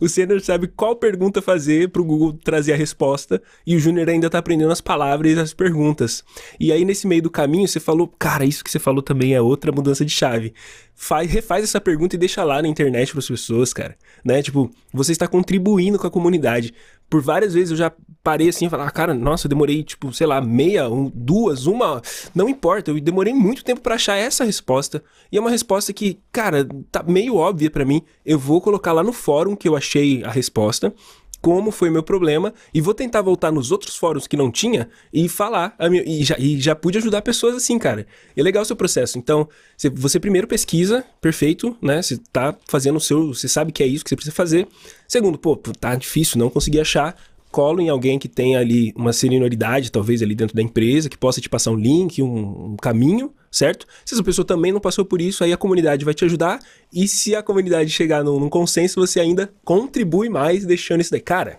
O 0.00 0.08
sênior 0.08 0.40
sabe 0.40 0.66
qual 0.68 0.96
pergunta 0.96 1.42
fazer 1.42 1.88
para 1.88 2.02
o 2.02 2.04
Google 2.04 2.32
trazer 2.32 2.72
a 2.72 2.76
resposta 2.76 3.42
e 3.66 3.76
o 3.76 3.80
júnior 3.80 4.08
ainda 4.08 4.26
está 4.26 4.38
aprendendo 4.38 4.72
as 4.72 4.80
palavras 4.80 5.32
e 5.32 5.38
as 5.38 5.54
perguntas. 5.54 6.24
E 6.58 6.72
aí, 6.72 6.84
nesse 6.84 7.06
meio 7.06 7.22
do 7.22 7.30
caminho, 7.30 7.68
você 7.68 7.80
falou, 7.80 8.08
cara, 8.18 8.44
isso 8.44 8.64
que 8.64 8.70
você 8.70 8.78
falou 8.78 9.02
também 9.02 9.34
é 9.34 9.40
outra 9.40 9.72
mudança 9.72 10.04
de 10.04 10.12
chave. 10.12 10.54
Faz, 11.02 11.30
refaz 11.30 11.64
essa 11.64 11.80
pergunta 11.80 12.14
e 12.14 12.18
deixa 12.18 12.44
lá 12.44 12.60
na 12.60 12.68
internet 12.68 13.12
para 13.12 13.20
as 13.20 13.26
pessoas, 13.26 13.72
cara. 13.72 13.96
Né? 14.22 14.42
Tipo, 14.42 14.70
você 14.92 15.12
está 15.12 15.26
contribuindo 15.26 15.98
com 15.98 16.06
a 16.06 16.10
comunidade 16.10 16.74
por 17.08 17.22
várias 17.22 17.54
vezes 17.54 17.70
eu 17.70 17.76
já 17.78 17.90
parei 18.22 18.50
assim 18.50 18.66
e 18.66 18.68
falar, 18.68 18.86
ah, 18.86 18.90
cara, 18.90 19.14
nossa, 19.14 19.46
eu 19.46 19.48
demorei, 19.48 19.82
tipo, 19.82 20.12
sei 20.12 20.26
lá, 20.26 20.42
meia, 20.42 20.90
um, 20.90 21.10
duas, 21.12 21.66
uma. 21.66 22.02
Não 22.34 22.50
importa, 22.50 22.90
eu 22.90 23.00
demorei 23.00 23.32
muito 23.32 23.64
tempo 23.64 23.80
para 23.80 23.94
achar 23.94 24.16
essa 24.16 24.44
resposta. 24.44 25.02
E 25.32 25.38
é 25.38 25.40
uma 25.40 25.50
resposta 25.50 25.90
que, 25.90 26.20
cara, 26.30 26.68
tá 26.92 27.02
meio 27.02 27.34
óbvia 27.34 27.70
para 27.70 27.84
mim. 27.84 28.02
Eu 28.24 28.38
vou 28.38 28.60
colocar 28.60 28.92
lá 28.92 29.02
no 29.02 29.12
fórum 29.12 29.56
que 29.56 29.66
eu 29.66 29.74
achei 29.74 30.22
a 30.22 30.30
resposta 30.30 30.94
como 31.40 31.70
foi 31.70 31.90
meu 31.90 32.02
problema 32.02 32.52
e 32.72 32.80
vou 32.80 32.94
tentar 32.94 33.22
voltar 33.22 33.50
nos 33.50 33.72
outros 33.72 33.96
fóruns 33.96 34.26
que 34.26 34.36
não 34.36 34.50
tinha 34.50 34.88
e 35.12 35.28
falar. 35.28 35.74
E, 36.06 36.24
já, 36.24 36.36
e 36.38 36.60
já 36.60 36.74
pude 36.74 36.98
ajudar 36.98 37.22
pessoas 37.22 37.56
assim, 37.56 37.78
cara. 37.78 38.06
É 38.36 38.42
legal 38.42 38.62
o 38.62 38.66
seu 38.66 38.76
processo. 38.76 39.18
Então, 39.18 39.48
você 39.94 40.20
primeiro 40.20 40.46
pesquisa, 40.46 41.04
perfeito, 41.20 41.76
né? 41.80 42.02
Você 42.02 42.18
tá 42.32 42.54
fazendo 42.68 42.96
o 42.96 43.00
seu. 43.00 43.34
Você 43.34 43.48
sabe 43.48 43.72
que 43.72 43.82
é 43.82 43.86
isso 43.86 44.04
que 44.04 44.10
você 44.10 44.16
precisa 44.16 44.34
fazer. 44.34 44.68
Segundo, 45.08 45.38
pô, 45.38 45.56
tá 45.56 45.94
difícil, 45.94 46.38
não 46.38 46.50
consegui 46.50 46.80
achar 46.80 47.16
colo 47.50 47.80
em 47.80 47.88
alguém 47.88 48.18
que 48.18 48.28
tenha 48.28 48.60
ali 48.60 48.92
uma 48.94 49.12
senioridade, 49.12 49.90
talvez 49.90 50.22
ali 50.22 50.34
dentro 50.34 50.54
da 50.54 50.62
empresa, 50.62 51.08
que 51.08 51.18
possa 51.18 51.40
te 51.40 51.48
passar 51.48 51.72
um 51.72 51.76
link, 51.76 52.22
um, 52.22 52.72
um, 52.72 52.76
caminho, 52.76 53.32
certo? 53.50 53.86
Se 54.04 54.14
essa 54.14 54.22
pessoa 54.22 54.46
também 54.46 54.72
não 54.72 54.80
passou 54.80 55.04
por 55.04 55.20
isso, 55.20 55.42
aí 55.42 55.52
a 55.52 55.56
comunidade 55.56 56.04
vai 56.04 56.14
te 56.14 56.24
ajudar. 56.24 56.60
E 56.92 57.08
se 57.08 57.34
a 57.34 57.42
comunidade 57.42 57.90
chegar 57.90 58.22
num, 58.22 58.38
num 58.38 58.48
consenso, 58.48 59.00
você 59.00 59.18
ainda 59.18 59.52
contribui 59.64 60.28
mais 60.28 60.64
deixando 60.64 61.00
isso 61.00 61.10
daí. 61.10 61.20
Cara, 61.20 61.58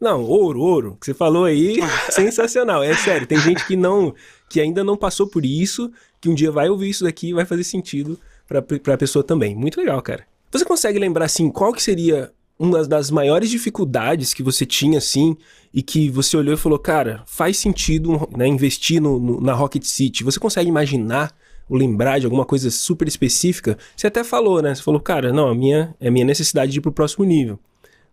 não, 0.00 0.22
ouro, 0.24 0.60
ouro, 0.60 0.96
que 1.00 1.06
você 1.06 1.14
falou 1.14 1.44
aí, 1.44 1.78
sensacional. 2.10 2.82
É 2.82 2.94
sério, 2.94 3.26
tem 3.26 3.38
gente 3.38 3.66
que 3.66 3.76
não, 3.76 4.14
que 4.48 4.60
ainda 4.60 4.82
não 4.82 4.96
passou 4.96 5.28
por 5.28 5.44
isso, 5.44 5.90
que 6.20 6.28
um 6.28 6.34
dia 6.34 6.50
vai 6.50 6.68
ouvir 6.68 6.88
isso 6.88 7.04
daqui 7.04 7.28
e 7.28 7.34
vai 7.34 7.44
fazer 7.44 7.64
sentido 7.64 8.18
para 8.46 8.94
a 8.94 8.98
pessoa 8.98 9.22
também. 9.22 9.54
Muito 9.54 9.78
legal, 9.78 10.00
cara. 10.00 10.26
Você 10.50 10.64
consegue 10.64 10.98
lembrar 10.98 11.26
assim 11.26 11.50
qual 11.50 11.72
que 11.72 11.82
seria 11.82 12.32
uma 12.58 12.86
das 12.86 13.10
maiores 13.10 13.50
dificuldades 13.50 14.34
que 14.34 14.42
você 14.42 14.66
tinha, 14.66 14.98
assim, 14.98 15.36
e 15.72 15.82
que 15.82 16.10
você 16.10 16.36
olhou 16.36 16.54
e 16.54 16.58
falou, 16.58 16.78
cara, 16.78 17.22
faz 17.26 17.56
sentido 17.56 18.28
né, 18.36 18.46
investir 18.46 19.00
no, 19.00 19.18
no, 19.18 19.40
na 19.40 19.52
Rocket 19.52 19.84
City. 19.84 20.24
Você 20.24 20.40
consegue 20.40 20.68
imaginar 20.68 21.34
ou 21.68 21.76
lembrar 21.76 22.18
de 22.18 22.26
alguma 22.26 22.44
coisa 22.44 22.70
super 22.70 23.06
específica? 23.06 23.78
Você 23.96 24.06
até 24.06 24.24
falou, 24.24 24.60
né? 24.60 24.74
Você 24.74 24.82
falou, 24.82 25.00
cara, 25.00 25.32
não, 25.32 25.48
a 25.48 25.54
minha, 25.54 25.94
é 26.00 26.08
a 26.08 26.10
minha 26.10 26.24
necessidade 26.24 26.72
de 26.72 26.78
ir 26.78 26.82
pro 26.82 26.90
próximo 26.90 27.24
nível. 27.24 27.60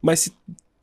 Mas 0.01 0.19
se 0.19 0.33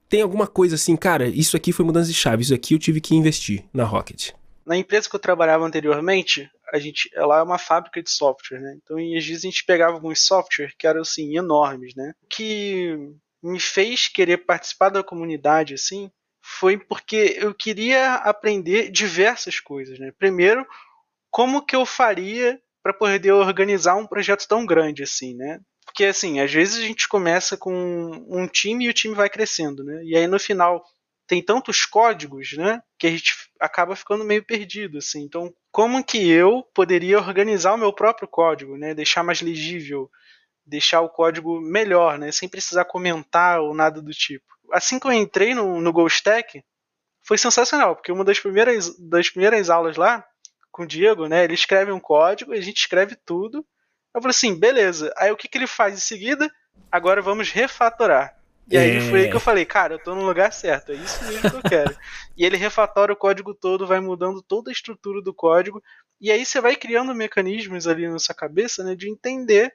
tem 0.08 0.22
alguma 0.22 0.46
coisa 0.46 0.74
assim, 0.74 0.96
cara, 0.96 1.28
isso 1.28 1.56
aqui 1.56 1.72
foi 1.72 1.84
mudança 1.84 2.08
de 2.08 2.14
chave, 2.14 2.42
isso 2.42 2.54
aqui 2.54 2.74
eu 2.74 2.78
tive 2.78 3.00
que 3.00 3.14
investir 3.14 3.64
na 3.72 3.84
Rocket. 3.84 4.30
Na 4.66 4.76
empresa 4.76 5.08
que 5.08 5.16
eu 5.16 5.20
trabalhava 5.20 5.64
anteriormente, 5.64 6.50
a 6.72 6.78
gente, 6.78 7.10
ela 7.14 7.38
é 7.38 7.42
uma 7.42 7.58
fábrica 7.58 8.02
de 8.02 8.10
software, 8.10 8.60
né? 8.60 8.76
Então, 8.82 8.96
às 8.96 9.26
vezes 9.26 9.44
a 9.44 9.48
gente 9.48 9.64
pegava 9.64 9.94
alguns 9.94 10.26
softwares 10.26 10.74
que 10.78 10.86
eram 10.86 11.02
assim 11.02 11.36
enormes, 11.36 11.94
né? 11.94 12.12
Que 12.28 12.96
me 13.42 13.60
fez 13.60 14.08
querer 14.08 14.38
participar 14.38 14.90
da 14.90 15.02
comunidade 15.02 15.74
assim 15.74 16.10
foi 16.42 16.76
porque 16.76 17.36
eu 17.38 17.54
queria 17.54 18.14
aprender 18.16 18.90
diversas 18.90 19.60
coisas, 19.60 19.98
né? 19.98 20.12
Primeiro, 20.18 20.66
como 21.30 21.64
que 21.64 21.76
eu 21.76 21.86
faria 21.86 22.60
para 22.82 22.92
poder 22.92 23.32
organizar 23.32 23.94
um 23.94 24.06
projeto 24.06 24.46
tão 24.48 24.66
grande 24.66 25.04
assim, 25.04 25.34
né? 25.34 25.60
Porque 25.86 26.04
assim, 26.04 26.40
às 26.40 26.52
vezes 26.52 26.78
a 26.78 26.86
gente 26.86 27.08
começa 27.08 27.56
com 27.56 27.72
um 28.28 28.46
time 28.48 28.86
e 28.86 28.88
o 28.88 28.92
time 28.92 29.14
vai 29.14 29.30
crescendo, 29.30 29.84
né? 29.84 30.02
E 30.04 30.16
aí 30.16 30.26
no 30.26 30.38
final 30.38 30.84
tem 31.26 31.42
tantos 31.42 31.86
códigos, 31.86 32.52
né, 32.58 32.82
que 32.98 33.06
a 33.06 33.10
gente 33.10 33.32
acaba 33.60 33.96
ficando 33.96 34.24
meio 34.24 34.44
perdido 34.44 34.98
assim. 34.98 35.22
Então, 35.22 35.54
como 35.70 36.04
que 36.04 36.28
eu 36.28 36.62
poderia 36.74 37.18
organizar 37.18 37.72
o 37.72 37.78
meu 37.78 37.92
próprio 37.92 38.28
código, 38.28 38.76
né? 38.76 38.92
Deixar 38.94 39.22
mais 39.22 39.40
legível, 39.40 40.10
deixar 40.64 41.00
o 41.00 41.08
código 41.08 41.60
melhor, 41.60 42.18
né? 42.18 42.30
Sem 42.32 42.48
precisar 42.48 42.84
comentar 42.84 43.60
ou 43.60 43.74
nada 43.74 44.00
do 44.00 44.12
tipo. 44.12 44.44
Assim 44.72 44.98
que 44.98 45.06
eu 45.06 45.12
entrei 45.12 45.54
no, 45.54 45.80
no 45.80 45.92
GoStack, 45.92 46.62
foi 47.22 47.38
sensacional, 47.38 47.94
porque 47.94 48.12
uma 48.12 48.24
das 48.24 48.40
primeiras, 48.40 48.96
das 48.98 49.30
primeiras 49.30 49.70
aulas 49.70 49.96
lá, 49.96 50.24
com 50.70 50.84
o 50.84 50.86
Diego, 50.86 51.26
né? 51.26 51.44
Ele 51.44 51.54
escreve 51.54 51.92
um 51.92 52.00
código, 52.00 52.52
a 52.52 52.60
gente 52.60 52.78
escreve 52.78 53.16
tudo. 53.26 53.64
Eu 54.14 54.20
falei 54.20 54.30
assim, 54.30 54.58
beleza. 54.58 55.12
Aí 55.18 55.30
o 55.30 55.36
que, 55.36 55.48
que 55.48 55.58
ele 55.58 55.66
faz 55.66 55.94
em 55.94 56.00
seguida? 56.00 56.50
Agora 56.90 57.20
vamos 57.20 57.50
refatorar. 57.50 58.36
E 58.70 58.78
aí 58.78 58.96
é. 58.96 59.00
foi 59.00 59.20
aí 59.20 59.30
que 59.30 59.36
eu 59.36 59.40
falei, 59.40 59.64
cara, 59.64 59.94
eu 59.94 59.98
tô 59.98 60.14
no 60.14 60.24
lugar 60.24 60.52
certo, 60.52 60.92
é 60.92 60.94
isso 60.94 61.24
mesmo 61.24 61.50
que 61.50 61.56
eu 61.56 61.62
quero. 61.62 61.96
e 62.36 62.44
ele 62.44 62.56
refatora 62.56 63.12
o 63.12 63.16
código 63.16 63.54
todo, 63.54 63.86
vai 63.86 64.00
mudando 64.00 64.40
toda 64.40 64.70
a 64.70 64.72
estrutura 64.72 65.20
do 65.20 65.34
código, 65.34 65.82
e 66.20 66.30
aí 66.30 66.46
você 66.46 66.60
vai 66.60 66.76
criando 66.76 67.14
mecanismos 67.14 67.86
ali 67.86 68.08
na 68.08 68.18
sua 68.18 68.34
cabeça, 68.34 68.84
né, 68.84 68.94
de 68.94 69.10
entender 69.10 69.72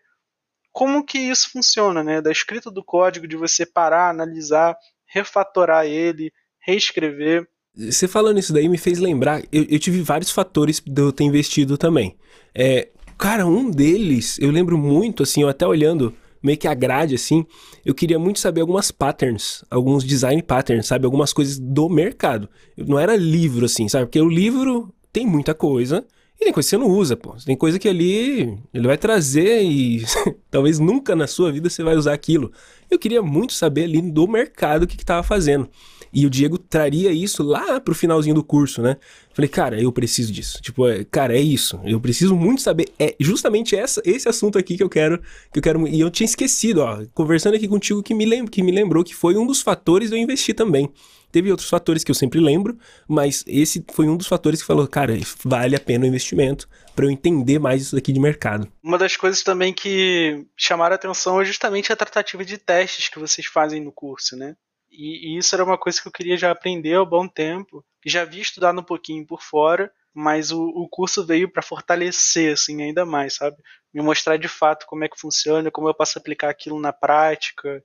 como 0.78 1.04
que 1.04 1.18
isso 1.18 1.50
funciona, 1.50 2.04
né? 2.04 2.22
Da 2.22 2.32
escrita 2.32 2.70
do 2.70 2.84
código, 2.84 3.28
de 3.28 3.36
você 3.36 3.66
parar, 3.66 4.12
analisar, 4.12 4.78
refatorar 5.08 5.88
ele, 5.88 6.32
reescrever. 6.63 7.48
Você 7.76 8.08
falando 8.08 8.38
isso 8.38 8.54
daí 8.54 8.70
me 8.70 8.78
fez 8.78 9.00
lembrar, 9.00 9.42
eu, 9.52 9.66
eu 9.68 9.80
tive 9.80 10.04
vários 10.04 10.30
fatores 10.30 10.80
de 10.80 11.02
eu 11.02 11.12
ter 11.12 11.24
investido 11.24 11.80
também. 11.80 12.16
É, 12.54 12.90
cara, 13.18 13.48
um 13.48 13.72
deles, 13.72 14.38
eu 14.38 14.52
lembro 14.52 14.78
muito, 14.78 15.24
assim, 15.24 15.42
eu 15.42 15.50
até 15.50 15.66
olhando 15.66 16.16
meio 16.44 16.60
que 16.60 16.68
a 16.68 16.76
grade, 16.76 17.16
assim, 17.16 17.44
eu 17.84 17.96
queria 17.96 18.20
muito 18.20 18.38
saber 18.38 18.62
algumas 18.62 18.92
patterns, 18.92 19.66
alguns 19.72 20.04
design 20.04 20.44
patterns, 20.44 20.86
sabe? 20.86 21.06
Algumas 21.06 21.34
coisas 21.34 21.58
do 21.58 21.90
mercado. 21.90 22.48
Não 22.78 23.00
era 23.00 23.16
livro, 23.16 23.66
assim, 23.66 23.90
sabe? 23.90 24.06
Porque 24.06 24.22
o 24.22 24.30
livro 24.30 24.94
tem 25.12 25.26
muita 25.26 25.56
coisa, 25.56 26.06
e 26.39 26.45
tem 26.45 26.54
coisa 26.54 26.67
que 26.67 26.69
você 26.69 26.78
não 26.78 26.89
usa, 26.89 27.17
pô. 27.17 27.36
Tem 27.43 27.56
coisa 27.56 27.80
que 27.80 27.89
ali 27.89 28.58
ele 28.73 28.88
vai 28.88 28.97
trazer 28.97 29.63
e 29.63 30.04
talvez 30.52 30.78
nunca 30.78 31.15
na 31.15 31.26
sua 31.26 31.52
vida 31.52 31.69
você 31.69 31.84
vai 31.84 31.95
usar 31.95 32.13
aquilo. 32.13 32.52
Eu 32.89 33.00
queria 33.00 33.21
muito 33.23 33.54
saber 33.54 33.86
ali 33.86 34.02
do 34.02 34.28
mercado 34.28 34.84
o 34.84 34.88
que, 34.88 34.95
que 34.95 35.06
tava 35.06 35.23
fazendo. 35.23 35.67
E 36.13 36.26
o 36.26 36.30
Diego 36.30 36.58
traria 36.58 37.12
isso 37.12 37.43
lá 37.43 37.80
pro 37.82 37.93
finalzinho 37.93 38.36
do 38.36 38.43
curso, 38.43 38.82
né? 38.82 38.97
Falei, 39.34 39.50
cara, 39.50 39.82
eu 39.82 39.91
preciso 39.91 40.32
disso. 40.32 40.62
Tipo, 40.62 40.88
é, 40.88 41.04
cara, 41.04 41.36
é 41.36 41.41
isso. 41.41 41.80
Eu 41.84 42.00
preciso 42.00 42.36
muito 42.36 42.62
saber. 42.62 42.88
É 42.97 43.15
justamente 43.19 43.76
essa, 43.76 44.02
esse 44.06 44.30
assunto 44.30 44.58
aqui 44.58 44.78
que 44.78 44.84
eu 44.84 44.89
quero. 44.89 45.19
Que 45.52 45.60
eu 45.60 45.63
quero. 45.63 45.88
E 45.88 46.00
eu 46.00 46.10
tinha 46.10 46.26
esquecido, 46.26 46.82
ó. 46.82 47.04
Conversando 47.13 47.56
aqui 47.56 47.67
contigo 47.67 48.02
que 48.02 48.13
me, 48.13 48.47
que 48.47 48.63
me 48.63 48.71
lembrou 48.71 49.04
que 49.04 49.13
foi 49.13 49.36
um 49.36 49.45
dos 49.45 49.62
fatores 49.62 50.10
de 50.10 50.15
eu 50.15 50.19
investir 50.19 50.56
também. 50.56 50.89
Teve 51.32 51.52
outros 51.52 51.70
fatores 51.70 52.04
que 52.04 52.12
eu 52.12 52.16
sempre 52.16 52.40
lembro, 52.40 52.78
mas 53.08 53.44
esse 53.48 53.86
foi 53.92 54.08
um 54.08 54.18
dos 54.18 54.28
fatores 54.28 54.62
que 54.62 54.68
falou, 54.68 54.88
cara, 54.88 55.13
vale 55.44 55.76
a 55.76 55.80
pena 55.80 56.06
o 56.06 56.08
investimento 56.08 56.68
para 56.96 57.06
eu 57.06 57.12
entender 57.12 57.60
mais 57.60 57.82
isso 57.82 57.96
daqui 57.96 58.12
de 58.12 58.20
mercado. 58.20 58.72
Uma 58.82 58.98
das 58.98 59.16
coisas 59.18 59.44
também 59.44 59.74
que 59.74 60.46
chamaram 60.56 60.96
atenção 60.96 61.42
é 61.42 61.46
justamente 61.46 61.92
a 61.92 61.96
tratativa 61.96 62.44
de 62.44 62.58
testes 62.58 63.10
que 63.10 63.20
vocês 63.20 63.46
fazem 63.46 63.82
no 63.84 63.92
curso, 63.92 64.36
né? 64.36 64.56
E, 64.90 65.36
e, 65.36 65.38
isso 65.38 65.54
era 65.54 65.63
uma 65.63 65.78
coisa 65.78 66.02
que 66.02 66.08
eu 66.08 66.12
queria 66.12 66.38
já 66.38 66.50
aprender 66.50 66.96
há 66.96 67.06
bom 67.06 67.28
tempo. 67.28 67.86
Já 68.06 68.24
havia 68.24 68.42
estudado 68.42 68.80
um 68.80 68.84
pouquinho 68.84 69.26
por 69.28 69.42
fora, 69.44 69.92
mas 70.13 70.52
o, 70.52 70.60
o 70.60 70.90
curso 70.90 71.24
veio 71.24 71.52
para 71.52 71.62
fortalecer 71.62 72.54
assim 72.54 72.82
ainda 72.82 73.06
mais, 73.06 73.36
sabe? 73.36 73.58
Me 73.94 74.02
mostrar 74.02 74.38
de 74.38 74.48
fato 74.48 74.88
como 74.88 75.04
é 75.04 75.10
que 75.10 75.20
funciona, 75.20 75.70
como 75.70 75.88
eu 75.88 75.94
posso 75.94 76.18
aplicar 76.18 76.50
aquilo 76.50 76.80
na 76.80 76.92
prática, 76.92 77.84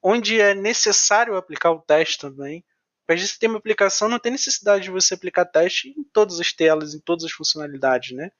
onde 0.00 0.40
é 0.40 0.54
necessário 0.54 1.36
aplicar 1.36 1.72
o 1.72 1.80
teste 1.80 2.18
também. 2.18 2.64
Para 3.20 3.26
você 3.26 3.38
ter 3.38 3.46
uma 3.48 3.58
aplicação, 3.58 4.08
não 4.08 4.18
tem 4.18 4.32
necessidade 4.32 4.84
de 4.84 4.90
você 4.90 5.14
aplicar 5.14 5.44
teste 5.44 5.88
em 5.88 6.02
todas 6.02 6.40
as 6.40 6.52
telas, 6.52 6.94
em 6.94 7.00
todas 7.00 7.24
as 7.24 7.32
funcionalidades, 7.32 8.16
né? 8.16 8.30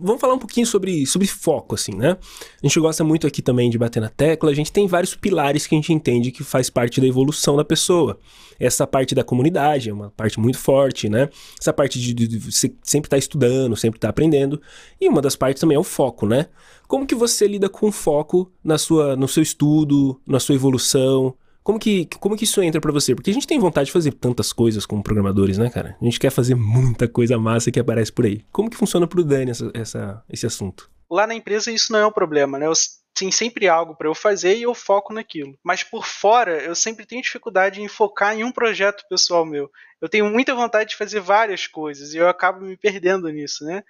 Vamos 0.00 0.20
falar 0.20 0.34
um 0.34 0.38
pouquinho 0.38 0.64
sobre, 0.64 1.04
sobre 1.06 1.26
foco, 1.26 1.74
assim, 1.74 1.92
né? 1.92 2.16
A 2.62 2.66
gente 2.66 2.78
gosta 2.78 3.02
muito 3.02 3.26
aqui 3.26 3.42
também 3.42 3.68
de 3.68 3.76
bater 3.76 3.98
na 4.00 4.08
tecla. 4.08 4.48
A 4.48 4.54
gente 4.54 4.70
tem 4.70 4.86
vários 4.86 5.16
pilares 5.16 5.66
que 5.66 5.74
a 5.74 5.78
gente 5.78 5.92
entende 5.92 6.30
que 6.30 6.44
faz 6.44 6.70
parte 6.70 7.00
da 7.00 7.06
evolução 7.06 7.56
da 7.56 7.64
pessoa. 7.64 8.16
Essa 8.60 8.86
parte 8.86 9.12
da 9.12 9.24
comunidade 9.24 9.90
é 9.90 9.92
uma 9.92 10.10
parte 10.10 10.38
muito 10.38 10.56
forte, 10.56 11.08
né? 11.08 11.28
Essa 11.60 11.72
parte 11.72 11.98
de, 11.98 12.14
de, 12.14 12.28
de 12.28 12.38
você 12.38 12.72
sempre 12.80 13.08
estar 13.08 13.16
tá 13.16 13.18
estudando, 13.18 13.76
sempre 13.76 13.98
estar 13.98 14.06
tá 14.06 14.10
aprendendo. 14.10 14.62
E 15.00 15.08
uma 15.08 15.20
das 15.20 15.34
partes 15.34 15.60
também 15.60 15.74
é 15.74 15.80
o 15.80 15.84
foco, 15.84 16.26
né? 16.26 16.46
Como 16.86 17.04
que 17.04 17.14
você 17.16 17.48
lida 17.48 17.68
com 17.68 17.88
o 17.88 17.92
foco 17.92 18.52
na 18.62 18.78
sua, 18.78 19.16
no 19.16 19.26
seu 19.26 19.42
estudo, 19.42 20.20
na 20.24 20.38
sua 20.38 20.54
evolução? 20.54 21.34
Como 21.68 21.78
que, 21.78 22.06
como 22.18 22.34
que 22.34 22.44
isso 22.44 22.62
entra 22.62 22.80
para 22.80 22.90
você? 22.90 23.14
Porque 23.14 23.28
a 23.28 23.34
gente 23.34 23.46
tem 23.46 23.58
vontade 23.58 23.88
de 23.88 23.92
fazer 23.92 24.12
tantas 24.12 24.54
coisas 24.54 24.86
como 24.86 25.02
programadores, 25.02 25.58
né, 25.58 25.68
cara? 25.68 25.98
A 26.00 26.04
gente 26.06 26.18
quer 26.18 26.30
fazer 26.30 26.54
muita 26.54 27.06
coisa 27.06 27.36
massa 27.36 27.70
que 27.70 27.78
aparece 27.78 28.10
por 28.10 28.24
aí. 28.24 28.42
Como 28.50 28.70
que 28.70 28.76
funciona 28.76 29.06
pro 29.06 29.22
Dani 29.22 29.50
essa, 29.50 29.70
essa, 29.74 30.24
esse 30.30 30.46
assunto? 30.46 30.90
Lá 31.10 31.26
na 31.26 31.34
empresa 31.34 31.70
isso 31.70 31.92
não 31.92 31.98
é 31.98 32.06
um 32.06 32.10
problema, 32.10 32.58
né? 32.58 32.66
Eu 32.66 32.72
tem 33.12 33.30
sempre 33.30 33.68
algo 33.68 33.94
para 33.94 34.08
eu 34.08 34.14
fazer 34.14 34.56
e 34.56 34.62
eu 34.62 34.74
foco 34.74 35.12
naquilo. 35.12 35.58
Mas 35.62 35.84
por 35.84 36.06
fora, 36.06 36.56
eu 36.62 36.74
sempre 36.74 37.04
tenho 37.04 37.20
dificuldade 37.20 37.82
em 37.82 37.88
focar 37.88 38.34
em 38.34 38.44
um 38.44 38.50
projeto 38.50 39.04
pessoal 39.06 39.44
meu. 39.44 39.70
Eu 40.00 40.08
tenho 40.08 40.24
muita 40.24 40.54
vontade 40.54 40.88
de 40.88 40.96
fazer 40.96 41.20
várias 41.20 41.66
coisas 41.66 42.14
e 42.14 42.16
eu 42.16 42.30
acabo 42.30 42.64
me 42.64 42.78
perdendo 42.78 43.28
nisso, 43.28 43.62
né? 43.66 43.84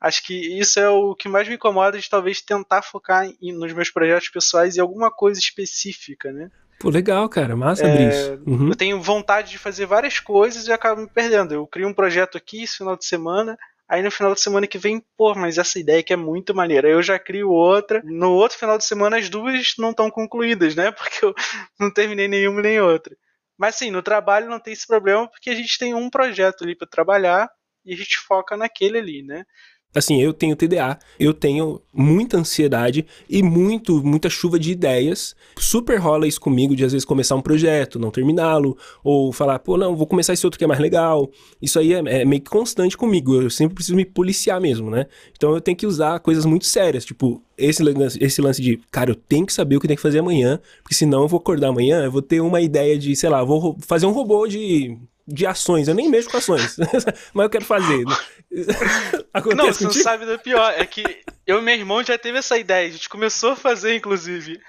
Acho 0.00 0.24
que 0.24 0.58
isso 0.58 0.80
é 0.80 0.88
o 0.88 1.14
que 1.14 1.28
mais 1.28 1.46
me 1.46 1.54
incomoda 1.54 1.96
de 2.00 2.10
talvez 2.10 2.42
tentar 2.42 2.82
focar 2.82 3.28
em, 3.40 3.52
nos 3.52 3.72
meus 3.72 3.90
projetos 3.90 4.28
pessoais 4.28 4.76
em 4.76 4.80
alguma 4.80 5.08
coisa 5.08 5.38
específica, 5.38 6.32
né? 6.32 6.50
Pô, 6.82 6.90
legal, 6.90 7.28
cara. 7.28 7.54
Massa 7.54 7.86
é, 7.86 8.08
isso. 8.08 8.42
Uhum. 8.44 8.70
Eu 8.70 8.74
tenho 8.74 9.00
vontade 9.00 9.52
de 9.52 9.58
fazer 9.58 9.86
várias 9.86 10.18
coisas 10.18 10.66
e 10.66 10.72
acabo 10.72 11.00
me 11.00 11.08
perdendo. 11.08 11.54
Eu 11.54 11.64
crio 11.64 11.86
um 11.86 11.94
projeto 11.94 12.36
aqui 12.36 12.64
esse 12.64 12.78
final 12.78 12.96
de 12.96 13.04
semana, 13.04 13.56
aí 13.88 14.02
no 14.02 14.10
final 14.10 14.34
de 14.34 14.40
semana 14.40 14.66
que 14.66 14.78
vem, 14.78 15.00
pô, 15.16 15.32
mas 15.32 15.58
essa 15.58 15.78
ideia 15.78 16.00
aqui 16.00 16.12
é 16.12 16.16
muito 16.16 16.52
maneira. 16.52 16.88
Aí 16.88 16.94
eu 16.94 17.00
já 17.00 17.20
crio 17.20 17.50
outra. 17.50 18.02
No 18.04 18.32
outro 18.32 18.58
final 18.58 18.76
de 18.76 18.84
semana 18.84 19.16
as 19.16 19.28
duas 19.28 19.74
não 19.78 19.90
estão 19.90 20.10
concluídas, 20.10 20.74
né? 20.74 20.90
Porque 20.98 21.24
eu 21.24 21.32
não 21.78 21.88
terminei 21.88 22.26
nenhuma 22.26 22.60
nem 22.60 22.80
outra. 22.80 23.16
Mas 23.56 23.76
sim, 23.76 23.92
no 23.92 24.02
trabalho 24.02 24.50
não 24.50 24.58
tem 24.58 24.72
esse 24.72 24.86
problema 24.86 25.28
porque 25.28 25.50
a 25.50 25.54
gente 25.54 25.78
tem 25.78 25.94
um 25.94 26.10
projeto 26.10 26.64
ali 26.64 26.74
para 26.74 26.88
trabalhar 26.88 27.48
e 27.84 27.94
a 27.94 27.96
gente 27.96 28.18
foca 28.18 28.56
naquele 28.56 28.98
ali, 28.98 29.22
né? 29.22 29.44
Assim, 29.94 30.22
eu 30.22 30.32
tenho 30.32 30.56
TDA, 30.56 30.98
eu 31.20 31.34
tenho 31.34 31.80
muita 31.92 32.38
ansiedade 32.38 33.04
e 33.28 33.42
muito, 33.42 34.02
muita 34.02 34.30
chuva 34.30 34.58
de 34.58 34.72
ideias. 34.72 35.36
Super 35.58 35.98
rola 35.98 36.26
isso 36.26 36.40
comigo 36.40 36.74
de 36.74 36.84
às 36.84 36.92
vezes 36.92 37.04
começar 37.04 37.36
um 37.36 37.42
projeto, 37.42 37.98
não 37.98 38.10
terminá-lo, 38.10 38.76
ou 39.04 39.32
falar, 39.32 39.58
pô, 39.58 39.76
não, 39.76 39.94
vou 39.94 40.06
começar 40.06 40.32
esse 40.32 40.46
outro 40.46 40.58
que 40.58 40.64
é 40.64 40.66
mais 40.66 40.80
legal. 40.80 41.30
Isso 41.60 41.78
aí 41.78 41.92
é, 41.92 41.98
é, 42.06 42.24
meio 42.24 42.40
que 42.40 42.50
constante 42.50 42.96
comigo. 42.96 43.42
Eu 43.42 43.50
sempre 43.50 43.74
preciso 43.74 43.96
me 43.96 44.04
policiar 44.04 44.60
mesmo, 44.60 44.90
né? 44.90 45.06
Então 45.36 45.54
eu 45.54 45.60
tenho 45.60 45.76
que 45.76 45.86
usar 45.86 46.20
coisas 46.20 46.46
muito 46.46 46.64
sérias, 46.64 47.04
tipo, 47.04 47.42
esse 47.58 47.82
lance, 47.82 48.18
esse 48.22 48.40
lance 48.40 48.62
de, 48.62 48.80
cara, 48.90 49.10
eu 49.10 49.14
tenho 49.14 49.44
que 49.44 49.52
saber 49.52 49.76
o 49.76 49.80
que 49.80 49.86
tem 49.86 49.96
que 49.96 50.02
fazer 50.02 50.20
amanhã, 50.20 50.58
porque 50.82 50.94
senão 50.94 51.22
eu 51.22 51.28
vou 51.28 51.38
acordar 51.38 51.68
amanhã, 51.68 52.02
eu 52.04 52.10
vou 52.10 52.22
ter 52.22 52.40
uma 52.40 52.60
ideia 52.60 52.98
de, 52.98 53.14
sei 53.14 53.28
lá, 53.28 53.44
vou 53.44 53.76
fazer 53.80 54.06
um 54.06 54.12
robô 54.12 54.46
de 54.46 54.96
de 55.32 55.46
ações. 55.46 55.88
Eu 55.88 55.94
nem 55.94 56.10
mexo 56.10 56.30
com 56.30 56.36
ações, 56.36 56.76
mas 57.32 57.44
eu 57.44 57.50
quero 57.50 57.64
fazer. 57.64 58.04
Acontece 59.32 59.56
não, 59.56 59.72
você 59.72 59.84
não 59.84 59.92
sabe 59.92 60.26
do 60.26 60.38
pior. 60.38 60.74
É 60.76 60.84
que 60.84 61.02
eu 61.46 61.58
e 61.58 61.62
meu 61.62 61.74
irmão 61.74 62.04
já 62.04 62.18
teve 62.18 62.38
essa 62.38 62.58
ideia. 62.58 62.88
A 62.88 62.92
gente 62.92 63.08
começou 63.08 63.52
a 63.52 63.56
fazer, 63.56 63.96
inclusive. 63.96 64.60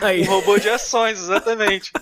Aí. 0.00 0.22
Um 0.22 0.26
robô 0.26 0.58
de 0.58 0.68
ações, 0.70 1.18
exatamente. 1.18 1.92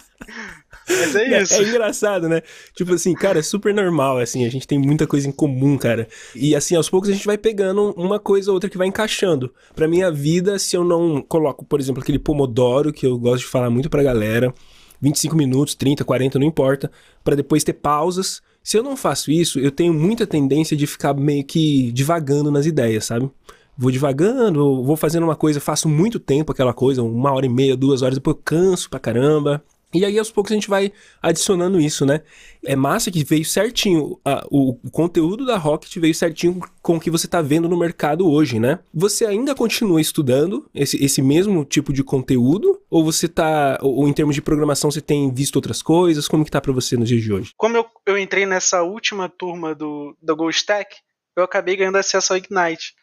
Mas 0.88 1.16
é, 1.16 1.35
é 1.35 1.42
isso. 1.42 1.55
É, 1.55 1.64
é, 1.64 1.69
engraçado, 1.69 2.29
né? 2.29 2.42
Tipo 2.75 2.95
assim, 2.95 3.12
cara, 3.12 3.40
é 3.40 3.42
super 3.42 3.75
normal, 3.75 4.19
assim, 4.19 4.47
a 4.47 4.49
gente 4.49 4.66
tem 4.66 4.79
muita 4.79 5.07
coisa 5.07 5.29
em 5.29 5.33
comum, 5.33 5.77
cara. 5.77 6.07
E 6.35 6.55
assim, 6.55 6.77
aos 6.77 6.88
poucos 6.88 7.11
a 7.11 7.12
gente 7.12 7.27
vai 7.27 7.37
pegando 7.37 7.92
uma 7.97 8.21
coisa 8.21 8.51
ou 8.51 8.55
outra 8.55 8.71
que 8.71 8.79
vai 8.79 8.87
encaixando. 8.87 9.53
Pra 9.75 9.88
minha 9.88 10.11
vida, 10.12 10.59
se 10.61 10.77
eu 10.77 10.85
não 10.85 11.21
coloco, 11.21 11.64
por 11.64 11.81
exemplo, 11.81 12.03
aquele 12.03 12.21
pomodoro, 12.21 12.92
que 12.92 13.05
eu 13.05 13.19
gosto 13.19 13.45
de 13.45 13.51
falar 13.51 13.69
muito 13.69 13.90
pra 13.90 14.03
galera, 14.03 14.55
25 15.01 15.37
minutos, 15.37 15.75
30, 15.75 16.05
40, 16.05 16.39
não 16.39 16.47
importa, 16.47 16.91
para 17.23 17.37
depois 17.37 17.65
ter 17.65 17.75
pausas. 17.75 18.41
Se 18.63 18.77
eu 18.77 18.83
não 18.83 18.97
faço 18.97 19.31
isso, 19.31 19.59
eu 19.61 19.71
tenho 19.71 19.95
muita 19.95 20.27
tendência 20.27 20.77
de 20.77 20.87
ficar 20.87 21.15
meio 21.15 21.45
que 21.45 21.93
divagando 21.93 22.51
nas 22.51 22.67
ideias, 22.67 23.05
sabe? 23.05 23.31
Vou 23.79 23.91
divagando, 23.91 24.83
vou 24.83 24.97
fazendo 24.97 25.25
uma 25.25 25.37
coisa, 25.37 25.61
faço 25.61 25.89
muito 25.89 26.19
tempo 26.19 26.51
aquela 26.51 26.73
coisa, 26.73 27.03
uma 27.03 27.33
hora 27.33 27.47
e 27.47 27.49
meia, 27.49 27.77
duas 27.77 28.03
horas, 28.03 28.17
depois 28.17 28.37
eu 28.37 28.43
canso 28.45 28.89
pra 28.89 28.99
caramba. 28.99 29.63
E 29.94 30.05
aí, 30.05 30.18
aos 30.18 30.31
poucos, 30.31 30.53
a 30.53 30.55
gente 30.55 30.68
vai 30.68 30.92
adicionando 31.22 31.81
isso, 31.81 32.05
né? 32.05 32.22
É 32.64 32.75
massa 32.75 33.11
que 33.11 33.25
veio 33.25 33.44
certinho. 33.44 34.20
A, 34.25 34.44
o, 34.51 34.79
o, 34.85 34.90
conteúdo 34.90 35.46
da 35.46 35.57
Rocket 35.57 35.96
veio 35.96 36.14
certinho 36.14 36.61
com 36.83 36.96
o 36.96 37.01
que 37.01 37.11
você 37.11 37.27
está 37.27 37.40
vendo 37.40 37.68
no 37.68 37.79
mercado 37.79 38.29
hoje, 38.29 38.59
né? 38.59 38.81
Você 38.92 39.25
ainda 39.25 39.55
continua 39.55 40.01
estudando 40.01 40.68
esse, 40.75 41.03
esse 41.03 41.22
mesmo 41.22 41.64
tipo 41.64 41.92
de 41.92 42.03
conteúdo? 42.03 42.83
Ou 42.90 43.05
você 43.05 43.29
tá. 43.29 43.79
Ou, 43.81 44.01
ou 44.01 44.09
em 44.09 44.12
termos 44.12 44.35
de 44.35 44.42
programação, 44.42 44.90
você 44.90 45.01
tem 45.01 45.33
visto 45.33 45.57
outras 45.57 45.81
coisas? 45.81 46.27
Como 46.27 46.44
que 46.44 46.51
tá 46.51 46.61
para 46.61 46.72
você 46.72 46.96
nos 46.96 47.09
dias 47.09 47.22
de 47.22 47.33
hoje? 47.33 47.53
Como 47.57 47.77
eu, 47.77 47.87
eu 48.07 48.18
entrei 48.18 48.44
nessa 48.44 48.83
última 48.83 49.29
turma 49.29 49.75
do, 49.75 50.16
do 50.20 50.37
GoStack, 50.37 50.96
eu 51.37 51.44
acabei 51.44 51.77
ganhando 51.77 51.96
acesso 51.96 52.33
ao 52.33 52.38
Ignite. 52.38 52.94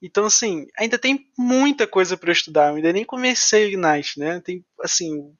Então, 0.00 0.26
assim, 0.26 0.66
ainda 0.78 0.98
tem 0.98 1.26
muita 1.36 1.86
coisa 1.86 2.16
para 2.16 2.30
estudar. 2.30 2.68
Eu 2.68 2.76
ainda 2.76 2.92
nem 2.92 3.04
comecei 3.04 3.64
o 3.64 3.68
Ignite, 3.68 4.20
né? 4.20 4.40
Tem, 4.44 4.64
assim, 4.82 5.32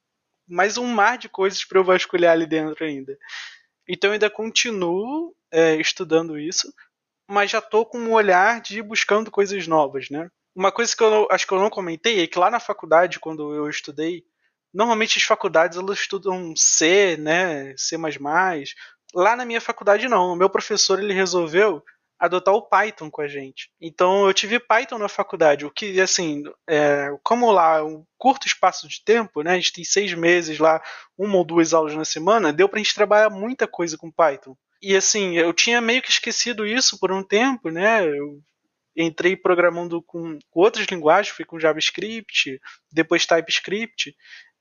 mais 0.48 0.78
um 0.78 0.86
mar 0.86 1.18
de 1.18 1.28
coisas 1.28 1.64
para 1.64 1.78
eu 1.78 1.84
vasculhar 1.84 2.32
ali 2.32 2.46
dentro 2.46 2.84
ainda. 2.84 3.16
Então 3.88 4.08
eu 4.08 4.14
ainda 4.14 4.30
continuo 4.30 5.34
é, 5.50 5.76
estudando 5.76 6.38
isso, 6.38 6.72
mas 7.28 7.50
já 7.50 7.58
estou 7.58 7.84
com 7.84 7.98
um 7.98 8.12
olhar 8.12 8.60
de 8.60 8.82
buscando 8.82 9.30
coisas 9.30 9.66
novas, 9.66 10.08
né? 10.10 10.30
Uma 10.54 10.72
coisa 10.72 10.96
que 10.96 11.02
eu 11.02 11.10
não, 11.10 11.28
acho 11.30 11.46
que 11.46 11.52
eu 11.52 11.58
não 11.58 11.70
comentei 11.70 12.22
é 12.22 12.26
que 12.26 12.38
lá 12.38 12.50
na 12.50 12.58
faculdade, 12.58 13.20
quando 13.20 13.54
eu 13.54 13.68
estudei, 13.68 14.24
normalmente 14.72 15.18
as 15.18 15.24
faculdades 15.24 15.78
elas 15.78 16.00
estudam 16.00 16.54
C, 16.56 17.16
né, 17.16 17.74
C++. 17.76 17.96
Lá 19.14 19.36
na 19.36 19.44
minha 19.44 19.60
faculdade 19.60 20.08
não. 20.08 20.32
O 20.32 20.36
meu 20.36 20.50
professor 20.50 20.98
ele 20.98 21.14
resolveu 21.14 21.82
adotar 22.18 22.54
o 22.54 22.62
Python 22.62 23.10
com 23.10 23.22
a 23.22 23.28
gente. 23.28 23.70
Então 23.80 24.26
eu 24.26 24.34
tive 24.34 24.58
Python 24.58 24.98
na 24.98 25.08
faculdade, 25.08 25.64
o 25.64 25.70
que 25.70 26.00
assim, 26.00 26.42
é, 26.68 27.10
como 27.22 27.50
lá 27.50 27.78
é 27.78 27.82
um 27.82 28.04
curto 28.16 28.46
espaço 28.46 28.88
de 28.88 29.02
tempo, 29.04 29.42
né? 29.42 29.52
A 29.52 29.56
gente 29.56 29.72
tem 29.72 29.84
seis 29.84 30.12
meses 30.14 30.58
lá, 30.58 30.82
uma 31.16 31.36
ou 31.36 31.44
duas 31.44 31.72
aulas 31.72 31.94
na 31.94 32.04
semana, 32.04 32.52
deu 32.52 32.68
pra 32.68 32.78
gente 32.78 32.94
trabalhar 32.94 33.30
muita 33.30 33.66
coisa 33.66 33.96
com 33.96 34.10
Python. 34.10 34.56
E 34.82 34.96
assim, 34.96 35.36
eu 35.36 35.52
tinha 35.52 35.80
meio 35.80 36.02
que 36.02 36.10
esquecido 36.10 36.66
isso 36.66 36.98
por 36.98 37.12
um 37.12 37.22
tempo, 37.22 37.70
né? 37.70 38.04
Eu, 38.04 38.40
entrei 38.98 39.36
programando 39.36 40.02
com 40.02 40.38
outras 40.52 40.86
linguagens, 40.86 41.34
fui 41.34 41.44
com 41.44 41.60
JavaScript, 41.60 42.60
depois 42.90 43.26
TypeScript, 43.26 44.14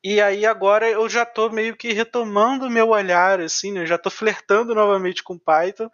e 0.04 0.22
aí 0.22 0.46
agora 0.46 0.88
eu 0.88 1.10
já 1.10 1.24
estou 1.24 1.52
meio 1.52 1.76
que 1.76 1.92
retomando 1.92 2.70
meu 2.70 2.90
olhar, 2.90 3.42
assim, 3.42 3.72
né? 3.72 3.82
Eu 3.82 3.88
já 3.88 3.96
estou 3.96 4.12
flertando 4.12 4.76
novamente 4.76 5.24
com 5.24 5.40
Python, 5.40 5.90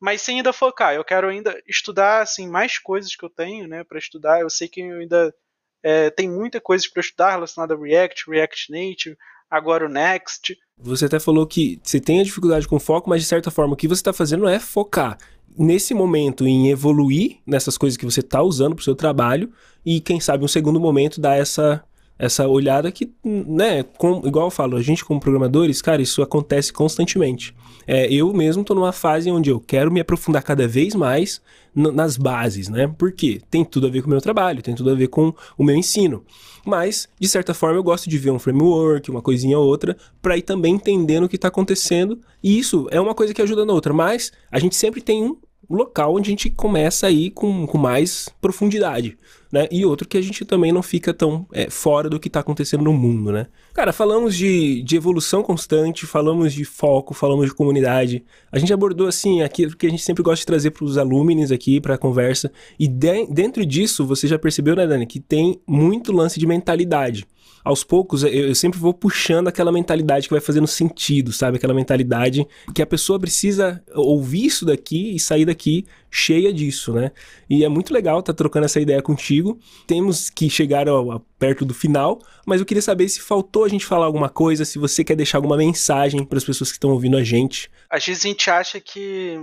mas 0.00 0.22
sem 0.22 0.38
ainda 0.38 0.52
focar. 0.52 0.94
Eu 0.94 1.04
quero 1.04 1.28
ainda 1.28 1.60
estudar 1.68 2.22
assim 2.22 2.48
mais 2.48 2.78
coisas 2.78 3.14
que 3.14 3.24
eu 3.24 3.30
tenho, 3.30 3.68
né, 3.68 3.84
para 3.84 3.98
estudar. 3.98 4.40
Eu 4.40 4.48
sei 4.48 4.66
que 4.66 4.80
eu 4.80 4.98
ainda 4.98 5.34
é, 5.82 6.10
tem 6.10 6.28
muita 6.28 6.60
coisa 6.60 6.86
para 6.92 7.00
estudar 7.00 7.30
relacionada 7.32 7.74
a 7.74 7.78
React, 7.78 8.30
React 8.30 8.72
Native, 8.72 9.16
agora 9.50 9.86
o 9.86 9.88
Next. 9.88 10.56
Você 10.78 11.04
até 11.04 11.20
falou 11.20 11.46
que 11.46 11.78
você 11.82 12.00
tem 12.00 12.20
a 12.20 12.24
dificuldade 12.24 12.66
com 12.66 12.80
foco, 12.80 13.10
mas 13.10 13.20
de 13.20 13.28
certa 13.28 13.50
forma 13.50 13.74
o 13.74 13.76
que 13.76 13.88
você 13.88 14.00
está 14.00 14.12
fazendo 14.12 14.48
é 14.48 14.58
focar 14.58 15.18
nesse 15.58 15.92
momento 15.92 16.46
em 16.46 16.70
evoluir 16.70 17.38
nessas 17.46 17.76
coisas 17.76 17.96
que 17.96 18.04
você 18.04 18.20
está 18.20 18.40
usando 18.40 18.74
para 18.74 18.82
o 18.82 18.84
seu 18.84 18.94
trabalho 18.94 19.52
e 19.84 20.00
quem 20.00 20.20
sabe 20.20 20.44
um 20.44 20.48
segundo 20.48 20.78
momento 20.78 21.20
dar 21.20 21.36
essa 21.36 21.84
essa 22.20 22.46
olhada 22.46 22.92
que, 22.92 23.10
né, 23.24 23.82
com, 23.82 24.20
igual 24.26 24.48
eu 24.48 24.50
falo, 24.50 24.76
a 24.76 24.82
gente 24.82 25.02
como 25.02 25.18
programadores, 25.18 25.80
cara, 25.80 26.02
isso 26.02 26.20
acontece 26.20 26.70
constantemente. 26.70 27.54
É, 27.86 28.12
eu 28.12 28.30
mesmo 28.34 28.60
estou 28.60 28.76
numa 28.76 28.92
fase 28.92 29.30
onde 29.30 29.48
eu 29.48 29.58
quero 29.58 29.90
me 29.90 30.00
aprofundar 30.00 30.42
cada 30.42 30.68
vez 30.68 30.94
mais 30.94 31.40
nas 31.74 32.18
bases, 32.18 32.68
né? 32.68 32.92
Porque 32.98 33.40
tem 33.50 33.64
tudo 33.64 33.86
a 33.86 33.90
ver 33.90 34.02
com 34.02 34.08
o 34.08 34.10
meu 34.10 34.20
trabalho, 34.20 34.60
tem 34.60 34.74
tudo 34.74 34.90
a 34.90 34.94
ver 34.94 35.08
com 35.08 35.32
o 35.56 35.64
meu 35.64 35.74
ensino. 35.74 36.22
Mas, 36.64 37.08
de 37.18 37.26
certa 37.26 37.54
forma, 37.54 37.78
eu 37.78 37.82
gosto 37.82 38.10
de 38.10 38.18
ver 38.18 38.30
um 38.30 38.38
framework, 38.38 39.10
uma 39.10 39.22
coisinha 39.22 39.58
ou 39.58 39.66
outra, 39.66 39.96
para 40.20 40.36
ir 40.36 40.42
também 40.42 40.74
entendendo 40.74 41.24
o 41.24 41.28
que 41.28 41.36
está 41.36 41.48
acontecendo. 41.48 42.20
E 42.42 42.58
isso 42.58 42.86
é 42.90 43.00
uma 43.00 43.14
coisa 43.14 43.32
que 43.32 43.40
ajuda 43.40 43.64
na 43.64 43.72
outra. 43.72 43.94
Mas 43.94 44.30
a 44.52 44.58
gente 44.58 44.76
sempre 44.76 45.00
tem 45.00 45.24
um 45.24 45.36
local 45.76 46.14
onde 46.14 46.28
a 46.28 46.32
gente 46.32 46.50
começa 46.50 47.06
a 47.06 47.10
ir 47.10 47.30
com, 47.30 47.66
com 47.66 47.78
mais 47.78 48.28
profundidade 48.40 49.18
né? 49.52 49.66
E 49.70 49.84
outro 49.84 50.06
que 50.06 50.16
a 50.16 50.20
gente 50.20 50.44
também 50.44 50.70
não 50.70 50.82
fica 50.82 51.12
tão 51.12 51.46
é, 51.52 51.68
fora 51.68 52.08
do 52.08 52.20
que 52.20 52.28
está 52.28 52.40
acontecendo 52.40 52.84
no 52.84 52.92
mundo, 52.92 53.32
né? 53.32 53.46
Cara, 53.74 53.92
falamos 53.92 54.36
de, 54.36 54.82
de 54.82 54.96
evolução 54.96 55.42
constante, 55.42 56.06
falamos 56.06 56.52
de 56.52 56.64
foco, 56.64 57.12
falamos 57.14 57.46
de 57.46 57.54
comunidade. 57.54 58.24
A 58.52 58.58
gente 58.58 58.72
abordou, 58.72 59.08
assim, 59.08 59.42
aquilo 59.42 59.76
que 59.76 59.86
a 59.86 59.90
gente 59.90 60.02
sempre 60.02 60.22
gosta 60.22 60.40
de 60.40 60.46
trazer 60.46 60.70
para 60.70 60.84
os 60.84 60.96
alumnos 60.96 61.50
aqui, 61.50 61.80
para 61.80 61.94
a 61.94 61.98
conversa. 61.98 62.52
E 62.78 62.86
de, 62.86 63.26
dentro 63.26 63.66
disso, 63.66 64.06
você 64.06 64.28
já 64.28 64.38
percebeu, 64.38 64.76
né, 64.76 64.86
Dani, 64.86 65.06
que 65.06 65.18
tem 65.18 65.60
muito 65.66 66.12
lance 66.12 66.38
de 66.38 66.46
mentalidade 66.46 67.26
aos 67.64 67.84
poucos, 67.84 68.22
eu, 68.22 68.30
eu, 68.30 68.54
sempre 68.54 68.78
vou 68.78 68.94
puxando 68.94 69.48
aquela 69.48 69.70
mentalidade 69.70 70.26
que 70.26 70.34
vai 70.34 70.40
fazendo 70.40 70.66
sentido, 70.66 71.32
sabe? 71.32 71.56
Aquela 71.56 71.74
mentalidade 71.74 72.46
que 72.74 72.82
a 72.82 72.86
pessoa 72.86 73.18
precisa 73.18 73.82
ouvir 73.94 74.46
isso 74.46 74.64
daqui 74.64 75.14
e 75.14 75.20
sair 75.20 75.44
daqui 75.44 75.86
cheia 76.10 76.52
disso, 76.52 76.92
né? 76.92 77.12
E 77.48 77.64
é 77.64 77.68
muito 77.68 77.92
legal 77.92 78.20
estar 78.20 78.32
tá 78.32 78.36
trocando 78.36 78.64
essa 78.64 78.80
ideia 78.80 79.02
contigo. 79.02 79.58
Temos 79.86 80.30
que 80.30 80.48
chegar 80.48 80.88
ao, 80.88 81.10
ao, 81.12 81.20
perto 81.38 81.64
do 81.64 81.74
final, 81.74 82.20
mas 82.46 82.60
eu 82.60 82.66
queria 82.66 82.82
saber 82.82 83.08
se 83.08 83.20
faltou 83.20 83.64
a 83.64 83.68
gente 83.68 83.86
falar 83.86 84.06
alguma 84.06 84.28
coisa, 84.28 84.64
se 84.64 84.78
você 84.78 85.04
quer 85.04 85.16
deixar 85.16 85.38
alguma 85.38 85.56
mensagem 85.56 86.24
para 86.24 86.38
as 86.38 86.44
pessoas 86.44 86.70
que 86.70 86.76
estão 86.76 86.90
ouvindo 86.90 87.16
a 87.16 87.24
gente. 87.24 87.70
Às 87.88 88.04
vezes 88.04 88.24
a 88.24 88.28
gente 88.28 88.50
acha 88.50 88.80
que 88.80 89.38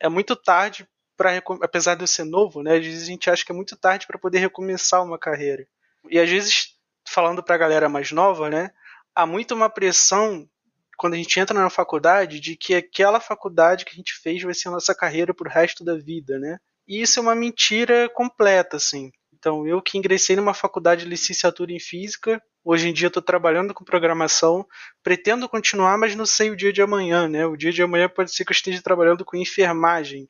é 0.00 0.08
muito 0.08 0.36
tarde 0.36 0.86
para 1.16 1.42
apesar 1.62 1.94
de 1.94 2.02
eu 2.02 2.06
ser 2.06 2.24
novo, 2.24 2.62
né? 2.62 2.76
Às 2.76 2.84
vezes 2.84 3.02
a 3.04 3.06
gente 3.06 3.30
acha 3.30 3.44
que 3.44 3.52
é 3.52 3.54
muito 3.54 3.76
tarde 3.76 4.06
para 4.06 4.18
poder 4.18 4.38
recomeçar 4.38 5.04
uma 5.04 5.18
carreira. 5.18 5.66
E 6.10 6.18
às 6.18 6.28
vezes 6.28 6.71
falando 7.12 7.42
para 7.42 7.54
a 7.54 7.58
galera 7.58 7.88
mais 7.88 8.10
nova, 8.10 8.48
né, 8.48 8.70
há 9.14 9.26
muito 9.26 9.54
uma 9.54 9.68
pressão 9.68 10.48
quando 10.96 11.14
a 11.14 11.16
gente 11.16 11.38
entra 11.38 11.58
na 11.58 11.70
faculdade 11.70 12.38
de 12.38 12.56
que 12.56 12.74
aquela 12.74 13.18
faculdade 13.18 13.84
que 13.84 13.92
a 13.92 13.96
gente 13.96 14.14
fez 14.14 14.42
vai 14.42 14.54
ser 14.54 14.68
a 14.68 14.72
nossa 14.72 14.94
carreira 14.94 15.34
pro 15.34 15.50
resto 15.50 15.84
da 15.84 15.96
vida, 15.96 16.38
né? 16.38 16.58
E 16.86 17.00
isso 17.00 17.18
é 17.18 17.22
uma 17.22 17.34
mentira 17.34 18.08
completa, 18.10 18.76
assim. 18.76 19.10
Então, 19.32 19.66
eu 19.66 19.82
que 19.82 19.98
ingressei 19.98 20.36
numa 20.36 20.54
faculdade 20.54 21.02
de 21.02 21.10
licenciatura 21.10 21.72
em 21.72 21.80
física, 21.80 22.40
hoje 22.64 22.88
em 22.88 22.92
dia 22.92 23.08
estou 23.08 23.22
trabalhando 23.22 23.74
com 23.74 23.84
programação, 23.84 24.64
pretendo 25.02 25.48
continuar, 25.48 25.98
mas 25.98 26.14
não 26.14 26.24
sei 26.24 26.50
o 26.50 26.56
dia 26.56 26.72
de 26.72 26.80
amanhã, 26.80 27.26
né? 27.26 27.44
O 27.46 27.56
dia 27.56 27.72
de 27.72 27.82
amanhã 27.82 28.08
pode 28.08 28.32
ser 28.32 28.44
que 28.44 28.52
eu 28.52 28.54
esteja 28.54 28.80
trabalhando 28.80 29.24
com 29.24 29.36
enfermagem, 29.36 30.28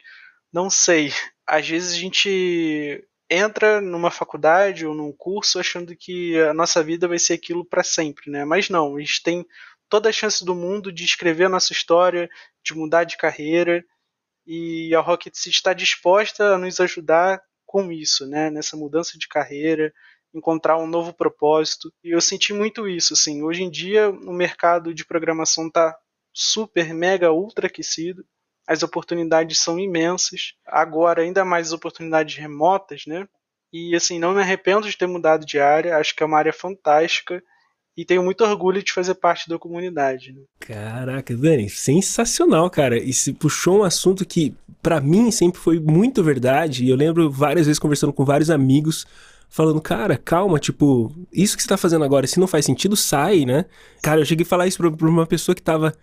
não 0.51 0.71
sei. 0.71 1.13
Às 1.47 1.69
vezes 1.69 1.93
a 1.93 1.99
gente 1.99 3.07
entra 3.33 3.81
numa 3.81 4.11
faculdade 4.11 4.87
ou 4.87 4.95
num 4.95 5.13
curso 5.13 5.59
achando 5.59 5.97
que 5.97 6.39
a 6.41 6.53
nossa 6.53 6.83
vida 6.83 7.09
vai 7.09 7.19
ser 7.19 7.35
aquilo 7.35 7.65
para 7.65 7.83
sempre, 7.83 8.31
né? 8.31 8.45
Mas 8.45 8.69
não, 8.69 8.97
a 8.97 9.01
gente 9.01 9.23
tem 9.23 9.47
toda 9.89 10.09
a 10.09 10.13
chance 10.13 10.45
do 10.45 10.55
mundo 10.55 10.93
de 10.93 11.05
escrever 11.05 11.47
a 11.47 11.49
nossa 11.49 11.73
história, 11.73 12.29
de 12.65 12.75
mudar 12.75 13.05
de 13.05 13.17
carreira, 13.17 13.85
e 14.47 14.95
a 14.95 15.01
Rocket 15.01 15.35
City 15.35 15.57
está 15.57 15.73
disposta 15.73 16.55
a 16.55 16.59
nos 16.59 16.81
ajudar 16.81 17.41
com 17.65 17.91
isso, 17.91 18.27
né? 18.27 18.51
Nessa 18.51 18.77
mudança 18.77 19.17
de 19.19 19.29
carreira, 19.29 19.93
encontrar 20.35 20.79
um 20.79 20.87
novo 20.87 21.13
propósito. 21.15 21.93
E 22.05 22.11
eu 22.11 22.21
senti 22.21 22.53
muito 22.53 22.89
isso, 22.89 23.15
assim. 23.15 23.43
Hoje 23.43 23.63
em 23.63 23.71
dia 23.71 24.11
o 24.11 24.33
mercado 24.33 24.93
de 24.93 25.05
programação 25.05 25.69
está 25.69 25.97
super, 26.35 26.93
mega, 26.93 27.33
ultra 27.33 27.67
aquecido 27.67 28.25
as 28.67 28.83
oportunidades 28.83 29.59
são 29.59 29.79
imensas. 29.79 30.55
Agora, 30.67 31.23
ainda 31.23 31.45
mais 31.45 31.73
oportunidades 31.73 32.37
remotas, 32.37 33.03
né? 33.07 33.27
E 33.73 33.97
assim, 33.97 34.19
não 34.19 34.35
me 34.35 34.41
arrependo 34.41 34.89
de 34.89 34.97
ter 34.97 35.07
mudado 35.07 35.47
de 35.47 35.59
área, 35.59 35.97
acho 35.97 36.15
que 36.15 36.23
é 36.23 36.27
uma 36.27 36.39
área 36.39 36.53
fantástica 36.53 37.43
e 37.97 38.05
tenho 38.05 38.23
muito 38.23 38.45
orgulho 38.45 38.83
de 38.83 38.93
fazer 38.93 39.15
parte 39.15 39.49
da 39.49 39.59
comunidade. 39.59 40.33
Né? 40.33 40.43
Caraca, 40.61 41.35
Dani, 41.37 41.69
sensacional, 41.69 42.69
cara. 42.71 42.99
E 42.99 43.13
se 43.13 43.33
puxou 43.33 43.81
um 43.81 43.83
assunto 43.83 44.25
que 44.25 44.55
para 44.83 45.01
mim 45.01 45.31
sempre 45.31 45.61
foi 45.61 45.79
muito 45.79 46.23
verdade. 46.23 46.85
E 46.85 46.91
eu 46.91 46.97
lembro 46.97 47.31
várias 47.31 47.67
vezes 47.67 47.79
conversando 47.79 48.13
com 48.13 48.25
vários 48.25 48.51
amigos 48.51 49.07
falando, 49.49 49.83
cara, 49.83 50.17
calma, 50.17 50.59
tipo, 50.59 51.13
isso 51.31 51.55
que 51.55 51.63
você 51.63 51.69
tá 51.69 51.77
fazendo 51.77 52.07
agora, 52.07 52.27
se 52.27 52.41
não 52.41 52.47
faz 52.47 52.65
sentido, 52.65 52.97
sai, 52.97 53.45
né? 53.45 53.67
Cara, 54.03 54.23
eu 54.23 54.25
cheguei 54.25 54.47
a 54.47 54.49
falar 54.49 54.67
isso 54.67 54.79
pra, 54.79 54.91
pra 54.91 55.07
uma 55.07 55.27
pessoa 55.27 55.55
que 55.55 55.61
tava 55.61 55.95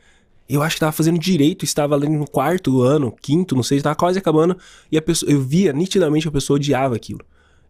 eu 0.50 0.64
acho 0.64 0.76
que 0.76 0.78
estava 0.78 0.92
fazendo 0.92 1.20
direito, 1.20 1.64
estava 1.64 1.96
ali 1.96 2.10
no 2.10 2.28
quarto 2.28 2.82
ano, 2.82 3.16
quinto, 3.22 3.56
não 3.56 3.64
sei, 3.64 3.78
estava 3.78 3.96
quase 3.96 4.18
acabando, 4.18 4.58
e 4.92 4.98
a 4.98 5.02
pessoa, 5.02 5.32
eu 5.32 5.40
via 5.40 5.72
nitidamente 5.72 6.28
a 6.28 6.32
pessoa 6.32 6.56
odiava 6.56 6.96
aquilo. 6.96 7.20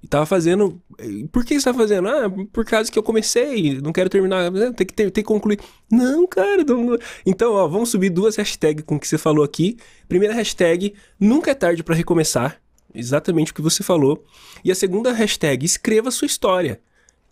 E 0.02 0.08
tava 0.08 0.26
fazendo. 0.26 0.82
Por 1.30 1.44
que 1.44 1.60
você 1.60 1.66
tá 1.66 1.74
fazendo? 1.74 2.08
Ah, 2.08 2.32
por 2.54 2.64
causa 2.64 2.90
que 2.90 2.98
eu 2.98 3.04
comecei, 3.04 3.82
não 3.82 3.92
quero 3.92 4.10
terminar, 4.10 4.50
né, 4.50 4.72
tem 4.72 4.88
que, 4.88 4.94
ter, 4.94 5.12
tem 5.12 5.22
que 5.22 5.28
concluir. 5.28 5.60
Não, 5.92 6.26
cara, 6.26 6.64
não... 6.64 6.98
Então, 7.26 7.54
ó, 7.54 7.68
vamos 7.68 7.90
subir 7.90 8.10
duas 8.10 8.38
hashtags 8.38 8.86
com 8.86 8.96
o 8.96 9.00
que 9.00 9.08
você 9.08 9.18
falou 9.18 9.44
aqui. 9.44 9.78
Primeira 10.08 10.34
hashtag, 10.34 10.94
nunca 11.20 11.52
é 11.52 11.54
tarde 11.54 11.84
para 11.84 11.96
recomeçar. 11.96 12.62
Exatamente 12.96 13.52
o 13.52 13.56
que 13.56 13.62
você 13.62 13.84
falou. 13.84 14.24
E 14.64 14.72
a 14.72 14.76
segunda 14.76 15.12
hashtag, 15.12 15.66
escreva 15.66 16.12
sua 16.12 16.28
história. 16.28 16.80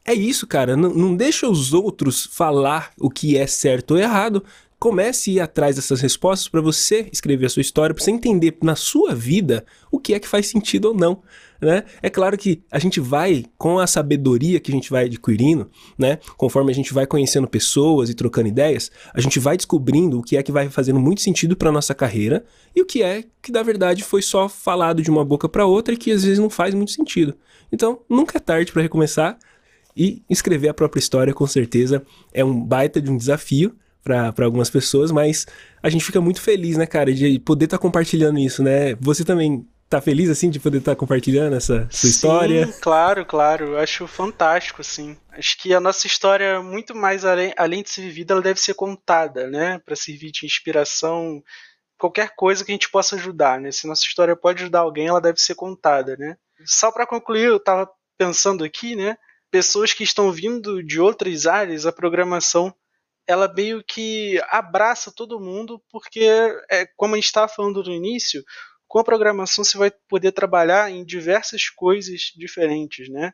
É 0.06 0.14
isso, 0.14 0.45
cara. 0.45 0.76
Não, 0.78 0.89
não 0.93 1.16
deixa 1.16 1.50
os 1.50 1.74
outros 1.74 2.26
falar 2.26 2.91
o 3.00 3.10
que 3.10 3.38
é 3.38 3.48
certo 3.48 3.91
ou 3.91 3.98
errado 3.98 4.43
comece 4.80 5.32
a 5.32 5.34
ir 5.34 5.39
atrás 5.39 5.75
dessas 5.75 6.01
respostas 6.01 6.47
para 6.47 6.61
você 6.61 7.09
escrever 7.11 7.47
a 7.47 7.49
sua 7.49 7.61
história, 7.61 7.93
para 7.93 8.03
você 8.03 8.11
entender 8.11 8.55
na 8.61 8.75
sua 8.75 9.15
vida 9.15 9.65
o 9.91 9.99
que 9.99 10.13
é 10.13 10.19
que 10.19 10.28
faz 10.28 10.47
sentido 10.47 10.89
ou 10.89 10.93
não. 10.93 11.21
Né? 11.59 11.84
É 12.03 12.09
claro 12.09 12.38
que 12.38 12.61
a 12.71 12.78
gente 12.78 12.99
vai, 12.99 13.45
com 13.57 13.80
a 13.80 13.88
sabedoria 13.88 14.59
que 14.59 14.71
a 14.71 14.75
gente 14.75 14.91
vai 14.91 15.05
adquirindo, 15.05 15.69
né? 15.97 16.19
conforme 16.38 16.71
a 16.71 16.75
gente 16.75 16.93
vai 16.93 17.07
conhecendo 17.07 17.47
pessoas 17.47 18.11
e 18.11 18.13
trocando 18.13 18.47
ideias, 18.47 18.91
a 19.13 19.19
gente 19.19 19.39
vai 19.39 19.57
descobrindo 19.57 20.19
o 20.19 20.23
que 20.23 20.38
é 20.38 20.43
que 20.43 20.51
vai 20.51 20.69
fazendo 20.69 20.99
muito 20.99 21.21
sentido 21.21 21.55
para 21.57 21.71
nossa 21.71 21.95
carreira 21.95 22.45
e 22.75 22.82
o 22.82 22.86
que 22.86 23.01
é 23.01 23.23
que 23.41 23.51
na 23.51 23.63
verdade 23.63 24.03
foi 24.03 24.21
só 24.21 24.47
falado 24.47 25.01
de 25.01 25.09
uma 25.09 25.25
boca 25.25 25.49
para 25.49 25.65
outra 25.65 25.95
e 25.95 25.97
que 25.97 26.11
às 26.11 26.23
vezes 26.23 26.38
não 26.38 26.49
faz 26.49 26.75
muito 26.75 26.91
sentido. 26.91 27.36
Então, 27.71 27.99
nunca 28.07 28.38
é 28.38 28.39
tarde 28.39 28.71
para 28.71 28.84
recomeçar 28.84 29.39
e 29.95 30.21
escrever 30.30 30.69
a 30.69 30.73
própria 30.75 30.99
história, 30.99 31.34
com 31.34 31.47
certeza, 31.47 32.05
é 32.32 32.45
um 32.45 32.63
baita 32.63 33.01
de 33.01 33.09
um 33.09 33.17
desafio 33.17 33.75
para 34.08 34.45
algumas 34.45 34.70
pessoas, 34.70 35.12
mas 35.12 35.45
a 35.82 35.89
gente 35.89 36.05
fica 36.05 36.22
muito 36.22 36.41
feliz, 36.41 36.78
né, 36.78 36.86
cara, 36.86 37.14
de 37.14 37.39
poder 37.39 37.66
estar 37.66 37.78
tá 37.78 37.82
compartilhando 37.82 38.39
isso, 38.39 38.64
né? 38.64 38.95
Você 39.01 39.24
também 39.24 39.68
tá 39.89 40.01
feliz, 40.01 40.30
assim, 40.30 40.49
de 40.49 40.60
poder 40.60 40.80
estar 40.80 40.93
tá 40.93 40.95
compartilhando 40.95 41.55
essa 41.55 41.88
sua 41.89 41.89
Sim, 41.91 42.08
história? 42.10 42.74
claro, 42.82 43.26
claro. 43.26 43.66
Eu 43.74 43.80
acho 43.80 44.08
fantástico, 44.08 44.82
assim. 44.82 45.18
Acho 45.32 45.58
que 45.58 45.74
a 45.74 45.80
nossa 45.80 46.08
história, 46.08 46.62
muito 46.62 46.95
mais 46.95 47.24
além, 47.24 47.53
além 47.58 47.84
de 47.84 47.89
ser 47.89 48.01
vivida, 48.01 48.34
ela 48.34 48.41
deve 48.41 48.60
ser 48.60 48.74
contada, 48.74 49.47
né? 49.49 49.80
Para 49.80 49.95
servir 49.95 50.32
de 50.32 50.45
inspiração, 50.45 51.41
qualquer 51.97 52.34
coisa 52.36 52.64
que 52.64 52.72
a 52.72 52.76
gente 52.76 52.89
possa 52.89 53.16
ajudar, 53.16 53.60
né? 53.60 53.72
Se 53.72 53.88
nossa 53.88 54.03
história 54.03 54.36
pode 54.36 54.64
ajudar 54.64 54.80
alguém, 54.80 55.08
ela 55.08 55.22
deve 55.22 55.39
ser 55.39 55.55
contada, 55.55 56.16
né? 56.18 56.38
Só 56.66 56.91
para 56.91 57.08
concluir, 57.08 57.45
eu 57.45 57.60
tava 57.60 57.89
pensando 58.18 58.64
aqui, 58.64 58.95
né? 58.95 59.18
Pessoas 59.49 59.93
que 59.93 60.03
estão 60.03 60.32
vindo 60.32 60.84
de 60.84 60.99
outras 60.99 61.45
áreas, 61.45 61.86
a 61.86 61.91
programação 61.91 62.74
ela 63.28 63.51
meio 63.53 63.84
que 63.84 64.41
abraça 64.49 65.11
todo 65.11 65.39
mundo, 65.39 65.82
porque, 65.91 66.25
é, 66.71 66.86
como 66.95 67.13
a 67.13 67.17
gente 67.17 67.25
estava 67.25 67.47
falando 67.47 67.84
no 67.84 67.91
início, 67.91 68.43
com 68.88 68.99
a 68.99 69.03
programação 69.03 69.63
você 69.63 69.78
vai 69.78 69.91
poder 70.07 70.32
trabalhar 70.32 70.89
em 70.89 71.05
diversas 71.05 71.69
coisas 71.69 72.32
diferentes, 72.36 73.09
né? 73.09 73.34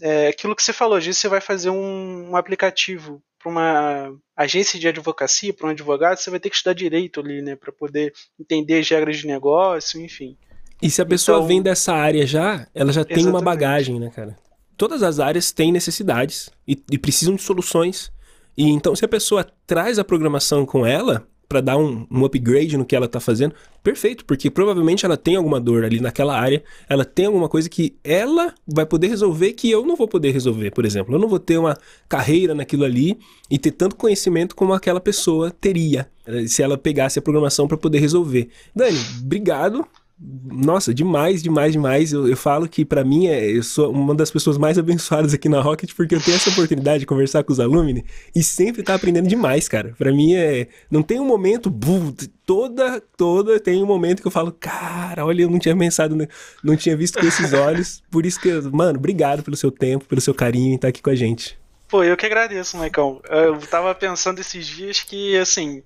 É, 0.00 0.28
aquilo 0.28 0.54
que 0.54 0.62
você 0.62 0.72
falou, 0.72 0.96
às 0.96 1.04
vezes 1.04 1.20
você 1.20 1.28
vai 1.28 1.40
fazer 1.40 1.70
um, 1.70 2.30
um 2.30 2.36
aplicativo 2.36 3.22
para 3.38 3.50
uma 3.50 4.12
agência 4.36 4.78
de 4.78 4.88
advocacia, 4.88 5.54
para 5.54 5.68
um 5.68 5.70
advogado, 5.70 6.18
você 6.18 6.30
vai 6.30 6.40
ter 6.40 6.50
que 6.50 6.56
estudar 6.56 6.74
direito 6.74 7.20
ali, 7.20 7.40
né, 7.40 7.56
para 7.56 7.72
poder 7.72 8.12
entender 8.38 8.80
as 8.80 8.88
regras 8.88 9.18
de 9.18 9.26
negócio, 9.26 10.00
enfim. 10.00 10.36
E 10.82 10.90
se 10.90 11.00
a 11.02 11.06
pessoa 11.06 11.38
então, 11.38 11.48
vem 11.48 11.62
dessa 11.62 11.92
área 11.92 12.26
já, 12.26 12.66
ela 12.74 12.92
já 12.92 13.04
tem 13.04 13.18
exatamente. 13.18 13.28
uma 13.28 13.42
bagagem, 13.42 13.98
né, 13.98 14.10
cara? 14.10 14.36
Todas 14.76 15.02
as 15.02 15.18
áreas 15.18 15.50
têm 15.50 15.72
necessidades 15.72 16.50
e, 16.66 16.80
e 16.90 16.98
precisam 16.98 17.34
de 17.34 17.42
soluções. 17.42 18.12
E 18.58 18.68
então, 18.68 18.96
se 18.96 19.04
a 19.04 19.08
pessoa 19.08 19.46
traz 19.68 20.00
a 20.00 20.04
programação 20.04 20.66
com 20.66 20.84
ela, 20.84 21.24
para 21.48 21.60
dar 21.60 21.78
um, 21.78 22.04
um, 22.10 22.24
upgrade 22.24 22.76
no 22.76 22.84
que 22.84 22.94
ela 22.94 23.08
tá 23.08 23.20
fazendo, 23.20 23.54
perfeito, 23.82 24.24
porque 24.24 24.50
provavelmente 24.50 25.06
ela 25.06 25.16
tem 25.16 25.36
alguma 25.36 25.58
dor 25.58 25.84
ali 25.84 25.98
naquela 26.00 26.38
área, 26.38 26.62
ela 26.88 27.04
tem 27.04 27.26
alguma 27.26 27.48
coisa 27.48 27.70
que 27.70 27.96
ela 28.04 28.52
vai 28.66 28.84
poder 28.84 29.06
resolver 29.06 29.52
que 29.52 29.70
eu 29.70 29.86
não 29.86 29.96
vou 29.96 30.06
poder 30.06 30.32
resolver, 30.32 30.72
por 30.72 30.84
exemplo. 30.84 31.14
Eu 31.14 31.18
não 31.20 31.28
vou 31.28 31.38
ter 31.38 31.56
uma 31.56 31.78
carreira 32.08 32.54
naquilo 32.54 32.84
ali 32.84 33.16
e 33.48 33.58
ter 33.58 33.70
tanto 33.70 33.96
conhecimento 33.96 34.54
como 34.54 34.74
aquela 34.74 35.00
pessoa 35.00 35.50
teria 35.50 36.10
eh, 36.26 36.46
se 36.46 36.62
ela 36.62 36.76
pegasse 36.76 37.18
a 37.18 37.22
programação 37.22 37.66
para 37.66 37.78
poder 37.78 38.00
resolver. 38.00 38.48
Dani, 38.74 38.98
obrigado 39.22 39.86
nossa, 40.20 40.92
demais, 40.92 41.42
demais, 41.42 41.72
demais. 41.72 42.12
Eu, 42.12 42.26
eu 42.28 42.36
falo 42.36 42.68
que 42.68 42.84
para 42.84 43.04
mim 43.04 43.28
é, 43.28 43.56
eu 43.56 43.62
sou 43.62 43.92
uma 43.92 44.14
das 44.14 44.30
pessoas 44.30 44.58
mais 44.58 44.76
abençoadas 44.78 45.32
aqui 45.32 45.48
na 45.48 45.60
Rocket 45.60 45.92
porque 45.94 46.14
eu 46.14 46.20
tenho 46.20 46.36
essa 46.36 46.50
oportunidade 46.50 47.00
de 47.00 47.06
conversar 47.06 47.44
com 47.44 47.52
os 47.52 47.60
alunos 47.60 48.02
e 48.34 48.42
sempre 48.42 48.82
tá 48.82 48.94
aprendendo 48.94 49.28
demais, 49.28 49.68
cara. 49.68 49.94
Para 49.96 50.12
mim 50.12 50.34
é, 50.34 50.66
não 50.90 51.02
tem 51.02 51.20
um 51.20 51.24
momento, 51.24 51.70
buh, 51.70 52.12
toda, 52.44 53.00
toda 53.16 53.60
tem 53.60 53.80
um 53.82 53.86
momento 53.86 54.20
que 54.20 54.26
eu 54.26 54.32
falo, 54.32 54.50
cara, 54.50 55.24
olha, 55.24 55.42
eu 55.42 55.50
não 55.50 55.58
tinha 55.58 55.76
pensado, 55.76 56.16
não 56.64 56.76
tinha 56.76 56.96
visto 56.96 57.20
com 57.20 57.26
esses 57.26 57.52
olhos. 57.52 58.02
Por 58.10 58.26
isso 58.26 58.40
que, 58.40 58.50
mano, 58.72 58.98
obrigado 58.98 59.44
pelo 59.44 59.56
seu 59.56 59.70
tempo, 59.70 60.04
pelo 60.06 60.20
seu 60.20 60.34
carinho 60.34 60.72
em 60.72 60.74
estar 60.74 60.88
aqui 60.88 61.00
com 61.00 61.10
a 61.10 61.14
gente. 61.14 61.56
Pô, 61.88 62.02
eu 62.02 62.16
que 62.16 62.26
agradeço, 62.26 62.76
Maicon. 62.76 63.20
Eu 63.30 63.58
tava 63.60 63.94
pensando 63.94 64.40
esses 64.40 64.66
dias 64.66 65.00
que, 65.00 65.38
assim, 65.38 65.82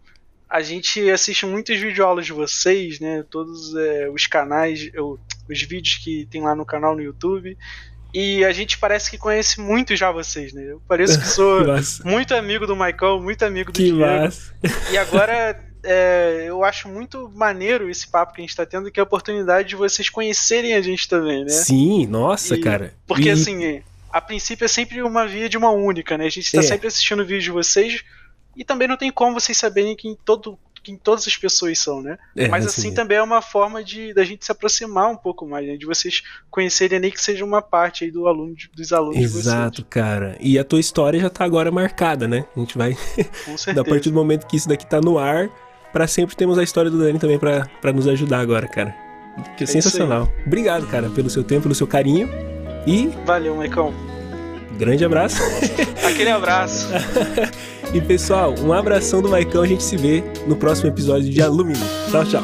a 0.53 0.61
gente 0.61 1.11
assiste 1.11 1.46
muitos 1.46 1.78
videoaulas 1.78 2.26
de 2.26 2.32
vocês, 2.34 3.00
né? 3.00 3.24
Todos 3.30 3.74
é, 3.74 4.11
os 4.11 4.26
canais, 4.26 4.90
eu, 4.92 5.18
os 5.50 5.62
vídeos 5.62 5.96
que 5.96 6.28
tem 6.30 6.42
lá 6.42 6.55
no 6.55 6.66
canal 6.66 6.94
no 6.94 7.00
YouTube. 7.00 7.57
E 8.12 8.44
a 8.44 8.53
gente 8.53 8.76
parece 8.76 9.11
que 9.11 9.16
conhece 9.16 9.59
muito 9.59 9.96
já 9.96 10.12
vocês, 10.12 10.53
né? 10.53 10.62
Eu 10.70 10.82
pareço 10.86 11.18
que 11.18 11.26
sou 11.26 11.64
muito 12.05 12.34
amigo 12.34 12.66
do 12.66 12.76
Michael, 12.76 13.22
muito 13.22 13.42
amigo 13.46 13.72
do 13.72 13.76
que 13.76 13.84
Diego. 13.84 14.00
Massa. 14.00 14.55
E 14.92 14.98
agora 14.98 15.59
é, 15.82 16.44
eu 16.46 16.62
acho 16.62 16.86
muito 16.86 17.32
maneiro 17.34 17.88
esse 17.88 18.07
papo 18.07 18.34
que 18.34 18.42
a 18.42 18.44
gente 18.44 18.55
tá 18.55 18.66
tendo, 18.66 18.90
que 18.90 19.00
é 19.00 19.03
a 19.03 19.05
oportunidade 19.05 19.70
de 19.70 19.76
vocês 19.76 20.11
conhecerem 20.11 20.74
a 20.74 20.82
gente 20.82 21.09
também, 21.09 21.44
né? 21.44 21.48
Sim, 21.48 22.07
nossa, 22.07 22.57
e, 22.57 22.61
cara. 22.61 22.92
Porque 23.07 23.28
e... 23.28 23.30
assim, 23.30 23.82
a 24.12 24.20
princípio 24.20 24.66
é 24.66 24.68
sempre 24.68 25.03
uma 25.03 25.26
via 25.26 25.48
de 25.48 25.57
uma 25.57 25.70
única, 25.70 26.18
né? 26.18 26.26
A 26.26 26.30
gente 26.30 26.53
tá 26.53 26.59
é. 26.59 26.62
sempre 26.62 26.88
assistindo 26.88 27.24
vídeo 27.24 27.44
de 27.44 27.50
vocês 27.50 28.05
e 28.57 28.64
também 28.64 28.88
não 28.88 28.96
tem 28.96 29.11
como 29.11 29.38
vocês 29.38 29.57
saberem 29.57 29.96
quem 29.96 30.16
todo 30.24 30.59
quem 30.82 30.96
todas 30.96 31.26
as 31.26 31.36
pessoas 31.36 31.78
são, 31.78 32.03
né? 32.03 32.18
É, 32.36 32.48
Mas 32.48 32.66
assim, 32.66 32.88
assim 32.88 32.94
também 32.94 33.16
é 33.16 33.22
uma 33.22 33.40
forma 33.40 33.84
de 33.84 34.12
da 34.12 34.24
gente 34.24 34.44
se 34.44 34.50
aproximar 34.50 35.09
um 35.11 35.16
pouco 35.16 35.46
mais, 35.46 35.66
né? 35.66 35.76
de 35.76 35.86
vocês 35.86 36.22
conhecerem 36.50 36.98
nem 36.98 37.11
que 37.11 37.20
seja 37.20 37.44
uma 37.44 37.62
parte 37.62 38.05
aí 38.05 38.11
do 38.11 38.26
aluno 38.26 38.55
dos 38.74 38.92
alunos 38.92 39.16
Exato, 39.16 39.84
cara. 39.84 40.36
E 40.40 40.59
a 40.59 40.64
tua 40.64 40.80
história 40.80 41.20
já 41.20 41.30
tá 41.30 41.44
agora 41.44 41.70
marcada, 41.70 42.26
né? 42.26 42.44
A 42.57 42.61
gente 42.61 42.76
vai 42.76 42.96
Com 43.44 43.57
certeza. 43.57 43.80
a 43.80 43.84
partir 43.84 44.11
do 44.11 44.16
momento 44.16 44.46
que 44.46 44.57
isso 44.57 44.68
daqui 44.68 44.84
tá 44.84 45.00
no 45.00 45.18
ar, 45.18 45.48
para 45.92 46.07
sempre 46.07 46.34
temos 46.34 46.59
a 46.59 46.62
história 46.62 46.90
do 46.90 46.98
Dani 46.98 47.18
também 47.18 47.38
para 47.38 47.92
nos 47.92 48.09
ajudar 48.09 48.40
agora, 48.40 48.66
cara. 48.66 48.94
Que 49.57 49.64
é 49.64 49.66
sensacional. 49.66 50.28
Obrigado, 50.46 50.86
cara, 50.88 51.09
pelo 51.09 51.30
seu 51.30 51.44
tempo, 51.44 51.62
pelo 51.62 51.74
seu 51.74 51.86
carinho. 51.86 52.28
E 52.86 53.07
Valeu, 53.24 53.55
Maicon. 53.55 53.94
Grande 54.78 55.05
abraço. 55.05 55.40
Aquele 56.05 56.30
abraço. 56.30 56.88
E 57.93 58.01
pessoal, 58.01 58.55
um 58.61 58.72
abração 58.72 59.20
do 59.20 59.28
Maicão. 59.28 59.62
A 59.62 59.66
gente 59.66 59.82
se 59.82 59.97
vê 59.97 60.24
no 60.47 60.57
próximo 60.57 60.88
episódio 60.88 61.28
de 61.28 61.43
Alumínio. 61.43 61.86
Tchau, 62.11 62.24
tchau. 62.24 62.43